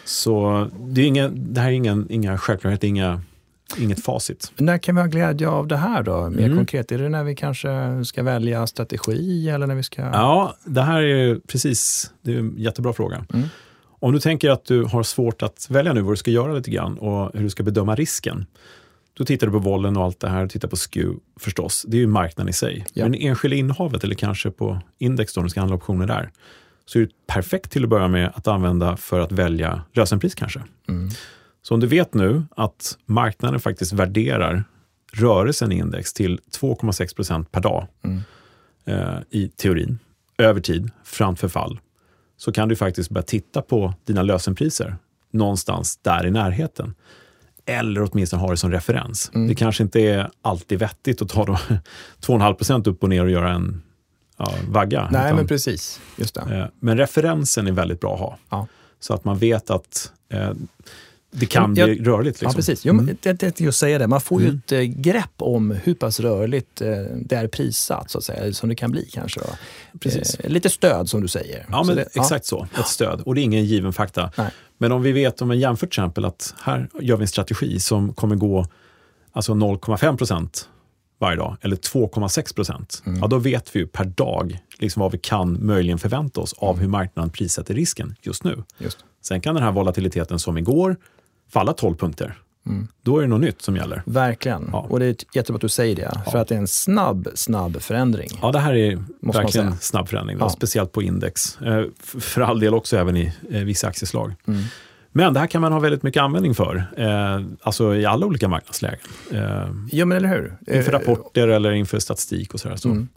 Så 0.05 0.69
det, 0.81 1.01
är 1.01 1.07
inga, 1.07 1.29
det 1.29 1.61
här 1.61 1.69
är 1.69 1.73
ingen, 1.73 2.07
inga 2.11 2.39
självklarheter, 2.39 2.89
inga 2.89 3.23
inget 3.79 4.05
facit. 4.05 4.53
När 4.57 4.79
kan 4.79 4.95
vi 4.95 5.01
ha 5.01 5.09
glädje 5.09 5.49
av 5.49 5.67
det 5.69 5.77
här 5.77 6.03
då? 6.03 6.31
Mer 6.31 6.45
mm. 6.45 6.57
konkret, 6.57 6.93
är 6.93 6.99
det 6.99 7.09
när 7.09 7.25
vi 7.25 7.35
kanske 7.35 7.69
ska 8.05 8.23
välja 8.23 8.67
strategi 8.67 9.49
eller 9.49 9.67
när 9.67 9.75
vi 9.75 9.83
ska... 9.83 10.03
Ja, 10.03 10.57
det 10.65 10.83
här 10.83 11.03
är 11.03 11.39
precis, 11.47 12.11
det 12.23 12.35
är 12.35 12.39
en 12.39 12.55
jättebra 12.59 12.93
fråga. 12.93 13.27
Mm. 13.35 13.49
Om 14.01 14.13
du 14.13 14.21
tänker 14.21 14.51
att 14.51 14.65
du 14.65 14.85
har 14.85 15.03
svårt 15.03 15.43
att 15.43 15.67
välja 15.71 15.93
nu 15.93 16.01
vad 16.01 16.13
du 16.13 16.17
ska 16.17 16.31
göra 16.31 16.53
lite 16.53 16.71
grann 16.71 16.99
och 16.99 17.31
hur 17.35 17.43
du 17.43 17.51
ska 17.51 17.63
bedöma 17.63 17.95
risken. 17.95 18.47
Då 19.17 19.25
tittar 19.25 19.47
du 19.47 19.53
på 19.53 19.59
vollen 19.59 19.97
och 19.97 20.05
allt 20.05 20.21
det 20.21 20.29
här, 20.29 20.47
tittar 20.47 20.69
på 20.69 20.77
SKU 20.77 21.15
förstås. 21.41 21.85
Det 21.89 21.97
är 21.97 22.01
ju 22.01 22.07
marknaden 22.07 22.49
i 22.49 22.53
sig. 22.53 22.87
Ja. 22.93 23.05
Men 23.05 23.15
enskilda 23.15 23.57
innehavet 23.57 24.05
eller 24.05 24.15
kanske 24.15 24.51
på 24.51 24.81
index 24.99 25.35
då, 25.35 25.41
om 25.41 25.45
du 25.45 25.51
ska 25.51 25.61
handla 25.61 25.77
optioner 25.77 26.07
där, 26.07 26.31
så 26.87 26.99
är 26.99 27.03
det 27.03 27.11
perfekt 27.27 27.71
till 27.71 27.85
att 27.85 27.91
börja 27.91 28.09
med 28.09 28.33
att 28.35 28.49
använda 28.49 28.97
för 28.97 29.21
att 29.21 29.33
välja 29.33 29.83
lösenpris 29.93 30.35
kanske. 30.35 30.63
Mm. 30.89 31.11
Så 31.63 31.75
om 31.75 31.81
du 31.81 31.87
vet 31.87 32.15
nu 32.15 32.43
att 32.57 32.99
marknaden 33.07 33.61
faktiskt 33.61 33.93
värderar 33.93 34.65
rörelsen 35.13 35.73
i 35.73 35.79
index 35.79 36.13
till 36.13 36.41
2,6 36.61 37.17
procent 37.17 37.53
per 37.53 37.61
dag 37.61 37.87
mm. 38.05 38.21
eh, 38.85 39.19
i 39.31 39.49
teorin, 39.49 39.99
över 40.39 40.61
tid, 40.61 40.91
framför 41.05 41.49
fall, 41.49 41.81
så 42.37 42.53
kan 42.53 42.69
du 42.69 42.77
faktiskt 42.77 43.11
börja 43.11 43.23
titta 43.23 43.63
på 43.63 43.95
dina 44.05 44.23
lösenpriser 44.23 44.97
någonstans 45.31 45.97
där 45.97 46.27
i 46.27 46.31
närheten. 46.31 46.95
Eller 47.67 48.09
åtminstone 48.11 48.43
ha 48.43 48.51
det 48.51 48.57
som 48.57 48.71
referens. 48.71 49.31
Mm. 49.35 49.49
Det 49.49 49.55
kanske 49.55 49.83
inte 49.83 50.01
är 50.01 50.31
alltid 50.43 50.79
vettigt 50.79 51.23
att 51.23 51.29
ta 51.29 51.45
2,5 51.45 52.55
procent 52.55 52.87
upp 52.87 53.03
och 53.03 53.09
ner 53.09 53.25
och 53.25 53.31
göra 53.31 53.53
en 53.53 53.83
ja, 54.37 54.55
vagga. 54.69 55.09
Nej, 55.13 55.25
utan, 55.25 55.37
men 55.37 55.47
precis. 55.47 56.01
Just 56.17 56.35
det. 56.35 56.41
Eh, 56.41 56.67
men 56.81 56.99
referensen 56.99 57.67
är 57.67 57.73
väldigt 57.73 58.01
bra 58.01 58.15
att 58.15 58.21
ha. 58.21 58.39
Ja. 58.51 58.67
Så 59.01 59.15
att 59.15 59.25
man 59.25 59.39
vet 59.39 59.71
att 59.71 60.13
eh, 60.29 60.51
det 61.37 61.47
kan 61.47 61.75
jag, 61.77 61.89
bli 61.89 62.05
rörligt. 62.05 62.41
Liksom. 62.41 62.47
Ja, 62.47 62.57
precis. 62.57 62.85
Jo, 62.85 62.93
mm. 62.93 63.17
det, 63.23 63.33
det, 63.33 63.61
just 63.61 63.79
säga 63.79 63.99
det. 63.99 64.07
Man 64.07 64.21
får 64.21 64.41
ju 64.41 64.49
mm. 64.49 64.61
ett 64.67 64.73
eh, 64.73 64.81
grepp 64.81 65.33
om 65.37 65.71
hur 65.71 65.95
pass 65.95 66.21
rörligt 66.21 66.81
eh, 66.81 66.89
det 67.17 67.37
är 67.37 67.49
prissatt, 67.49 68.11
så 68.11 68.19
att 68.19 68.25
säga, 68.25 68.53
som 68.53 68.69
det 68.69 68.75
kan 68.75 68.91
bli 68.91 69.09
kanske. 69.13 69.41
Då. 69.41 69.47
Precis. 70.01 70.35
Eh, 70.35 70.51
lite 70.51 70.71
stöd 70.71 71.09
som 71.09 71.21
du 71.21 71.29
säger. 71.29 71.67
Ja, 71.71 71.83
men 71.83 71.97
det, 71.97 72.09
exakt 72.15 72.47
så. 72.47 72.67
Ett 72.79 72.87
stöd. 72.87 73.21
Och 73.21 73.35
det 73.35 73.41
är 73.41 73.43
ingen 73.43 73.65
given 73.65 73.93
fakta. 73.93 74.31
Nej. 74.37 74.51
Men 74.79 74.93
om 74.93 75.03
vi 75.03 75.13
vet 75.13 75.43
om 75.43 75.51
en 75.51 75.59
jämfört 75.59 75.89
exempel 75.89 76.25
att 76.25 76.55
här 76.63 76.89
gör 77.01 77.17
vi 77.17 77.23
en 77.23 77.29
strategi 77.29 77.81
som 77.81 78.15
kommer 78.15 78.37
gå 78.37 78.67
alltså 79.33 79.53
0,5 79.53 80.17
procent 80.17 80.69
varje 81.19 81.37
dag, 81.37 81.57
eller 81.61 81.77
2,6 81.77 82.55
procent, 82.55 83.03
mm. 83.07 83.21
ja, 83.21 83.27
då 83.27 83.39
vet 83.39 83.77
vi 83.77 83.87
per 83.87 84.05
dag 84.05 84.59
liksom 84.79 85.01
vad 85.01 85.13
vi 85.13 85.19
kan 85.19 85.67
möjligen 85.67 85.99
förvänta 85.99 86.41
oss 86.41 86.53
av 86.53 86.71
mm. 86.71 86.81
hur 86.81 86.89
marknaden 86.89 87.31
prissätter 87.31 87.75
risken 87.75 88.15
just 88.23 88.45
nu. 88.45 88.63
Just. 88.79 88.99
Sen 89.23 89.41
kan 89.41 89.55
den 89.55 89.65
här 89.65 89.73
volatiliteten 89.73 90.39
som 90.39 90.59
igår 90.59 90.97
falla 91.51 91.73
12 91.73 91.97
punkter. 91.97 92.39
Mm. 92.67 92.89
Då 93.03 93.19
är 93.19 93.23
det 93.23 93.29
något 93.29 93.41
nytt 93.41 93.63
som 93.63 93.77
gäller. 93.77 94.03
Verkligen. 94.07 94.69
Ja. 94.73 94.87
Och 94.89 94.99
det 94.99 95.07
är 95.07 95.17
jättebra 95.33 95.57
att 95.57 95.61
du 95.61 95.69
säger 95.69 95.97
det. 95.97 96.11
Ja. 96.25 96.31
För 96.31 96.39
att 96.39 96.49
det 96.49 96.55
är 96.55 96.59
en 96.59 96.69
snabb, 96.69 97.29
snabb 97.35 97.83
förändring. 97.83 98.29
Ja, 98.43 98.53
det 98.53 98.59
här 98.59 98.75
är 98.75 99.05
verkligen 99.21 99.67
en 99.67 99.79
snabb 99.79 100.09
förändring. 100.09 100.37
Ja. 100.41 100.49
Speciellt 100.49 100.93
på 100.93 101.03
index. 101.03 101.61
Eh, 101.61 101.85
för 102.03 102.41
all 102.41 102.61
del 102.61 102.75
också 102.75 102.97
även 102.97 103.17
i 103.17 103.33
eh, 103.51 103.61
vissa 103.61 103.89
aktieslag. 103.89 104.33
Mm. 104.47 104.63
Men 105.13 105.35
det 105.35 105.41
här 105.41 105.47
kan 105.47 105.61
man 105.61 105.73
ha 105.73 105.81
väldigt 105.81 106.03
mycket 106.03 106.23
användning 106.23 106.55
för, 106.55 106.87
eh, 106.97 107.43
alltså 107.63 107.95
i 107.95 108.05
alla 108.07 108.27
olika 108.27 108.49
marknadslägen. 108.49 108.99
Eh, 109.33 109.69
ja, 109.93 110.05
men 110.05 110.17
eller 110.17 110.29
hur? 110.29 110.57
Inför 110.77 110.93
rapporter 110.93 111.49
eller 111.49 111.73
inför 111.73 111.99
statistik 111.99 112.55
och 112.55 112.61
sådär. 112.61 112.77
Så. 112.77 112.89
Mm. 112.89 113.09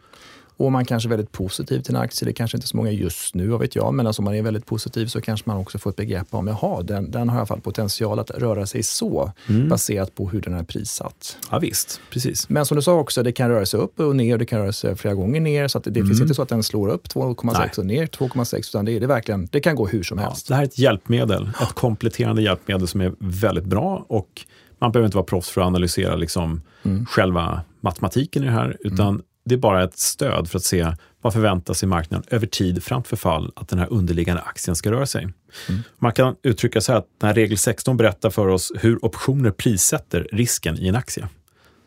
Och 0.57 0.71
man 0.71 0.85
kanske 0.85 1.07
är 1.07 1.09
väldigt 1.09 1.31
positiv 1.31 1.81
till 1.81 1.95
en 1.95 2.01
aktie. 2.01 2.25
Det 2.25 2.31
är 2.31 2.33
kanske 2.33 2.57
inte 2.57 2.67
så 2.67 2.77
många 2.77 2.91
just 2.91 3.35
nu, 3.35 3.47
vad 3.47 3.59
vet 3.59 3.75
jag. 3.75 3.93
Men 3.93 4.07
alltså 4.07 4.19
om 4.21 4.23
man 4.23 4.35
är 4.35 4.41
väldigt 4.41 4.65
positiv 4.65 5.07
så 5.07 5.21
kanske 5.21 5.49
man 5.49 5.57
också 5.57 5.77
får 5.77 5.89
ett 5.89 5.95
begrepp 5.95 6.27
om, 6.29 6.47
jaha, 6.47 6.81
den, 6.81 7.11
den 7.11 7.29
har 7.29 7.35
i 7.35 7.39
alla 7.39 7.45
fall 7.45 7.61
potential 7.61 8.19
att 8.19 8.31
röra 8.31 8.65
sig 8.65 8.83
så, 8.83 9.31
mm. 9.47 9.69
baserat 9.69 10.15
på 10.15 10.29
hur 10.29 10.41
den 10.41 10.53
är 10.53 10.63
prissatt. 10.63 11.37
Ja, 11.51 11.59
visst, 11.59 12.01
precis. 12.09 12.49
Men 12.49 12.65
som 12.65 12.75
du 12.75 12.81
sa 12.81 12.93
också, 12.93 13.23
det 13.23 13.31
kan 13.31 13.49
röra 13.49 13.65
sig 13.65 13.79
upp 13.79 13.99
och 13.99 14.15
ner 14.15 14.37
det 14.37 14.45
kan 14.45 14.59
röra 14.59 14.71
sig 14.71 14.95
flera 14.95 15.13
gånger 15.15 15.41
ner. 15.41 15.67
Så 15.67 15.79
det 15.79 15.99
mm. 15.99 16.07
finns 16.07 16.21
inte 16.21 16.33
så 16.33 16.41
att 16.41 16.49
den 16.49 16.63
slår 16.63 16.89
upp 16.89 17.07
2,6 17.07 17.79
och 17.79 17.85
ner 17.85 18.05
2,6, 18.05 18.57
utan 18.57 18.85
det, 18.85 18.91
är, 18.91 18.99
det, 18.99 19.07
verkligen, 19.07 19.47
det 19.51 19.59
kan 19.59 19.75
gå 19.75 19.87
hur 19.87 20.03
som 20.03 20.17
helst. 20.17 20.49
Ja, 20.49 20.53
det 20.53 20.55
här 20.55 20.63
är 20.63 20.67
ett 20.67 20.79
hjälpmedel, 20.79 21.49
ett 21.61 21.73
kompletterande 21.73 22.41
hjälpmedel 22.41 22.87
som 22.87 23.01
är 23.01 23.13
väldigt 23.19 23.65
bra 23.65 24.05
och 24.07 24.45
man 24.79 24.91
behöver 24.91 25.05
inte 25.05 25.17
vara 25.17 25.25
proffs 25.25 25.49
för 25.49 25.61
att 25.61 25.67
analysera 25.67 26.15
liksom 26.15 26.61
mm. 26.83 27.05
själva 27.05 27.61
matematiken 27.81 28.43
i 28.43 28.45
det 28.45 28.51
här, 28.51 28.77
utan 28.79 29.07
mm 29.07 29.21
det 29.47 29.55
är 29.55 29.59
bara 29.59 29.83
ett 29.83 29.97
stöd 29.97 30.49
för 30.49 30.57
att 30.57 30.63
se 30.63 30.93
vad 31.21 31.33
förväntas 31.33 31.83
i 31.83 31.85
marknaden 31.85 32.27
över 32.29 32.47
tid 32.47 32.83
framför 32.83 33.15
fall 33.15 33.51
att 33.55 33.67
den 33.67 33.79
här 33.79 33.87
underliggande 33.93 34.41
aktien 34.41 34.75
ska 34.75 34.91
röra 34.91 35.05
sig. 35.05 35.23
Mm. 35.69 35.81
Man 35.97 36.11
kan 36.11 36.35
uttrycka 36.43 36.81
så 36.81 36.91
här 36.91 36.99
att 36.99 37.07
när 37.21 37.33
regel 37.33 37.57
16 37.57 37.97
berättar 37.97 38.29
för 38.29 38.47
oss 38.47 38.71
hur 38.75 39.05
optioner 39.05 39.51
prissätter 39.51 40.27
risken 40.31 40.79
i 40.79 40.87
en 40.87 40.95
aktie. 40.95 41.27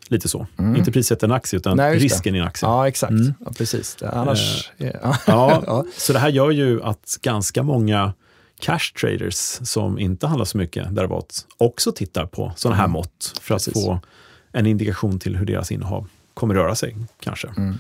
Lite 0.09 0.29
så. 0.29 0.47
Mm. 0.59 0.77
Inte 0.77 0.93
prissätter 0.93 1.27
en 1.27 1.33
aktie, 1.33 1.57
utan 1.57 1.77
Nej, 1.77 1.99
risken 1.99 2.33
det. 2.33 2.37
i 2.37 2.41
en 2.41 2.47
aktie. 2.47 2.69
Ja, 2.69 2.89
exakt. 2.89 3.11
Mm. 3.11 3.35
Ja, 3.45 3.53
precis. 3.59 4.03
Annars... 4.03 4.71
Eh, 4.79 4.91
ja. 5.27 5.63
ja. 5.67 5.85
Så 5.97 6.13
det 6.13 6.19
här 6.19 6.29
gör 6.29 6.51
ju 6.51 6.83
att 6.83 7.19
ganska 7.23 7.63
många 7.63 8.13
cash 8.61 8.93
traders 9.01 9.59
som 9.63 9.99
inte 9.99 10.27
handlar 10.27 10.45
så 10.45 10.59
mycket 10.59 10.95
derivat 10.95 11.47
också 11.59 11.93
tittar 11.93 12.27
på 12.27 12.53
sådana 12.57 12.77
här 12.77 12.85
mm. 12.85 12.93
mått 12.93 13.41
för 13.41 13.55
att 13.55 13.65
precis. 13.65 13.85
få 13.85 14.01
en 14.53 14.67
indikation 14.67 15.19
till 15.19 15.37
hur 15.37 15.47
deras 15.47 15.73
innehav 15.73 16.09
kommer 16.35 16.55
röra 16.55 16.75
sig 16.75 16.97
kanske. 17.21 17.49
Mm. 17.57 17.79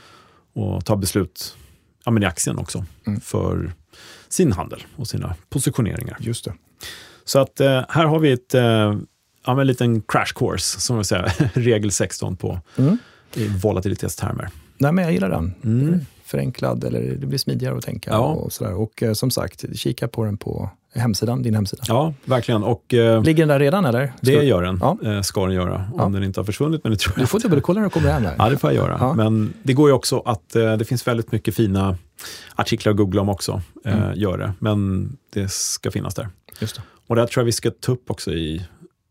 Och 0.52 0.84
ta 0.84 0.96
beslut 0.96 1.56
ja, 2.04 2.10
men 2.10 2.22
i 2.22 2.26
aktien 2.26 2.58
också 2.58 2.84
mm. 3.06 3.20
för 3.20 3.72
sin 4.28 4.52
handel 4.52 4.84
och 4.96 5.08
sina 5.08 5.34
positioneringar. 5.48 6.16
Just 6.20 6.44
det. 6.44 6.54
Så 7.24 7.38
att 7.38 7.60
eh, 7.60 7.84
här 7.88 8.04
har 8.04 8.18
vi 8.18 8.32
ett, 8.32 8.54
eh, 8.54 8.98
ja, 9.46 9.60
en 9.60 9.66
liten 9.66 10.02
crash 10.02 10.32
course, 10.34 10.80
som 10.80 10.98
vi 10.98 11.04
säger, 11.04 11.50
regel 11.54 11.92
16 11.92 12.36
på 12.36 12.60
mm. 12.76 12.98
i 13.34 13.48
volatilitetstermer. 13.48 14.48
Nej, 14.78 14.92
men 14.92 15.04
jag 15.04 15.12
gillar 15.12 15.30
den. 15.30 15.54
Mm. 15.64 16.06
Förenklad, 16.30 16.84
eller 16.84 17.00
det 17.00 17.26
blir 17.26 17.38
smidigare 17.38 17.76
att 17.76 17.84
tänka. 17.84 18.10
Ja. 18.10 18.18
Och, 18.18 18.52
sådär. 18.52 18.74
och 18.74 19.02
eh, 19.02 19.12
som 19.12 19.30
sagt, 19.30 19.64
kika 19.74 20.08
på 20.08 20.24
den 20.24 20.36
på 20.36 20.70
hemsidan, 20.94 21.42
din 21.42 21.54
hemsida. 21.54 21.82
Ja, 21.86 22.14
verkligen. 22.24 22.62
Och, 22.62 22.94
eh, 22.94 23.22
Ligger 23.22 23.42
den 23.42 23.48
där 23.48 23.58
redan 23.58 23.84
eller? 23.84 24.12
det 24.20 24.32
gör 24.32 24.62
den, 24.62 24.78
ja. 24.80 24.98
eh, 25.04 25.22
ska 25.22 25.46
den 25.46 25.54
göra, 25.54 25.74
om 25.74 25.98
ja. 25.98 26.08
den 26.08 26.24
inte 26.24 26.40
har 26.40 26.44
försvunnit. 26.44 26.84
Men 26.84 26.92
det 26.92 26.98
tror 26.98 27.14
jag 27.16 27.22
du 27.22 27.26
får 27.26 27.40
dubbelkolla 27.40 27.80
när 27.80 27.86
du 27.86 27.90
kommer 27.90 28.10
hem. 28.10 28.22
Där. 28.22 28.34
Ja, 28.38 28.48
det 28.48 28.58
får 28.58 28.72
jag 28.72 28.76
göra. 28.76 28.96
Ja. 29.00 29.14
Men 29.14 29.52
det 29.62 29.72
går 29.72 29.88
ju 29.88 29.94
också 29.94 30.18
att, 30.20 30.56
eh, 30.56 30.76
det 30.76 30.84
finns 30.84 31.06
väldigt 31.06 31.32
mycket 31.32 31.54
fina 31.54 31.96
artiklar 32.54 32.90
att 32.90 32.96
googla 32.96 33.20
om 33.20 33.28
också. 33.28 33.62
Eh, 33.84 34.02
mm. 34.02 34.18
Gör 34.18 34.38
det, 34.38 34.52
men 34.58 35.08
det 35.32 35.50
ska 35.50 35.90
finnas 35.90 36.14
där. 36.14 36.28
Just 36.60 36.76
det. 36.76 36.82
Och 37.06 37.16
det 37.16 37.26
tror 37.26 37.42
jag 37.42 37.46
vi 37.46 37.52
ska 37.52 37.70
ta 37.70 37.92
upp 37.92 38.10
också 38.10 38.32
i 38.32 38.66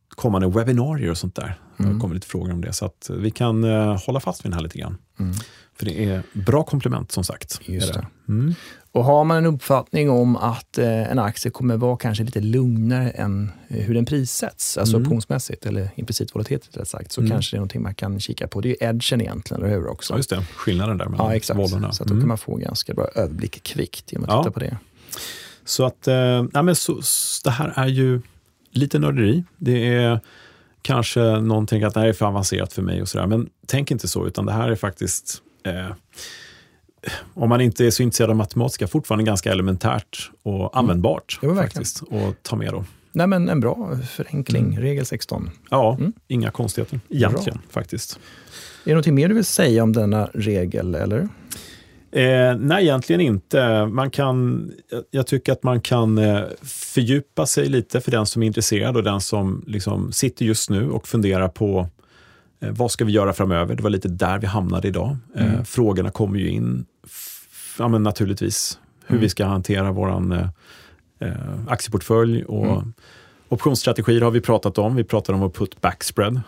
kommande 0.09 0.47
webbinarier 0.47 1.11
och 1.11 1.17
sånt 1.17 1.35
där. 1.35 1.55
Mm. 1.79 1.93
Det 1.93 1.99
kommer 1.99 2.15
lite 2.15 2.27
frågor 2.27 2.51
om 2.51 2.61
det, 2.61 2.73
så 2.73 2.85
att 2.85 3.09
vi 3.13 3.31
kan 3.31 3.63
eh, 3.63 4.05
hålla 4.05 4.19
fast 4.19 4.45
vid 4.45 4.51
den 4.51 4.53
här 4.53 4.63
lite 4.63 4.77
grann. 4.77 4.97
Mm. 5.19 5.33
För 5.75 5.85
det 5.85 6.05
är 6.05 6.23
bra 6.33 6.63
komplement 6.63 7.11
som 7.11 7.23
sagt. 7.23 7.59
Just 7.65 7.93
det. 7.93 8.07
Mm. 8.27 8.55
Och 8.91 9.03
har 9.03 9.23
man 9.23 9.37
en 9.37 9.45
uppfattning 9.45 10.09
om 10.09 10.35
att 10.35 10.77
eh, 10.77 11.11
en 11.11 11.19
aktie 11.19 11.51
kommer 11.51 11.77
vara 11.77 11.97
kanske 11.97 12.23
lite 12.23 12.41
lugnare 12.41 13.09
än 13.09 13.51
eh, 13.67 13.77
hur 13.77 13.93
den 13.93 14.05
prissätts, 14.05 14.77
alltså 14.77 14.95
mm. 14.95 15.07
optionsmässigt 15.07 15.65
eller 15.65 15.89
implicit 15.95 16.35
volatilitet 16.35 16.77
rätt 16.77 16.87
sagt, 16.87 17.11
så 17.11 17.21
mm. 17.21 17.31
kanske 17.31 17.55
det 17.55 17.57
är 17.57 17.59
någonting 17.59 17.81
man 17.81 17.95
kan 17.95 18.19
kika 18.19 18.47
på. 18.47 18.61
Det 18.61 18.83
är 18.83 18.89
edgen 18.89 19.21
egentligen, 19.21 19.63
eller 19.63 19.75
hur? 19.75 19.87
Också. 19.87 20.13
Ja, 20.13 20.17
just 20.17 20.29
det. 20.29 20.45
Skillnaden 20.55 20.97
där 20.97 21.05
mellan 21.05 21.27
ja, 21.27 21.35
exakt. 21.35 21.59
Vollorna. 21.59 21.91
Så 21.91 22.03
att 22.03 22.07
då 22.07 22.13
mm. 22.13 22.21
kan 22.21 22.27
man 22.27 22.37
få 22.37 22.55
ganska 22.55 22.93
bra 22.93 23.07
överblick 23.15 23.63
kvickt 23.63 24.11
genom 24.11 24.29
att 24.29 24.35
ja. 24.35 24.43
titta 24.43 24.51
på 24.51 24.59
det. 24.59 24.77
Så 25.65 25.85
att, 25.85 26.07
eh, 26.07 26.45
ja, 26.53 26.61
men 26.61 26.75
så, 26.75 27.01
det 27.43 27.51
här 27.51 27.73
är 27.75 27.87
ju 27.87 28.21
lite 28.71 28.99
nörderi. 28.99 29.43
Det 29.57 29.95
är 29.95 30.19
kanske 30.81 31.21
någonting 31.21 31.83
att 31.83 31.93
det 31.93 31.99
här 31.99 32.07
är 32.07 32.13
för 32.13 32.25
avancerat 32.25 32.73
för 32.73 32.81
mig 32.81 33.01
och 33.01 33.09
sådär, 33.09 33.27
men 33.27 33.49
tänk 33.67 33.91
inte 33.91 34.07
så, 34.07 34.27
utan 34.27 34.45
det 34.45 34.51
här 34.51 34.69
är 34.69 34.75
faktiskt 34.75 35.41
eh, 35.65 35.95
om 37.33 37.49
man 37.49 37.61
inte 37.61 37.85
är 37.85 37.91
så 37.91 38.03
intresserad 38.03 38.29
av 38.29 38.35
matematiska, 38.35 38.87
fortfarande 38.87 39.23
ganska 39.23 39.51
elementärt 39.51 40.31
och 40.43 40.55
mm. 40.55 40.69
användbart 40.73 41.39
mm. 41.41 41.55
faktiskt 41.55 42.03
att 42.03 42.43
ta 42.43 42.55
med. 42.55 42.73
Då. 42.73 42.85
Nej, 43.11 43.27
men 43.27 43.49
en 43.49 43.59
bra 43.59 43.97
förenkling, 44.09 44.65
mm. 44.65 44.79
regel 44.79 45.05
16. 45.05 45.49
Ja, 45.69 45.95
mm. 45.99 46.13
inga 46.27 46.51
konstigheter 46.51 46.99
egentligen 47.09 47.57
bra. 47.57 47.71
faktiskt. 47.71 48.19
Är 48.83 48.89
det 48.89 48.95
något 48.95 49.07
mer 49.07 49.27
du 49.27 49.35
vill 49.35 49.45
säga 49.45 49.83
om 49.83 49.93
denna 49.93 50.29
regel? 50.33 50.95
eller? 50.95 51.29
Eh, 52.11 52.55
nej, 52.57 52.83
egentligen 52.83 53.21
inte. 53.21 53.85
Man 53.85 54.11
kan, 54.11 54.71
jag 55.11 55.27
tycker 55.27 55.51
att 55.51 55.63
man 55.63 55.81
kan 55.81 56.17
eh, 56.17 56.41
fördjupa 56.61 57.45
sig 57.45 57.69
lite 57.69 58.01
för 58.01 58.11
den 58.11 58.25
som 58.25 58.43
är 58.43 58.47
intresserad 58.47 58.97
och 58.97 59.03
den 59.03 59.21
som 59.21 59.63
liksom 59.67 60.11
sitter 60.11 60.45
just 60.45 60.69
nu 60.69 60.89
och 60.91 61.07
funderar 61.07 61.47
på 61.47 61.89
Eh, 62.59 62.71
vad 62.71 62.91
ska 62.91 63.05
vi 63.05 63.11
göra 63.11 63.33
framöver? 63.33 63.75
Det 63.75 63.83
var 63.83 63.89
lite 63.89 64.07
där 64.07 64.39
vi 64.39 64.47
hamnade 64.47 64.87
idag. 64.87 65.17
Eh, 65.35 65.53
mm. 65.53 65.65
Frågorna 65.65 66.11
kommer 66.11 66.39
ju 66.39 66.49
in, 66.49 66.85
ja, 67.77 67.87
men 67.87 68.03
naturligtvis, 68.03 68.79
hur 69.05 69.15
mm. 69.15 69.21
vi 69.21 69.29
ska 69.29 69.45
hantera 69.45 69.91
vår 69.91 70.43
eh, 71.19 71.33
aktieportfölj 71.67 72.43
och 72.43 72.65
mm. 72.65 72.93
Optionsstrategier 73.49 74.21
har 74.21 74.31
vi 74.31 74.41
pratat 74.41 74.77
om. 74.77 74.95
Vi 74.95 75.03
pratade 75.03 75.37
om 75.37 75.43
att 75.43 75.53
put 75.53 75.81
back 75.81 76.03
spread. 76.03 76.41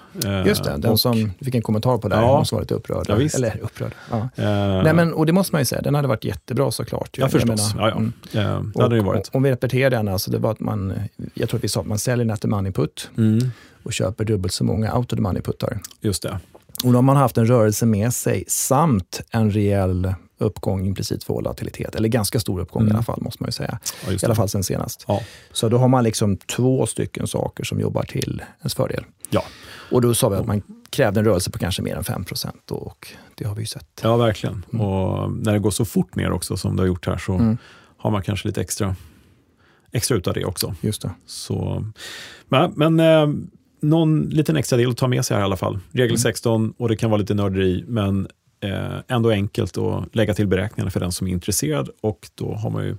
Just 0.46 0.64
det, 0.64 0.78
den 0.78 0.92
och, 0.92 1.00
som 1.00 1.32
fick 1.42 1.56
en 1.56 1.62
kommentar 1.62 1.98
på 1.98 2.08
där, 2.08 2.22
ja, 2.22 2.38
måste 2.40 2.56
vara 2.56 2.62
lite 2.62 2.74
upprörd. 2.74 3.06
Ja, 3.08 3.16
visst. 3.16 3.36
Eller 3.36 3.60
upprörd. 3.62 3.92
Ja. 4.10 4.18
Uh, 4.18 4.84
Nej, 4.84 4.94
men, 4.94 5.14
och 5.14 5.26
det 5.26 5.34
måste 5.34 5.56
man 5.56 5.62
ju 5.62 5.66
säga, 5.66 5.82
den 5.82 5.96
hade 5.96 6.08
varit 6.08 6.24
jättebra 6.24 6.72
såklart. 6.72 7.18
Ja, 7.18 7.30
förstås. 7.30 7.76
Menar, 7.76 7.90
ja, 7.90 8.14
ja. 8.32 8.42
Mm. 8.42 8.64
Uh, 8.66 8.72
det 8.74 8.82
hade 8.82 9.00
och, 9.00 9.06
varit. 9.06 9.30
Om 9.34 9.44
vi 9.44 9.52
repeterar 9.52 9.90
den, 9.90 10.08
alltså, 10.08 10.32
det 10.32 10.38
var 10.38 10.52
att 10.52 10.60
man, 10.60 10.94
jag 11.34 11.50
tror 11.50 11.58
att 11.58 11.64
vi 11.64 11.70
sa 11.70 11.82
att 11.82 11.88
man 11.88 12.00
säljer 12.00 12.34
efter 12.34 12.48
money 12.48 12.72
put. 12.72 13.10
Mm. 13.18 13.52
och 13.84 13.94
köper 13.94 14.26
dubbelt 14.26 14.54
så 14.54 14.64
många 14.64 14.98
out 14.98 15.14
of 15.14 15.18
the 15.18 15.22
money-puttar. 15.22 15.80
Just 16.02 16.24
det. 16.24 16.40
Och 16.84 16.92
då 16.92 16.98
har 16.98 17.02
man 17.02 17.18
haft 17.18 17.38
en 17.38 17.48
rörelse 17.48 17.86
med 17.86 18.14
sig 18.14 18.44
samt 18.48 19.22
en 19.32 19.52
rejäl 19.52 20.14
uppgång 20.42 20.86
implicit 20.88 21.24
för 21.24 21.34
volatilitet. 21.34 21.96
Eller 21.96 22.10
ganska 22.10 22.40
stor 22.40 22.60
uppgång 22.60 22.82
Mm. 22.82 22.92
i 22.92 22.96
alla 22.96 23.04
fall, 23.04 23.22
måste 23.22 23.44
man 23.44 23.48
ju 23.48 23.52
säga. 23.52 23.80
Ja, 24.08 24.12
I 24.14 24.18
alla 24.26 24.36
fall 24.36 24.50
sen 24.50 24.64
senast. 24.64 25.06
Ja. 25.08 25.22
Så 25.52 25.70
då 25.70 25.78
har 25.78 25.88
man 25.88 26.04
liksom 26.04 26.38
två 26.38 26.86
stycken 26.86 27.28
saker 27.28 27.64
som 27.64 27.80
jobbar 27.80 28.04
till 28.04 28.42
ens 28.60 28.76
fördel. 28.76 29.04
Ja. 29.30 29.44
Och 29.92 30.02
då 30.02 30.14
sa 30.14 30.30
vi 30.30 30.36
att 30.36 30.46
man 30.48 30.62
krävde 30.90 31.20
en 31.20 31.26
rörelse 31.26 31.52
på 31.52 31.60
kanske 31.60 31.82
mer 31.82 31.96
än 31.96 32.04
5 32.04 32.26
och 32.70 33.08
det 33.36 33.46
har 33.46 33.56
vi 33.56 33.62
ju 33.62 33.66
sett. 33.68 34.00
ja, 34.04 34.18
verkligen. 34.18 34.64
Och 34.66 35.32
när 35.32 35.54
det 35.54 35.60
går 35.60 35.72
så 35.72 35.86
fort 35.86 36.16
ner 36.16 36.32
också 36.32 36.58
som 36.58 36.76
det 36.76 36.82
har 36.82 36.88
gjort 36.88 37.06
här 37.08 37.18
så 37.18 37.34
Mm. 37.34 37.58
har 37.98 38.12
man 38.12 38.22
kanske 38.22 38.48
lite 38.48 38.62
extra, 38.62 38.96
extra 39.92 40.18
utav 40.18 40.34
det 40.34 40.46
också. 40.46 40.76
Just 40.82 41.02
det. 41.02 41.10
Så, 41.26 41.86
men 42.50 42.72
men 42.76 43.00
eh, 43.00 43.28
någon 43.82 44.22
liten 44.22 44.56
extra 44.56 44.78
del 44.78 44.90
att 44.90 44.98
ta 44.98 45.08
med 45.08 45.26
sig 45.26 45.36
här 45.36 45.42
i 45.42 45.46
alla 45.46 45.58
fall. 45.58 45.80
Regel 45.92 46.18
16 46.18 46.74
och 46.78 46.90
det 46.90 46.96
kan 46.96 47.10
vara 47.10 47.20
lite 47.22 47.34
nörderi 47.34 47.84
men 47.88 48.28
ändå 49.08 49.30
enkelt 49.30 49.78
att 49.78 50.16
lägga 50.16 50.34
till 50.34 50.48
beräkningarna 50.48 50.92
för 50.92 51.00
den 51.00 51.12
som 51.12 51.28
är 51.28 51.32
intresserad 51.32 51.90
och 52.02 52.30
då 52.36 52.54
har 52.54 52.70
man 52.70 52.84
ju 52.84 52.96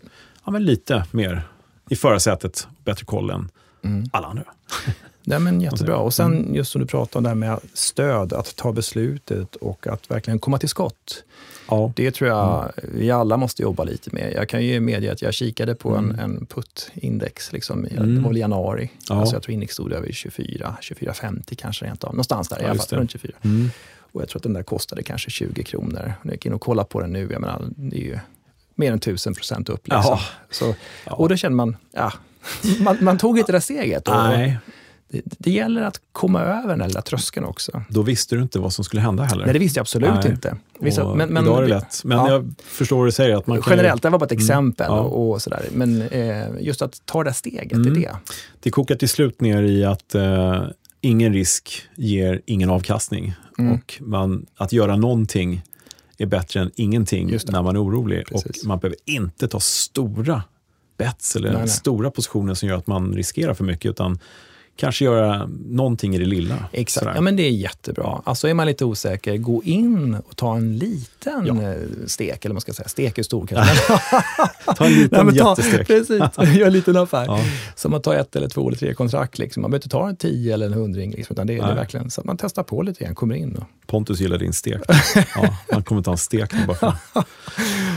ja, 0.46 0.52
lite 0.58 1.04
mer 1.10 1.42
i 1.90 1.96
förarsätet, 1.96 2.66
bättre 2.84 3.04
koll 3.04 3.30
än 3.30 3.48
Mm. 3.84 4.04
alla 4.12 4.26
andra. 4.26 4.44
Nej, 5.24 5.38
men 5.40 5.60
jättebra. 5.60 5.96
Och 5.96 6.14
sen 6.14 6.32
Mm. 6.38 6.54
just 6.54 6.70
som 6.72 6.80
du 6.80 6.86
pratade 6.86 7.18
om 7.18 7.22
det 7.22 7.28
här 7.28 7.34
med 7.34 7.58
stöd, 7.74 8.32
att 8.32 8.56
ta 8.56 8.72
beslutet 8.72 9.56
och 9.56 9.86
att 9.86 10.10
verkligen 10.10 10.38
komma 10.38 10.58
till 10.58 10.68
skott. 10.68 11.24
Ja, 11.68 11.92
Det 11.96 12.10
tror 12.10 12.30
jag 12.30 12.72
vi 12.94 13.10
alla 13.10 13.36
måste 13.36 13.62
jobba 13.62 13.84
lite 13.84 14.10
med. 14.12 14.32
Jag 14.36 14.48
kan 14.48 14.64
ju 14.64 14.80
medge 14.80 15.12
att 15.12 15.22
jag 15.22 15.34
kikade 15.34 15.74
på 15.74 15.96
en, 15.96 16.04
Mm. 16.04 16.18
en 16.20 16.46
putt-index, 16.46 17.52
liksom, 17.52 17.86
i- 17.86 17.96
Mm. 17.96 18.14
det 18.14 18.20
var 18.20 18.28
väl 18.28 18.36
i 18.36 18.40
januari. 18.40 18.90
Ja. 19.08 19.14
Alltså 19.20 19.34
jag 19.36 19.42
tror 19.42 19.54
index 19.54 19.72
stod 19.74 19.92
över 19.92 20.12
24, 20.12 20.76
24,50 20.80 21.54
kanske 21.54 21.84
rent 21.84 22.04
av. 22.04 22.10
Någonstans 22.12 22.48
där, 22.48 22.56
i 22.56 22.60
Ja, 22.62 22.66
alla 22.66 22.74
just 22.74 22.90
fall 22.90 22.98
runt 22.98 23.10
24. 23.10 23.32
mm. 23.42 23.70
Och 24.12 24.22
jag 24.22 24.28
tror 24.28 24.38
att 24.38 24.42
den 24.42 24.52
där 24.52 24.62
kostade 24.62 25.02
kanske 25.02 25.30
20 25.30 25.62
kronor. 25.64 26.14
Jag 26.22 26.32
gick 26.32 26.46
in 26.46 26.52
och 26.52 26.60
kollade 26.60 26.88
på 26.88 27.00
den 27.00 27.12
nu, 27.12 27.28
jag 27.32 27.40
menar, 27.40 27.62
det 27.76 27.96
är 27.96 28.00
ju 28.04 28.18
mer 28.74 28.92
än 28.92 28.98
1000 28.98 29.34
procent 29.34 29.68
upp. 29.68 29.88
Liksom. 29.88 30.18
Så, 30.50 30.74
och 31.06 31.28
då 31.28 31.36
känner 31.36 31.56
man, 31.56 31.76
ja, 31.92 32.12
man, 32.80 32.96
man 33.00 33.18
tog 33.18 33.38
inte 33.38 33.52
det 33.52 33.56
där 33.56 33.60
steget. 33.62 34.08
Och, 34.08 34.14
Nej, 34.14 34.58
det, 35.08 35.20
det 35.24 35.50
gäller 35.50 35.82
att 35.82 36.00
komma 36.12 36.40
över 36.40 36.68
den 36.68 36.78
där 36.78 36.86
lilla 36.86 37.02
tröskeln 37.02 37.46
också. 37.46 37.82
då 37.88 38.02
visste 38.02 38.36
du 38.36 38.42
inte 38.42 38.58
vad 38.58 38.72
som 38.72 38.84
skulle 38.84 39.02
hända 39.02 39.22
heller. 39.22 39.44
Nej, 39.44 39.52
det 39.52 39.58
visste 39.58 39.78
jag 39.78 39.82
absolut 39.82 40.10
Nej. 40.14 40.30
inte. 40.32 40.56
Vissa, 40.80 41.04
Och 41.04 41.16
men, 41.16 41.28
men, 41.28 41.44
idag 41.44 41.58
är 41.58 41.62
det 41.62 41.68
lätt. 41.68 42.04
Men 42.04 42.18
ja. 42.18 42.30
jag 42.30 42.54
förstår 42.64 42.96
vad 42.98 43.06
du 43.06 43.12
säger. 43.12 43.36
Att 43.36 43.46
man 43.46 43.62
kan 43.62 43.70
ju- 43.72 43.76
Generellt, 43.76 44.02
det 44.02 44.10
var 44.10 44.18
bara 44.18 44.24
ett 44.26 44.32
exempel. 44.32 44.86
Ja. 44.90 45.00
Och, 45.00 45.30
och 45.30 45.42
sådär. 45.42 45.62
Men 45.72 46.02
eh, 46.02 46.46
just 46.60 46.82
att 46.82 47.02
ta 47.06 47.22
det 47.24 47.30
där 47.30 47.34
steget, 47.34 47.72
Mm. 47.72 47.94
det 47.94 48.00
är 48.00 48.02
det. 48.02 48.16
Det 48.60 48.70
kokar 48.70 48.94
till 48.94 49.08
slut 49.08 49.40
ner 49.40 49.62
i 49.62 49.84
att 49.84 50.14
eh, 50.14 50.62
ingen 51.02 51.32
risk 51.32 51.82
ger 51.94 52.42
ingen 52.46 52.70
avkastning. 52.70 53.34
Mm. 53.58 53.72
Och 53.74 53.98
man, 54.00 54.46
att 54.56 54.72
göra 54.72 54.96
någonting 54.96 55.62
är 56.18 56.26
bättre 56.26 56.60
än 56.60 56.70
ingenting 56.74 57.38
när 57.46 57.62
man 57.62 57.76
är 57.76 57.84
orolig. 57.84 58.26
Precis. 58.26 58.62
Och 58.62 58.68
man 58.68 58.78
behöver 58.78 58.98
inte 59.04 59.48
ta 59.48 59.60
stora 59.60 60.42
bets 60.98 61.36
eller 61.36 61.48
Nej, 61.48 61.58
nej. 61.58 61.68
stora 61.68 62.10
positioner 62.10 62.54
som 62.54 62.68
gör 62.68 62.76
att 62.76 62.86
man 62.86 63.14
riskerar 63.14 63.54
för 63.54 63.64
mycket. 63.64 63.90
Utan 63.90 64.18
kanske 64.76 65.04
göra 65.04 65.50
någonting 65.66 66.14
i 66.14 66.18
det 66.18 66.24
lilla. 66.24 66.54
Exakt, 66.72 67.04
Sådär. 67.04 67.14
ja, 67.14 67.20
men 67.20 67.36
det 67.36 67.42
är 67.42 67.50
jättebra. 67.50 68.22
Alltså 68.24 68.48
är 68.48 68.54
man 68.54 68.66
lite 68.66 68.84
osäker, 68.84 69.36
gå 69.36 69.62
in 69.62 70.14
och 70.28 70.36
ta 70.36 70.56
en 70.56 70.78
liten 70.78 71.46
Ja. 71.46 71.62
eh, 71.62 71.76
stek, 72.06 72.44
eller 72.44 72.52
man 72.54 72.60
ska 72.60 72.72
säga, 72.72 72.88
stek 72.88 73.18
är 73.18 73.22
stor 73.22 73.46
kanske. 73.46 73.82
Ta 74.76 74.84
en 74.86 74.92
liten 74.92 75.26
Nej, 75.26 75.38
ta, 75.38 75.50
jättestek. 75.50 75.86
Precis, 75.86 76.20
gör 76.58 76.66
en 76.66 76.72
liten 76.72 76.96
affär. 76.96 77.24
Ja. 77.24 77.38
Så 77.76 77.88
man 77.88 78.02
tar 78.02 78.14
ett 78.14 78.36
eller 78.36 78.48
två 78.48 78.68
eller 78.68 78.78
tre 78.78 78.94
kontrakt. 78.94 79.38
Liksom. 79.38 79.60
Man 79.62 79.70
behöver 79.70 79.78
inte 79.84 79.88
ta 79.88 80.08
en 80.08 80.16
tio 80.16 80.54
eller 80.54 80.66
en 80.66 80.72
hundring. 80.72 81.10
Liksom, 81.10 81.34
utan 81.34 81.46
det, 81.46 81.54
det 81.54 81.60
är 81.62 81.74
verkligen 81.74 82.10
så 82.10 82.20
att 82.20 82.24
man 82.24 82.36
testar 82.36 82.62
på 82.62 82.82
lite 82.82 83.04
grann, 83.04 83.14
kommer 83.14 83.34
in. 83.34 83.56
Och, 83.56 83.64
Pontus 83.86 84.20
gillar 84.20 84.38
din 84.38 84.52
stek. 84.52 84.80
Ja, 85.34 85.56
han 85.72 85.82
kommer 85.82 86.02
ta 86.02 86.10
en 86.12 86.18
stek 86.18 86.50
bara 86.66 86.76
för. 86.76 86.92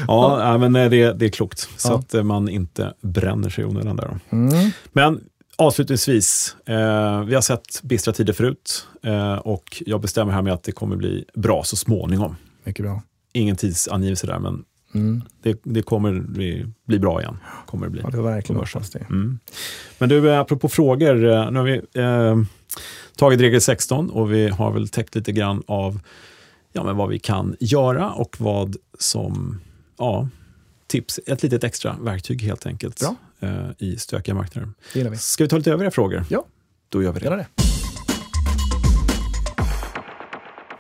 Ja, 0.07 0.37
nej, 0.49 0.57
men 0.59 0.71
nej, 0.71 0.89
det, 0.89 1.13
det 1.13 1.25
är 1.25 1.29
klokt. 1.29 1.69
Så 1.77 1.87
Ja. 1.89 1.95
att 1.99 2.13
eh, 2.13 2.23
man 2.23 2.49
inte 2.49 2.93
bränner 3.01 3.49
sig 3.49 3.61
i 3.63 3.67
onödan 3.67 3.95
där. 3.95 4.19
mm. 4.29 4.71
Men 4.93 5.21
avslutningsvis, 5.55 6.55
eh, 6.65 7.23
vi 7.23 7.35
har 7.35 7.41
sett 7.41 7.81
bistra 7.83 8.13
tider 8.13 8.33
förut 8.33 8.87
eh, 9.03 9.35
och 9.35 9.83
jag 9.85 10.01
bestämmer 10.01 10.33
här 10.33 10.41
med 10.41 10.53
att 10.53 10.63
det 10.63 10.71
kommer 10.71 10.95
bli 10.95 11.25
bra 11.33 11.63
så 11.63 11.75
småningom. 11.75 12.35
Mycket 12.63 12.85
bra. 12.85 13.01
Ingen 13.33 13.55
tidsangivelse 13.55 14.27
där, 14.27 14.39
men 14.39 14.63
Mm. 14.95 15.23
det, 15.41 15.59
det 15.63 15.81
kommer 15.81 16.19
bli, 16.19 16.65
bli 16.85 16.99
bra 16.99 17.21
igen. 17.21 17.37
Kommer 17.65 17.85
det 17.85 17.91
bli. 17.91 18.01
Ja, 18.03 18.09
det 18.09 18.21
verkligen 18.21 18.59
hoppas 18.59 18.89
det. 18.89 18.99
Mm. 18.99 19.39
Men 19.97 20.09
du, 20.09 20.31
eh, 20.31 20.39
apropå 20.39 20.69
frågor, 20.69 21.25
eh, 21.25 21.51
nu 21.51 21.59
har 21.59 21.65
vi 21.65 21.81
eh, 21.93 22.35
tagit 23.15 23.39
regel 23.41 23.61
16 23.61 24.09
och 24.09 24.33
vi 24.33 24.49
har 24.49 24.71
väl 24.71 24.89
täckt 24.89 25.15
lite 25.15 25.31
grann 25.31 25.63
av 25.67 25.99
ja, 26.73 26.83
men 26.83 26.97
vad 26.97 27.09
vi 27.09 27.19
kan 27.19 27.55
göra 27.59 28.11
och 28.11 28.35
vad 28.39 28.75
som, 28.99 29.61
ja, 29.97 30.29
tips, 30.87 31.19
ett 31.25 31.43
litet 31.43 31.63
extra 31.63 31.95
verktyg 32.01 32.41
helt 32.41 32.65
enkelt 32.65 32.99
Bra. 32.99 33.15
Eh, 33.39 33.49
i 33.77 33.97
stökiga 33.97 34.35
marknader. 34.35 34.69
Det 34.93 34.99
gillar 34.99 35.11
vi. 35.11 35.17
Ska 35.17 35.43
vi 35.43 35.47
ta 35.47 35.57
lite 35.57 35.71
övriga 35.71 35.91
frågor? 35.91 36.23
Ja. 36.29 36.45
Då 36.89 37.03
gör 37.03 37.11
vi 37.11 37.19
det. 37.19 37.29
Det. 37.29 37.45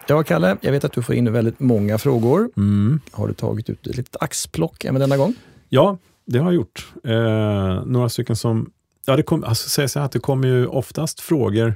Ja, 0.07 0.23
Kalle, 0.23 0.57
jag 0.61 0.71
vet 0.71 0.83
att 0.83 0.91
du 0.93 1.01
får 1.01 1.15
in 1.15 1.31
väldigt 1.33 1.59
många 1.59 1.97
frågor. 1.97 2.49
Mm. 2.57 2.99
Har 3.11 3.27
du 3.27 3.33
tagit 3.33 3.69
ut 3.69 3.87
ett 3.87 3.95
litet 3.97 4.15
axplock 4.19 4.85
även 4.85 4.99
denna 5.01 5.17
gång? 5.17 5.33
Ja, 5.69 5.97
det 6.25 6.39
har 6.39 6.45
jag 6.45 6.53
gjort. 6.55 6.87
Eh, 7.03 7.85
några 7.85 8.09
stycken 8.09 8.35
som, 8.35 8.71
ja 9.05 9.15
det 9.15 9.23
kom, 9.23 9.43
alltså 9.43 9.69
säga 9.69 9.87
så 9.87 9.99
här 9.99 10.05
att 10.05 10.11
det 10.11 10.19
kommer 10.19 10.47
ju 10.47 10.67
oftast 10.67 11.19
frågor 11.19 11.75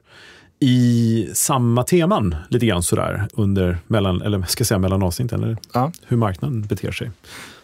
i 0.60 1.30
samma 1.34 1.84
teman 1.84 2.36
lite 2.50 2.66
grann 2.66 2.84
sådär 2.84 3.28
under 3.34 3.78
mellan, 3.88 4.22
eller 4.22 4.42
ska 4.42 4.62
jag 4.62 4.68
säga 4.68 4.80
mellan 4.80 5.04
avsnitten, 5.04 5.44
eller 5.44 5.58
Ja. 5.74 5.92
hur 6.08 6.18
marknaden 6.18 6.62
beter 6.62 6.92
sig. 6.92 7.12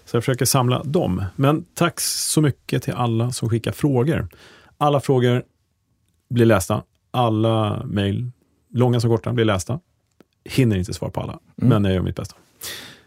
Så 0.06 0.16
jag 0.18 0.24
försöker 0.24 0.46
samla 0.46 0.84
dem. 0.84 1.24
Men 1.36 1.66
tack 1.74 2.00
så 2.00 2.42
mycket 2.42 2.84
till 2.84 2.94
alla 2.94 3.32
som 3.32 3.50
skickar 3.50 3.72
frågor. 3.72 4.28
Alla 4.78 5.00
frågor 5.00 5.44
blir 6.30 6.46
lästa. 6.46 6.84
Alla 7.12 7.84
mejl, 7.86 8.32
långa 8.74 9.00
som 9.00 9.10
korta, 9.10 9.34
blir 9.34 9.46
lästa. 9.46 9.80
Hinner 10.50 10.76
inte 10.78 10.94
svara 10.94 11.12
på 11.12 11.22
alla, 11.22 11.40
Mm. 11.62 11.70
men 11.70 11.84
jag 11.86 11.94
gör 11.94 12.02
mitt 12.02 12.16
bästa. 12.16 12.36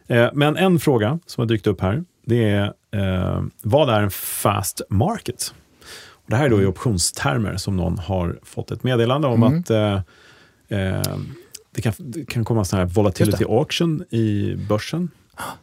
Eh, 0.07 0.30
men 0.34 0.57
en 0.57 0.78
fråga 0.78 1.18
som 1.26 1.40
har 1.42 1.46
dykt 1.46 1.66
upp 1.66 1.80
här, 1.80 2.05
det 2.26 2.44
är 2.44 2.64
eh, 2.90 3.42
vad 3.62 3.90
är 3.90 4.01
en 4.03 4.11
fast 4.11 4.80
market? 4.90 5.55
Och 6.11 6.30
det 6.30 6.36
här 6.36 6.44
är 6.44 6.51
då 6.51 6.62
i 6.62 6.66
optionstermer 6.66 7.57
som 7.57 7.76
någon 7.76 7.99
har 7.99 8.38
fått 8.42 8.70
ett 8.70 8.82
meddelande 8.84 9.28
om 9.28 9.42
Mm. 9.42 9.61
att 9.61 9.70
eh, 9.70 9.94
eh, 10.78 11.16
det, 11.74 11.82
kan, 11.82 11.92
det 11.99 12.24
kan 12.24 12.44
komma 12.44 12.64
sån 12.64 12.78
här 12.78 12.86
volatility 12.86 13.44
auction 13.44 14.05
i 14.11 14.57
börsen. 14.68 15.11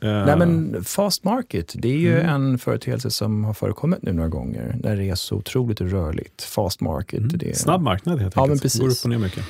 Eh, 0.01 0.26
Nej, 0.26 0.38
men 0.38 0.84
fast 0.84 1.23
market, 1.23 1.73
det 1.78 1.88
är 1.88 1.97
ju 1.97 2.19
Mm. 2.19 2.30
en 2.36 2.57
företeelse 2.59 3.11
som 3.11 3.43
har 3.43 3.53
förekommit 3.53 4.01
nu 4.01 4.13
några 4.13 4.30
gånger, 4.30 4.76
när 4.84 4.95
det 4.95 5.03
är 5.09 5.15
så 5.15 5.36
otroligt 5.36 5.82
rörligt. 5.82 6.41
Fast 6.43 6.82
market, 6.82 7.19
mm, 7.19 7.32
det 7.38 7.49
är, 7.49 7.53
Snabb 7.53 7.82
marknad 7.82 8.19
helt 8.21 8.36
Ja, 8.36 8.41
enkelt. 8.41 8.55
men 8.55 8.59
precis. 8.59 8.82
Går 8.82 8.88
upp 8.89 8.97
och 9.03 9.09
ner 9.09 9.17
mycket. 9.17 9.43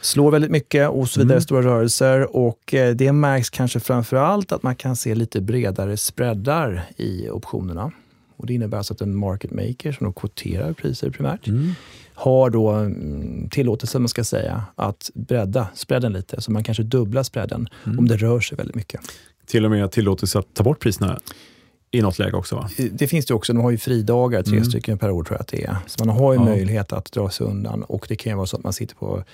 slår 0.00 0.30
väldigt 0.30 0.50
mycket 0.50 0.88
och 0.88 1.08
så 1.08 1.20
vidare, 1.20 1.34
Mm. 1.34 1.42
stora 1.42 1.62
rörelser. 1.62 2.36
Och 2.36 2.74
eh, 2.74 2.94
det 2.94 3.12
märks 3.12 3.50
kanske 3.50 3.80
framför 3.80 4.16
allt 4.16 4.52
att 4.52 4.62
man 4.62 4.76
kan 4.76 4.96
se 4.96 5.14
lite 5.14 5.40
bredare 5.40 5.96
spreadar 5.96 6.84
i 6.96 7.28
optionerna. 7.30 7.92
Och 8.36 8.46
det 8.46 8.54
innebär 8.54 8.78
alltså 8.78 8.94
att 8.94 9.00
en 9.00 9.16
market 9.16 9.50
maker 9.50 9.92
som 9.92 10.06
då 10.06 10.12
kvoterar 10.12 10.72
priser 10.72 11.10
primärt 11.10 11.46
Mm. 11.48 11.70
har 12.14 12.50
då 12.50 12.70
mm, 12.70 13.48
tillåtelse, 13.50 13.98
man 13.98 14.08
ska 14.08 14.24
säga, 14.24 14.62
att 14.74 15.10
bredda 15.14 15.68
spreaden 15.74 16.12
lite. 16.12 16.40
Så 16.40 16.52
man 16.52 16.64
kanske 16.64 16.82
dubblar 16.82 17.22
spreaden 17.22 17.68
Mm. 17.86 17.98
om 17.98 18.08
det 18.08 18.16
rör 18.16 18.40
sig 18.40 18.56
väldigt 18.56 18.76
mycket. 18.76 19.00
Till 19.46 19.64
och 19.64 19.70
med 19.70 19.90
tillåtelse 19.90 20.38
att 20.38 20.54
ta 20.54 20.62
bort 20.62 20.80
priserna 20.80 21.18
i 21.90 22.02
något 22.02 22.18
läge 22.18 22.36
också 22.36 22.56
va? 22.56 22.68
Det 22.92 23.06
finns 23.08 23.26
det 23.26 23.34
också, 23.34 23.52
de 23.52 23.62
har 23.62 23.70
ju 23.70 23.78
fridagar, 23.78 24.42
tre 24.42 24.56
Mm. 24.56 24.64
stycken 24.64 24.98
per 24.98 25.10
år 25.10 25.24
tror 25.24 25.34
jag 25.34 25.40
att 25.40 25.48
det 25.48 25.64
är. 25.64 25.76
Så 25.86 26.04
man 26.04 26.16
har 26.16 26.32
ju 26.32 26.38
Ja. 26.38 26.44
möjlighet 26.44 26.92
att 26.92 27.12
dra 27.12 27.30
sig 27.30 27.46
undan 27.46 27.82
och 27.82 28.06
det 28.08 28.16
kan 28.16 28.32
ju 28.32 28.36
vara 28.36 28.46
så 28.46 28.56
att 28.56 28.64
man 28.64 28.72
sitter 28.72 28.94
på 28.94 29.24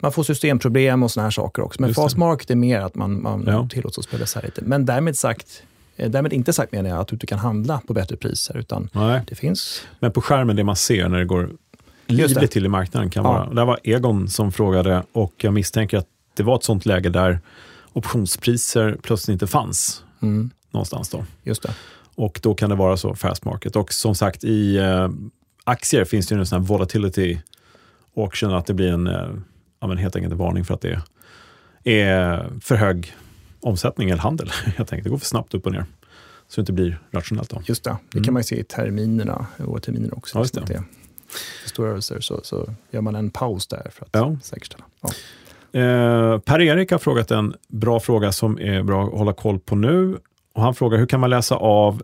man 0.00 0.12
får 0.12 0.22
systemproblem 0.22 1.02
och 1.02 1.10
såna 1.10 1.24
här 1.24 1.30
saker 1.30 1.62
också. 1.62 1.80
Men 1.80 1.88
Just 1.88 1.96
det. 1.98 2.02
fast 2.02 2.16
market 2.16 2.50
är 2.50 2.54
mer 2.54 2.80
att 2.80 2.94
man, 2.94 3.22
man 3.22 3.44
Ja. 3.46 3.68
tillåts 3.72 3.98
att 3.98 4.04
spela 4.04 4.26
så 4.26 4.38
här 4.38 4.46
lite. 4.46 4.62
Men 4.64 4.86
därmed, 4.86 5.16
sagt, 5.16 5.62
eh, 5.96 6.10
därmed 6.10 6.32
inte 6.32 6.52
sagt 6.52 6.72
menar 6.72 6.90
jag 6.90 6.98
att 6.98 7.08
du 7.08 7.14
inte 7.16 7.26
kan 7.26 7.38
handla 7.38 7.80
på 7.86 7.92
bättre 7.94 8.16
priser. 8.16 8.56
Utan 8.56 8.88
Nej. 8.92 9.20
det 9.28 9.34
finns... 9.34 9.82
Men 10.00 10.12
på 10.12 10.20
skärmen, 10.20 10.56
det 10.56 10.64
man 10.64 10.76
ser 10.76 11.08
när 11.08 11.18
det 11.18 11.24
går 11.24 11.50
det. 12.06 12.14
livligt 12.14 12.50
till 12.50 12.64
i 12.64 12.68
marknaden 12.68 13.10
kan 13.10 13.24
Ja. 13.24 13.32
vara... 13.32 13.50
Där 13.54 13.64
var 13.64 13.78
Egon 13.84 14.28
som 14.28 14.52
frågade 14.52 15.02
och 15.12 15.32
jag 15.36 15.52
misstänker 15.52 15.98
att 15.98 16.06
det 16.34 16.42
var 16.42 16.56
ett 16.56 16.64
sånt 16.64 16.86
läge 16.86 17.08
där 17.08 17.40
optionspriser 17.94 18.96
plötsligt 19.02 19.32
inte 19.32 19.46
fanns 19.46 20.04
Mm, 20.22 20.50
någonstans. 20.70 21.08
Då. 21.08 21.24
just 21.42 21.62
det. 21.62 21.74
Och 22.14 22.40
då 22.42 22.54
kan 22.54 22.70
det 22.70 22.76
vara 22.76 22.96
så 22.96 23.14
fast 23.14 23.44
market. 23.44 23.76
Och 23.76 23.92
som 23.92 24.14
sagt, 24.14 24.44
i 24.44 24.76
eh, 24.76 25.08
aktier 25.64 26.04
finns 26.04 26.26
det 26.26 26.34
ju 26.34 26.38
en 26.40 26.46
sån 26.46 26.60
här 26.60 26.66
volatility 26.68 27.38
auction, 28.16 28.54
att 28.54 28.66
det 28.66 28.74
blir 28.74 28.92
en, 28.92 29.06
eh, 29.06 29.28
ja, 29.80 29.86
men 29.86 29.98
helt 29.98 30.16
enkelt 30.16 30.32
en 30.32 30.38
varning 30.38 30.64
för 30.64 30.74
att 30.74 30.80
det 30.80 31.00
är 31.84 32.50
för 32.60 32.74
hög 32.76 33.14
omsättning 33.60 34.10
eller 34.10 34.22
handel. 34.22 34.50
Jag 34.76 34.86
tänkte 34.88 34.96
det 35.08 35.10
går 35.10 35.18
för 35.18 35.26
snabbt 35.26 35.54
upp 35.54 35.66
och 35.66 35.72
ner. 35.72 35.84
Så 36.48 36.60
det 36.60 36.62
inte 36.62 36.72
blir 36.72 37.00
rationellt. 37.10 37.50
Då. 37.50 37.62
Just 37.66 37.84
det. 37.84 37.90
Det 38.10 38.18
Mm. 38.18 38.24
kan 38.24 38.34
man 38.34 38.40
ju 38.40 38.44
se 38.44 38.60
i 38.60 38.64
terminerna 38.64 39.46
och 39.58 39.82
terminer 39.82 40.18
också. 40.18 40.38
Ja, 40.38 40.42
just 40.42 40.54
det. 40.54 40.66
för 41.62 41.68
stora 41.68 41.90
rörelser 41.90 42.20
så, 42.20 42.40
så 42.44 42.74
gör 42.90 43.00
man 43.00 43.14
en 43.14 43.30
paus 43.30 43.66
där 43.66 43.90
för 43.92 44.04
att 44.04 44.10
Ja. 44.12 44.36
säkerställa. 44.42 44.84
Ja. 45.00 45.10
Eh, 45.74 46.38
Per-Erik 46.38 46.90
har 46.90 46.98
frågat 46.98 47.30
en 47.30 47.54
bra 47.68 48.00
fråga 48.00 48.32
som 48.32 48.58
är 48.60 48.82
bra 48.82 49.04
att 49.04 49.18
hålla 49.18 49.32
koll 49.32 49.58
på 49.58 49.76
nu. 49.76 50.18
Och 50.54 50.62
han 50.62 50.74
frågar 50.74 50.98
hur 50.98 51.06
kan 51.06 51.20
man 51.20 51.30
läsa 51.30 51.56
av 51.56 52.02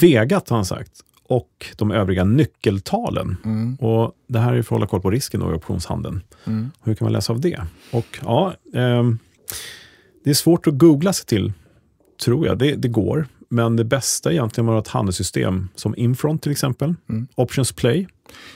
Vegat, 0.00 0.48
har 0.48 0.56
han 0.56 0.64
sagt, 0.64 0.92
och 1.22 1.66
de 1.76 1.90
övriga 1.90 2.24
nyckeltalen. 2.24 3.36
Mm. 3.44 3.74
Och 3.74 4.12
Det 4.28 4.38
här 4.38 4.52
är 4.52 4.54
för 4.54 4.58
att 4.60 4.68
hålla 4.68 4.86
koll 4.86 5.00
på 5.00 5.10
risken 5.10 5.40
då 5.40 5.50
i 5.50 5.54
optionshandeln. 5.54 6.20
Mm. 6.44 6.70
Hur 6.82 6.94
kan 6.94 7.04
man 7.06 7.12
läsa 7.12 7.32
av 7.32 7.40
det? 7.40 7.60
Och 7.92 8.18
ja, 8.24 8.54
ehm, 8.74 9.18
Det 10.24 10.30
är 10.30 10.34
svårt 10.34 10.66
att 10.66 10.78
googla 10.78 11.12
sig 11.12 11.26
till, 11.26 11.52
tror 12.24 12.46
jag. 12.46 12.58
Det, 12.58 12.74
det 12.74 12.88
går. 12.88 13.26
Men 13.48 13.76
det 13.76 13.84
bästa 13.84 14.28
är 14.28 14.32
egentligen 14.32 14.68
att 14.68 14.72
ha 14.74 14.80
ett 14.80 14.88
handelssystem 14.88 15.68
som 15.74 15.96
Infront 15.96 16.42
till 16.42 16.52
exempel. 16.52 16.94
Mm. 17.08 17.26
Options 17.34 17.72
Play. 17.72 18.08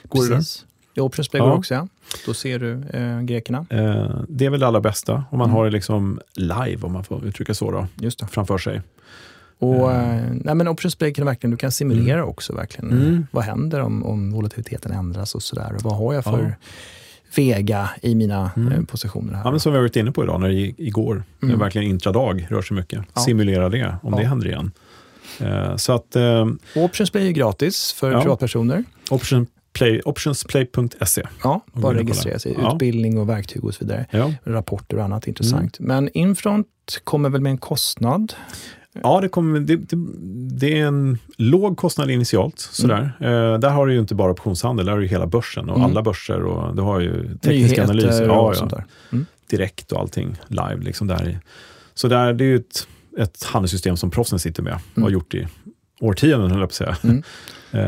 Går? 0.04 0.28
Precis. 0.28 0.66
Options 1.01 1.28
Play 1.28 1.43
Ja. 1.43 1.53
också, 1.53 1.74
ja. 1.74 1.88
Då 2.26 2.34
ser 2.34 2.59
du 2.59 2.82
eh, 2.93 3.20
grekerna. 3.20 3.66
Eh, 3.70 4.20
det 4.28 4.47
är 4.47 4.51
väl 4.51 4.61
det 4.61 4.66
allra 4.66 4.80
bästa 4.80 5.24
om 5.30 5.38
man 5.38 5.47
Mm. 5.49 5.57
har 5.57 5.64
det 5.64 5.70
liksom 5.70 6.20
live, 6.36 6.78
om 6.82 6.93
man 6.93 7.05
får 7.05 7.24
uttrycka 7.24 7.55
så, 7.55 7.70
då, 7.70 7.86
Just 7.95 8.18
det. 8.18 8.26
framför 8.26 8.59
sig. 8.59 8.80
Och, 9.59 9.93
Mm. 9.93 10.36
nej, 10.45 10.55
men 10.55 10.68
Options 10.68 10.95
Play 10.95 11.12
kan 11.14 11.26
verkligen, 11.26 11.51
du 11.51 11.57
kan 11.57 11.72
simulera 11.72 12.24
också 12.24 12.55
verkligen. 12.55 12.90
Mm. 12.90 13.26
Vad 13.30 13.45
händer 13.45 13.80
om, 13.80 14.05
om 14.05 14.30
volatiliteten 14.32 14.93
ändras 14.93 15.34
och 15.34 15.43
sådär. 15.43 15.76
Vad 15.82 15.97
har 15.97 16.14
jag 16.14 16.24
för 16.24 16.43
Ja. 16.43 16.66
vega 17.36 17.90
i 18.03 18.14
mina 18.14 18.51
Mm. 18.57 18.72
eh, 18.72 18.84
positioner 18.84 19.32
här. 19.34 19.45
Ja, 19.45 19.51
men 19.51 19.61
som 19.61 19.72
vi 19.72 19.78
har 19.78 19.82
varit 19.82 19.97
inne 19.97 20.12
på 20.12 20.24
idag, 20.24 20.40
när 20.40 20.49
det 20.49 20.55
igår, 20.78 21.22
Mm. 21.43 21.55
det 21.55 21.64
verkligen 21.64 21.88
intradag 21.88 22.47
rör 22.51 22.62
sig 22.62 22.74
mycket. 22.76 23.03
Ja. 23.14 23.20
Simulera 23.20 23.68
det, 23.68 23.97
om 24.03 24.12
Ja. 24.12 24.18
det 24.18 24.26
händer 24.26 24.47
igen. 24.47 24.70
Så 25.76 25.93
att 25.93 26.16
eh, 26.16 26.47
Options 26.76 27.11
Play 27.11 27.28
är 27.28 27.32
gratis 27.32 27.93
för 27.93 28.20
privatpersoner. 28.20 28.84
option 29.11 29.47
play, 29.73 30.01
optionsplay.se. 30.05 31.23
Ja, 31.43 31.61
bara 31.73 31.95
registrera 31.99 32.39
sig. 32.39 32.57
Utbildning 32.73 33.18
och 33.18 33.29
verktyg 33.29 33.64
och 33.64 33.75
så 33.75 33.85
vidare. 33.85 34.07
Ja. 34.11 34.33
Rapporter 34.45 34.97
och 34.97 35.05
annat 35.05 35.27
intressant. 35.27 35.79
Mm. 35.79 35.89
Men 35.89 36.09
Infront 36.14 36.66
kommer 37.05 37.29
väl 37.29 37.41
med 37.41 37.51
en 37.51 37.59
kostnad? 37.59 38.33
Ja, 39.03 39.20
det, 39.20 39.29
kommer, 39.29 39.61
det, 39.61 39.77
det, 39.77 39.97
det 40.59 40.79
är 40.81 40.87
en 40.87 41.18
låg 41.37 41.77
kostnad 41.77 42.11
initialt. 42.11 42.59
Sådär. 42.61 43.12
Eh, 43.20 43.59
där 43.59 43.70
har 43.70 43.87
du 43.87 43.95
ju 43.95 44.01
inte 44.01 44.14
bara 44.14 44.33
optionshandel, 44.33 44.87
där 44.87 44.93
har 44.93 45.01
du 45.01 45.07
hela 45.07 45.27
börsen 45.27 45.68
och 45.70 45.77
Mm. 45.77 45.91
alla 45.91 46.03
börser. 46.03 46.43
Och 46.43 46.77
du 46.77 46.83
har 46.83 47.01
ju 47.01 47.23
teknisk 47.39 47.47
Nyheter 47.47 47.83
analys 47.83 48.20
och 48.20 48.27
ja, 48.27 48.66
där. 48.70 48.85
Mm. 49.12 49.27
direkt 49.51 49.93
och 49.93 50.01
allting 50.01 50.37
live. 50.49 50.77
Liksom 50.81 51.07
där. 51.07 51.41
Så 51.95 52.09
där, 52.09 52.33
det 52.33 52.45
är 52.45 52.47
ju 52.49 52.57
ett, 52.57 52.87
ett 53.18 53.45
handelssystem 53.45 53.97
som 53.97 54.11
proffsen 54.11 54.39
sitter 54.39 54.62
med 54.62 54.73
och 54.75 54.81
Mm. 54.97 55.05
har 55.05 55.11
gjort 55.11 55.35
i 55.35 55.49
årtionden, 56.01 56.51
höll 56.51 56.61
jag 56.61 56.68
på 56.68 56.85
att 56.85 57.03
säga. 57.03 57.23
Eh, 57.73 57.81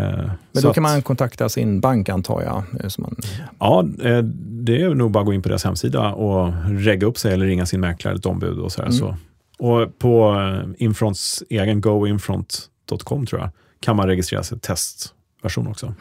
Men 0.52 0.62
så 0.62 0.68
då 0.68 0.74
kan 0.74 0.82
man 0.82 1.02
kontakta 1.02 1.48
sin 1.48 1.80
bank 1.80 2.08
antar 2.08 2.42
jag. 2.42 2.92
Som 2.92 3.02
man, 3.02 3.16
Ja, 3.58 3.84
eh, 4.08 4.18
det 4.64 4.82
är 4.82 4.94
nog 4.94 5.10
bara 5.10 5.20
att 5.20 5.26
gå 5.26 5.32
in 5.32 5.42
på 5.42 5.48
deras 5.48 5.64
hemsida 5.64 6.12
och 6.12 6.52
regga 6.68 7.06
upp 7.06 7.18
sig 7.18 7.32
eller 7.34 7.46
ringa 7.46 7.66
sin 7.66 7.80
mäklare, 7.80 8.14
ett 8.14 8.26
ombud 8.26 8.58
och 8.58 8.72
sådär. 8.72 8.88
Mm. 8.88 8.98
Så. 8.98 9.16
Och 9.58 9.98
på 9.98 10.34
eh, 10.40 10.70
Infronts 10.84 11.42
egen 11.50 11.80
goinfront.com 11.80 13.26
tror 13.26 13.40
jag, 13.40 13.50
kan 13.80 13.96
man 13.96 14.06
registrera 14.08 14.42
sig 14.42 14.58
testversion 14.58 15.66
också. 15.66 15.94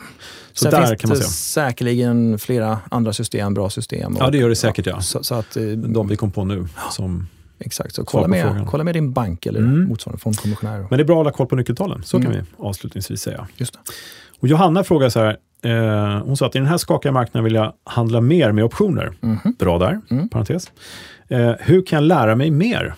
Så 0.53 0.63
Sen 0.63 0.71
där 0.71 0.87
finns 0.87 1.01
kan 1.01 1.09
man 1.09 1.17
se. 1.17 1.23
säkerligen 1.23 2.39
flera 2.39 2.79
andra 2.91 3.13
system, 3.13 3.53
bra 3.53 3.69
system. 3.69 4.15
Ja, 4.19 4.29
det 4.29 4.37
gör 4.37 4.49
det 4.49 4.55
säkert 4.55 4.85
ja. 4.85 5.01
Så, 5.01 5.23
så 5.23 5.35
att, 5.35 5.57
De 5.85 6.07
vi 6.07 6.15
kom 6.15 6.31
på 6.31 6.45
nu. 6.45 6.67
Som, 6.91 7.27
exakt, 7.65 7.95
så 7.95 8.05
kolla 8.05 8.27
med, 8.27 8.67
kolla 8.67 8.83
med 8.83 8.95
din 8.95 9.13
bank 9.13 9.45
eller 9.45 9.59
Mm. 9.59 9.83
motsvarande 9.87 10.21
fondkommissionär. 10.21 10.79
men 10.89 10.97
det 10.97 11.03
är 11.03 11.05
bra 11.05 11.13
att 11.15 11.17
hålla 11.19 11.31
koll 11.31 11.47
på 11.47 11.55
nyckeltalen, 11.55 12.03
så 12.03 12.17
kan 12.21 12.31
Mm. 12.31 12.45
vi 12.59 12.65
avslutningsvis 12.65 13.21
säga. 13.21 13.47
Just 13.57 13.73
det. 13.73 13.79
Och 14.39 14.47
Johanna 14.47 14.83
frågar 14.83 15.09
så 15.09 15.19
här, 15.19 15.37
eh, 15.63 16.23
hon 16.25 16.37
sa 16.37 16.45
att 16.45 16.55
i 16.55 16.59
den 16.59 16.67
här 16.67 16.77
skakiga 16.77 17.11
marknaden 17.11 17.43
vill 17.43 17.55
jag 17.55 17.73
handla 17.83 18.21
mer 18.21 18.51
med 18.51 18.63
optioner. 18.63 19.13
Mhm. 19.21 19.55
Bra 19.59 19.77
där, 19.79 20.01
Mm. 20.11 20.29
parentes. 20.29 20.71
Eh, 21.27 21.51
hur 21.59 21.85
kan 21.85 21.97
jag 21.97 22.07
lära 22.07 22.35
mig 22.35 22.51
mer? 22.51 22.93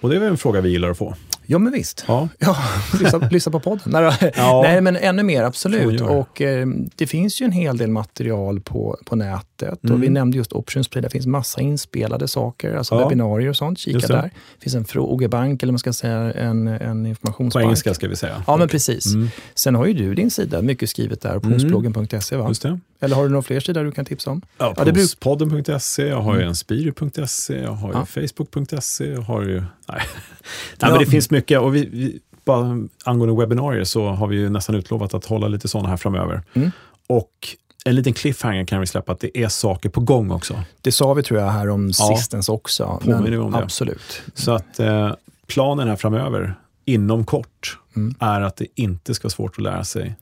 Och 0.00 0.10
det 0.10 0.16
är 0.16 0.20
väl 0.20 0.28
en 0.28 0.36
fråga 0.36 0.60
vi 0.60 0.68
gillar 0.70 0.90
att 0.90 0.98
få. 0.98 1.14
Ja, 1.46 1.58
men 1.58 1.72
visst. 1.72 2.04
Ja, 2.08 2.28
Ja, 2.38 2.56
lyssna, 3.00 3.18
lyssna 3.30 3.52
på 3.52 3.60
podden. 3.60 3.82
Nej. 3.86 4.32
Ja. 4.36 4.60
Nej, 4.64 4.80
men 4.80 4.96
ännu 4.96 5.22
mer, 5.22 5.42
absolut. 5.42 6.00
Och, 6.00 6.40
eh, 6.42 6.66
det 6.96 7.06
finns 7.06 7.40
ju 7.40 7.44
en 7.44 7.52
hel 7.52 7.76
del 7.76 7.90
material 7.90 8.60
på, 8.60 8.98
på 9.06 9.16
nätet. 9.16 9.53
Mm. 9.68 9.94
Och 9.96 10.02
vi 10.02 10.08
nämnde 10.08 10.36
just 10.36 10.52
Options 10.52 10.88
Play, 10.88 11.02
det 11.02 11.10
finns 11.10 11.26
massa 11.26 11.60
inspelade 11.60 12.28
saker, 12.28 12.74
alltså 12.74 12.94
Ja. 12.94 12.98
webbinarier 12.98 13.48
och 13.48 13.56
sånt. 13.56 13.78
Kika 13.78 14.06
där. 14.06 14.22
Det 14.22 14.62
finns 14.62 14.74
en 14.74 14.84
frågebank, 14.84 15.62
eller 15.62 15.72
man 15.72 15.78
ska 15.78 15.92
säga 15.92 16.32
en, 16.32 16.68
en 16.68 17.02
på 17.02 17.08
informationsbank. 17.08 17.64
engelska 17.64 17.94
ska 17.94 18.08
vi 18.08 18.16
säga. 18.16 18.42
Ja, 18.46 18.56
men 18.56 18.68
precis. 18.68 19.14
Mm, 19.14 19.28
Sen 19.54 19.74
har 19.74 19.86
ju 19.86 19.92
du 19.92 20.14
din 20.14 20.30
sida, 20.30 20.62
mycket 20.62 20.90
skrivet 20.90 21.20
där, 21.20 21.36
optionsbloggen.se 21.36 22.36
va? 22.36 22.48
just 22.48 22.62
det. 22.62 22.78
Eller 23.00 23.16
har 23.16 23.22
du 23.22 23.28
några 23.28 23.42
fler 23.42 23.60
sidor 23.60 23.84
du 23.84 23.92
kan 23.92 24.04
tipsa 24.04 24.30
om? 24.30 24.42
Ja, 24.58 24.74
Ja, 24.76 24.84
det 24.84 24.92
bruk- 24.92 25.20
Podden.se, 25.20 26.06
jag 26.06 26.20
har 26.20 26.32
ju 26.34 26.38
Mm. 26.40 26.48
en 26.48 26.54
Spiri.se, 26.56 27.60
jag 27.60 27.72
har 27.72 27.88
ju 27.92 27.98
Ja. 27.98 28.06
Facebook.se, 28.06 29.10
jag 29.12 29.20
har 29.22 29.42
ju... 29.42 29.54
Nej, 29.54 29.64
nej 29.88 30.02
Ja. 30.80 30.90
men 30.90 30.98
det 30.98 31.06
finns 31.06 31.30
mycket. 31.30 31.60
Och 31.60 31.74
vi, 31.74 31.88
vi, 31.92 32.20
bara 32.44 32.78
angående 33.04 33.40
webbinarier 33.40 33.84
så 33.84 34.06
har 34.08 34.26
vi 34.26 34.36
ju 34.36 34.48
nästan 34.50 34.74
utlovat 34.74 35.14
att 35.14 35.24
hålla 35.24 35.48
lite 35.48 35.68
sådana 35.68 35.88
här 35.88 35.96
framöver. 35.96 36.42
Mm. 36.54 36.70
Och 37.06 37.30
en 37.84 37.94
liten 37.94 38.12
cliffhanger 38.12 38.64
kan 38.64 38.80
vi 38.80 38.86
släppa, 38.86 39.12
att 39.12 39.20
det 39.20 39.38
är 39.38 39.48
saker 39.48 39.88
på 39.88 40.00
gång 40.00 40.30
också. 40.30 40.62
Det 40.80 40.92
sa 40.92 41.14
vi 41.14 41.22
tror 41.22 41.40
jag 41.40 41.50
här 41.50 41.68
om 41.70 41.86
Ja. 41.98 42.16
sistens 42.16 42.48
också. 42.48 43.00
Påminner 43.04 43.40
om 43.40 43.52
det. 43.52 43.58
Absolut. 43.58 44.22
Så 44.34 44.52
att 44.52 44.80
eh, 44.80 45.12
planen 45.46 45.88
här 45.88 45.96
framöver, 45.96 46.54
inom 46.84 47.24
kort, 47.24 47.78
Mm. 47.96 48.14
är 48.20 48.40
att 48.40 48.56
det 48.56 48.66
inte 48.74 49.14
ska 49.14 49.24
vara 49.26 49.30
svårt 49.30 49.52
att 49.58 49.62
lära 49.62 49.84
sig 49.84 50.14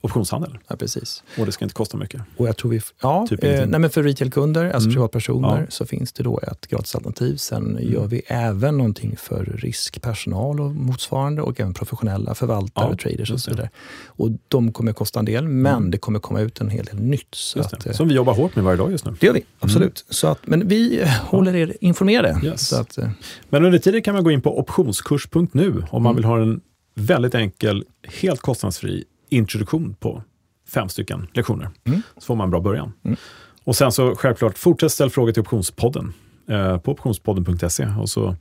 optionshandel. 0.00 0.58
Ja, 0.68 0.76
precis. 0.76 1.22
Och 1.38 1.46
det 1.46 1.52
ska 1.52 1.64
inte 1.64 1.74
kosta 1.74 1.96
mycket. 1.96 2.20
Och 2.36 2.48
jag 2.48 2.56
tror 2.56 2.70
vi, 2.70 2.80
ja, 3.02 3.26
Typ 3.28 3.44
eh, 3.44 3.50
nej, 3.66 3.80
men 3.80 3.90
för 3.90 4.02
retailkunder, 4.02 4.64
alltså 4.64 4.86
Mm. 4.88 4.94
privatpersoner, 4.94 5.60
Ja. 5.60 5.66
så 5.68 5.86
finns 5.86 6.12
det 6.12 6.22
då 6.22 6.40
ett 6.42 6.66
gratisalternativ. 6.66 7.36
Sen 7.36 7.78
gör 7.80 8.06
vi 8.06 8.22
även 8.26 8.76
någonting 8.78 9.16
för 9.16 9.44
riskpersonal 9.44 10.60
och 10.60 10.70
motsvarande 10.74 11.42
och 11.42 11.60
även 11.60 11.74
professionella 11.74 12.34
förvaltare, 12.34 12.88
Ja, 12.90 12.96
traders 12.96 13.30
och 13.30 13.40
så 13.40 13.50
vidare. 13.50 13.70
Och 14.06 14.30
de 14.48 14.72
kommer 14.72 14.92
kosta 14.92 15.18
en 15.18 15.24
del, 15.24 15.48
men 15.48 15.76
Mm. 15.76 15.90
det 15.90 15.98
kommer 15.98 16.18
komma 16.18 16.40
ut 16.40 16.60
en 16.60 16.68
hel 16.70 16.84
del 16.84 16.96
nytt. 17.00 17.36
Att, 17.56 17.86
eh, 17.86 17.92
Som 17.92 18.08
vi 18.08 18.14
jobbar 18.14 18.34
hårt 18.34 18.56
med 18.56 18.64
varje 18.64 18.76
dag 18.78 18.90
just 18.90 19.04
nu. 19.04 19.14
det 19.20 19.26
gör 19.26 19.34
vi, 19.34 19.42
absolut. 19.58 20.04
Så 20.08 20.26
att, 20.28 20.46
men 20.46 20.68
vi 20.68 21.04
håller 21.20 21.56
er 21.56 21.76
informerade. 21.80 22.40
Yes. 22.44 22.68
Så 22.68 22.76
att, 22.80 22.98
eh, 22.98 23.08
Men 23.48 23.64
under 23.64 23.78
tiden 23.78 24.02
kan 24.02 24.14
man 24.14 24.24
gå 24.24 24.30
in 24.30 24.40
på 24.40 24.58
optionskurs.nu 24.58 25.84
om 25.90 26.02
man 26.02 26.10
Mm. 26.10 26.16
vill 26.16 26.24
ha 26.24 26.40
en 26.42 26.60
väldigt 26.94 27.34
enkel, 27.34 27.84
helt 28.20 28.40
kostnadsfri 28.40 29.04
introduktion 29.30 29.94
på 30.00 30.22
fem 30.68 30.88
stycken 30.88 31.26
lektioner. 31.32 31.70
Mm. 31.84 32.02
Så 32.18 32.24
får 32.24 32.34
man 32.36 32.44
en 32.44 32.50
bra 32.50 32.60
början. 32.60 32.92
Mm. 33.04 33.16
Och 33.64 33.76
sen 33.76 33.92
så 33.92 34.16
självklart, 34.16 34.58
fortsätt 34.58 34.92
ställa 34.92 35.10
frågor 35.10 35.32
till 35.32 35.40
Optionspodden 35.40 36.12
eh, 36.48 36.78
på 36.78 36.92
optionspodden.se. 36.92 37.86
Och 38.00 38.08
så, 38.08 38.36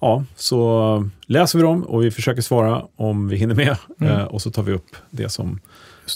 ja, 0.00 0.24
så 0.36 1.08
läser 1.26 1.58
vi 1.58 1.62
dem 1.62 1.82
och 1.82 2.04
vi 2.04 2.10
försöker 2.10 2.42
svara 2.42 2.82
om 2.96 3.28
vi 3.28 3.36
hinner 3.36 3.54
med. 3.54 3.76
Mm. 4.00 4.12
Eh, 4.12 4.24
och 4.24 4.42
så 4.42 4.50
tar 4.50 4.62
vi 4.62 4.72
upp 4.72 4.96
det 5.10 5.28
som 5.28 5.60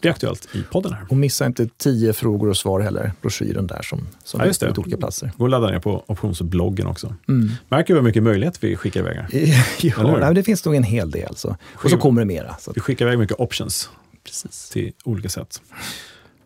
är 0.02 0.10
aktuellt 0.10 0.48
i 0.54 0.62
podden 0.62 0.92
här. 0.92 1.06
och 1.10 1.16
missa 1.16 1.46
inte 1.46 1.68
tio 1.76 2.12
frågor 2.12 2.48
och 2.48 2.56
svar 2.56 2.80
heller, 2.80 3.12
broschyren 3.20 3.66
där 3.66 3.82
som, 3.82 4.08
som 4.24 4.40
Ja, 4.40 4.46
just 4.46 4.60
det. 4.60 4.74
på 4.74 4.80
olika 4.80 4.96
platser. 4.96 5.30
Gå 5.36 5.44
och 5.44 5.50
ladda 5.50 5.70
ner 5.70 5.78
på 5.78 6.04
optionsbloggen 6.06 6.86
också. 6.86 7.14
Mm. 7.28 7.50
Märker 7.68 7.94
vi 7.94 8.00
hur 8.00 8.04
mycket 8.04 8.22
möjlighet 8.22 8.64
vi 8.64 8.76
skickar 8.76 9.00
iväg 9.00 9.18
ja, 9.80 10.16
nej, 10.20 10.34
det 10.34 10.42
finns 10.42 10.64
nog 10.64 10.74
en 10.74 10.82
hel 10.82 11.10
del. 11.10 11.36
Så. 11.36 11.56
Och 11.72 11.90
så 11.90 11.98
kommer 11.98 12.20
det 12.20 12.26
mera. 12.26 12.56
Så. 12.58 12.72
Vi 12.74 12.80
skickar 12.80 13.06
iväg 13.06 13.18
mycket 13.18 13.40
options 13.40 13.90
Precis. 14.24 14.70
till 14.70 14.92
olika 15.04 15.28
sätt. 15.28 15.62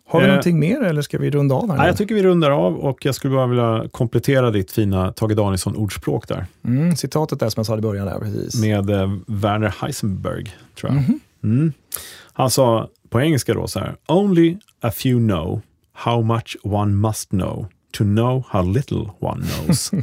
Har 0.09 0.19
vi 0.19 0.25
Eh, 0.25 0.29
någonting 0.29 0.59
mer 0.59 0.83
eller 0.83 1.01
ska 1.01 1.17
vi 1.17 1.29
runda 1.29 1.55
av 1.55 1.69
här? 1.69 1.77
Nej, 1.77 1.87
jag 1.87 1.97
tycker 1.97 2.15
vi 2.15 2.23
rundar 2.23 2.51
av 2.51 2.77
och 2.77 3.05
jag 3.05 3.15
skulle 3.15 3.35
bara 3.35 3.47
vilja 3.47 3.85
komplettera 3.91 4.51
ditt 4.51 4.71
fina 4.71 5.11
Tage 5.13 5.35
Danielsson-ordspråk 5.35 6.27
där 6.27 6.45
mm, 6.65 6.95
citatet 6.95 7.39
där 7.39 7.49
som 7.49 7.59
jag 7.59 7.65
sa 7.65 7.77
i 7.77 7.81
början. 7.81 8.05
Där, 8.05 8.19
precis. 8.19 8.61
med 8.61 8.89
eh, 8.89 9.13
Werner 9.27 9.73
Heisenberg, 9.81 10.55
tror 10.79 10.91
jag. 10.93 11.01
Mhm. 11.01 11.19
Mm. 11.43 11.73
Han 12.33 12.51
sa 12.51 12.89
på 13.09 13.21
engelska 13.21 13.53
då 13.53 13.67
så 13.67 13.79
här, 13.79 13.95
Only 14.07 14.57
a 14.81 14.91
few 14.91 15.27
know 15.27 15.61
how 15.93 16.21
much 16.21 16.57
one 16.63 16.91
must 16.93 17.29
know 17.29 17.67
to 17.91 18.03
know 18.03 18.43
how 18.49 18.61
little 18.73 19.05
one 19.19 19.45
knows. 19.45 19.91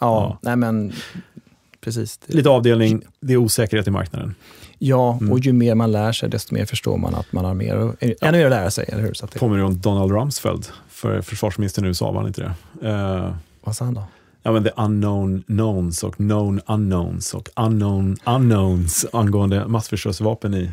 Ja, 0.00 0.38
nej 0.42 0.56
men 0.56 0.92
precis. 1.88 2.20
Lite 2.26 2.48
avdelning, 2.48 3.02
det 3.20 3.32
är 3.32 3.36
osäkerhet 3.36 3.86
i 3.86 3.90
marknaden. 3.90 4.34
Ja, 4.78 5.18
Mm. 5.20 5.32
och 5.32 5.38
ju 5.40 5.52
mer 5.52 5.74
man 5.74 5.92
lär 5.92 6.12
sig, 6.12 6.28
desto 6.28 6.54
mer 6.54 6.64
förstår 6.66 6.96
man 6.96 7.14
att 7.14 7.32
man 7.32 7.44
har 7.44 7.54
mer, 7.54 7.74
ännu 8.00 8.38
mer 8.38 8.44
att 8.44 8.50
lära 8.50 8.70
sig. 8.70 8.84
Eller 8.88 9.02
hur? 9.02 9.14
Så 9.14 9.26
det, 9.26 9.38
Påminner 9.38 9.64
om 9.64 9.78
Donald 9.80 10.12
Rumsfeld, 10.12 10.66
för 10.88 11.20
försvarsministern 11.22 11.84
i 11.84 11.88
USA, 11.88 12.10
var 12.12 12.18
han 12.20 12.26
inte 12.28 12.54
det? 12.80 12.88
Eh, 12.88 13.34
vad 13.64 13.76
sa 13.76 13.84
han 13.84 13.94
då? 13.94 14.04
ja, 14.42 14.52
men 14.52 14.64
the 14.64 14.70
unknown 14.76 15.42
knowns 15.42 16.02
och 16.04 16.16
known 16.16 16.60
unknowns 16.66 17.34
och 17.34 17.48
unknown 17.56 18.16
unknowns 18.26 19.06
angående 19.12 19.66
massförstörelsevapen 19.68 20.54
i, 20.54 20.70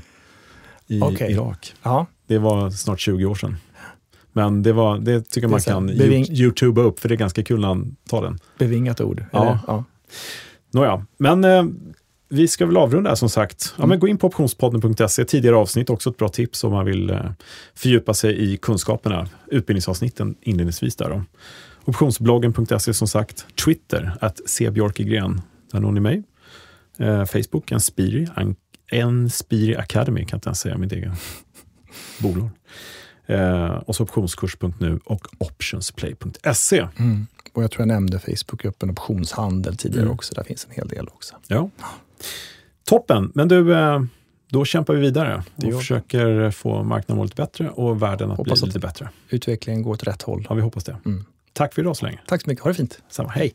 i 0.88 1.01
Okej. 1.01 1.32
Irak. 1.32 1.74
Ja, 1.84 2.05
Det 2.28 2.38
var 2.38 2.70
snart 2.70 2.99
20 2.99 3.26
år 3.26 3.36
sedan. 3.36 3.57
Men 4.34 4.63
det, 4.63 4.74
var, 4.74 4.97
det 4.97 5.22
tycker 5.30 5.47
Det 5.47 5.51
man 5.51 5.59
kan 5.61 5.89
beving- 5.89 6.26
you- 6.30 6.32
youtuba 6.34 6.82
upp, 6.82 6.99
för 6.99 7.09
det 7.09 7.16
är 7.16 7.18
ganska 7.18 7.43
kul 7.43 7.59
när 7.61 7.68
han 7.68 7.95
tar 8.09 8.22
den. 8.22 8.39
bevingat 8.57 9.01
ord. 9.01 9.24
Ja. 9.32 9.59
Ja. 9.68 9.84
Nåja, 10.76 11.05
men 11.17 11.43
eh, 11.43 11.65
vi 12.30 12.47
ska 12.47 12.65
väl 12.65 12.78
avrunda 12.78 13.09
här 13.09 13.15
som 13.15 13.30
sagt. 13.30 13.73
Ja, 13.78 13.86
men 13.86 13.99
gå 13.99 14.07
in 14.07 14.17
på 14.17 14.28
optionspodden.se, 14.28 15.26
tidigare 15.26 15.55
avsnitt, 15.55 15.89
också 15.89 16.09
ett 16.09 16.17
bra 16.17 16.30
tips 16.30 16.63
om 16.63 16.71
man 16.71 16.86
vill 16.86 17.09
eh, 17.09 17.32
fördjupa 17.76 18.13
sig 18.13 18.53
i 18.53 18.57
kunskaperna, 18.57 19.28
utbildningsavsnitten 19.47 20.36
inledningsvis 20.41 20.95
där. 20.95 21.09
Då. 21.09 21.23
Optionsbloggen.se 21.86 22.93
som 22.93 23.07
sagt, 23.07 23.45
Twitter, 23.65 24.11
att 24.21 24.41
cbjörkegren, 24.45 25.41
där 25.71 25.80
når 25.80 25.91
ni 25.91 25.99
mig. 25.99 26.23
Eh, 26.99 27.26
Facebook, 27.26 27.71
en 27.71 27.80
Spiri, 27.80 28.28
en, 28.36 28.55
en 28.91 29.30
Spiri 29.30 29.76
Academy, 29.76 30.26
kan 30.26 30.38
inte 30.38 30.49
ens 30.49 30.59
säga 30.59 30.78
mitt 30.78 30.91
eget 30.91 31.11
bolag. 32.19 32.49
Eh, 33.28 33.76
och 33.76 33.95
så 33.95 34.03
optionskurs.nu 34.03 34.99
och 35.05 35.28
optionsplay.se. 35.38 36.88
Mm. 36.97 37.28
Och 37.53 37.63
jag 37.63 37.71
tror 37.71 37.82
jag 37.82 37.88
nämnde 37.88 38.19
Facebookgruppen 38.19 38.89
Optionshandel 38.89 39.78
tidigare 39.78 40.05
mm. 40.05 40.13
också. 40.13 40.34
Där 40.34 40.43
finns 40.43 40.65
en 40.65 40.76
hel 40.76 40.88
del 40.88 41.07
också. 41.07 41.36
Ja. 41.47 41.69
Toppen! 42.84 43.32
Men 43.36 43.47
du, 43.47 43.73
eh, 43.76 44.01
då 44.49 44.65
kämpar 44.65 44.93
vi 44.93 44.99
vidare 44.99 45.43
och 45.55 45.73
försöker 45.73 46.51
få 46.51 46.84
marknaden 46.84 47.23
lite 47.23 47.36
bättre 47.36 47.69
och 47.69 48.01
världen 48.01 48.32
att 48.32 48.38
hoppas 48.38 48.61
bli 48.61 48.67
lite 48.67 48.80
bättre. 48.80 49.09
Utvecklingen 49.30 49.84
går 49.84 49.91
åt 49.91 50.03
rätt 50.03 50.21
håll. 50.21 50.45
Ja, 50.49 50.55
vi 50.55 50.61
hoppas 50.61 50.84
det. 50.84 50.97
Mm. 51.05 51.26
Tack 51.53 51.73
för 51.73 51.82
idag 51.82 51.97
så 51.97 52.05
länge. 52.05 52.19
Tack 52.28 52.41
så 52.41 52.49
mycket. 52.49 52.63
Ha 52.63 52.71
det 52.71 52.76
fint. 52.76 52.99
Samma. 53.09 53.30
Hej! 53.30 53.53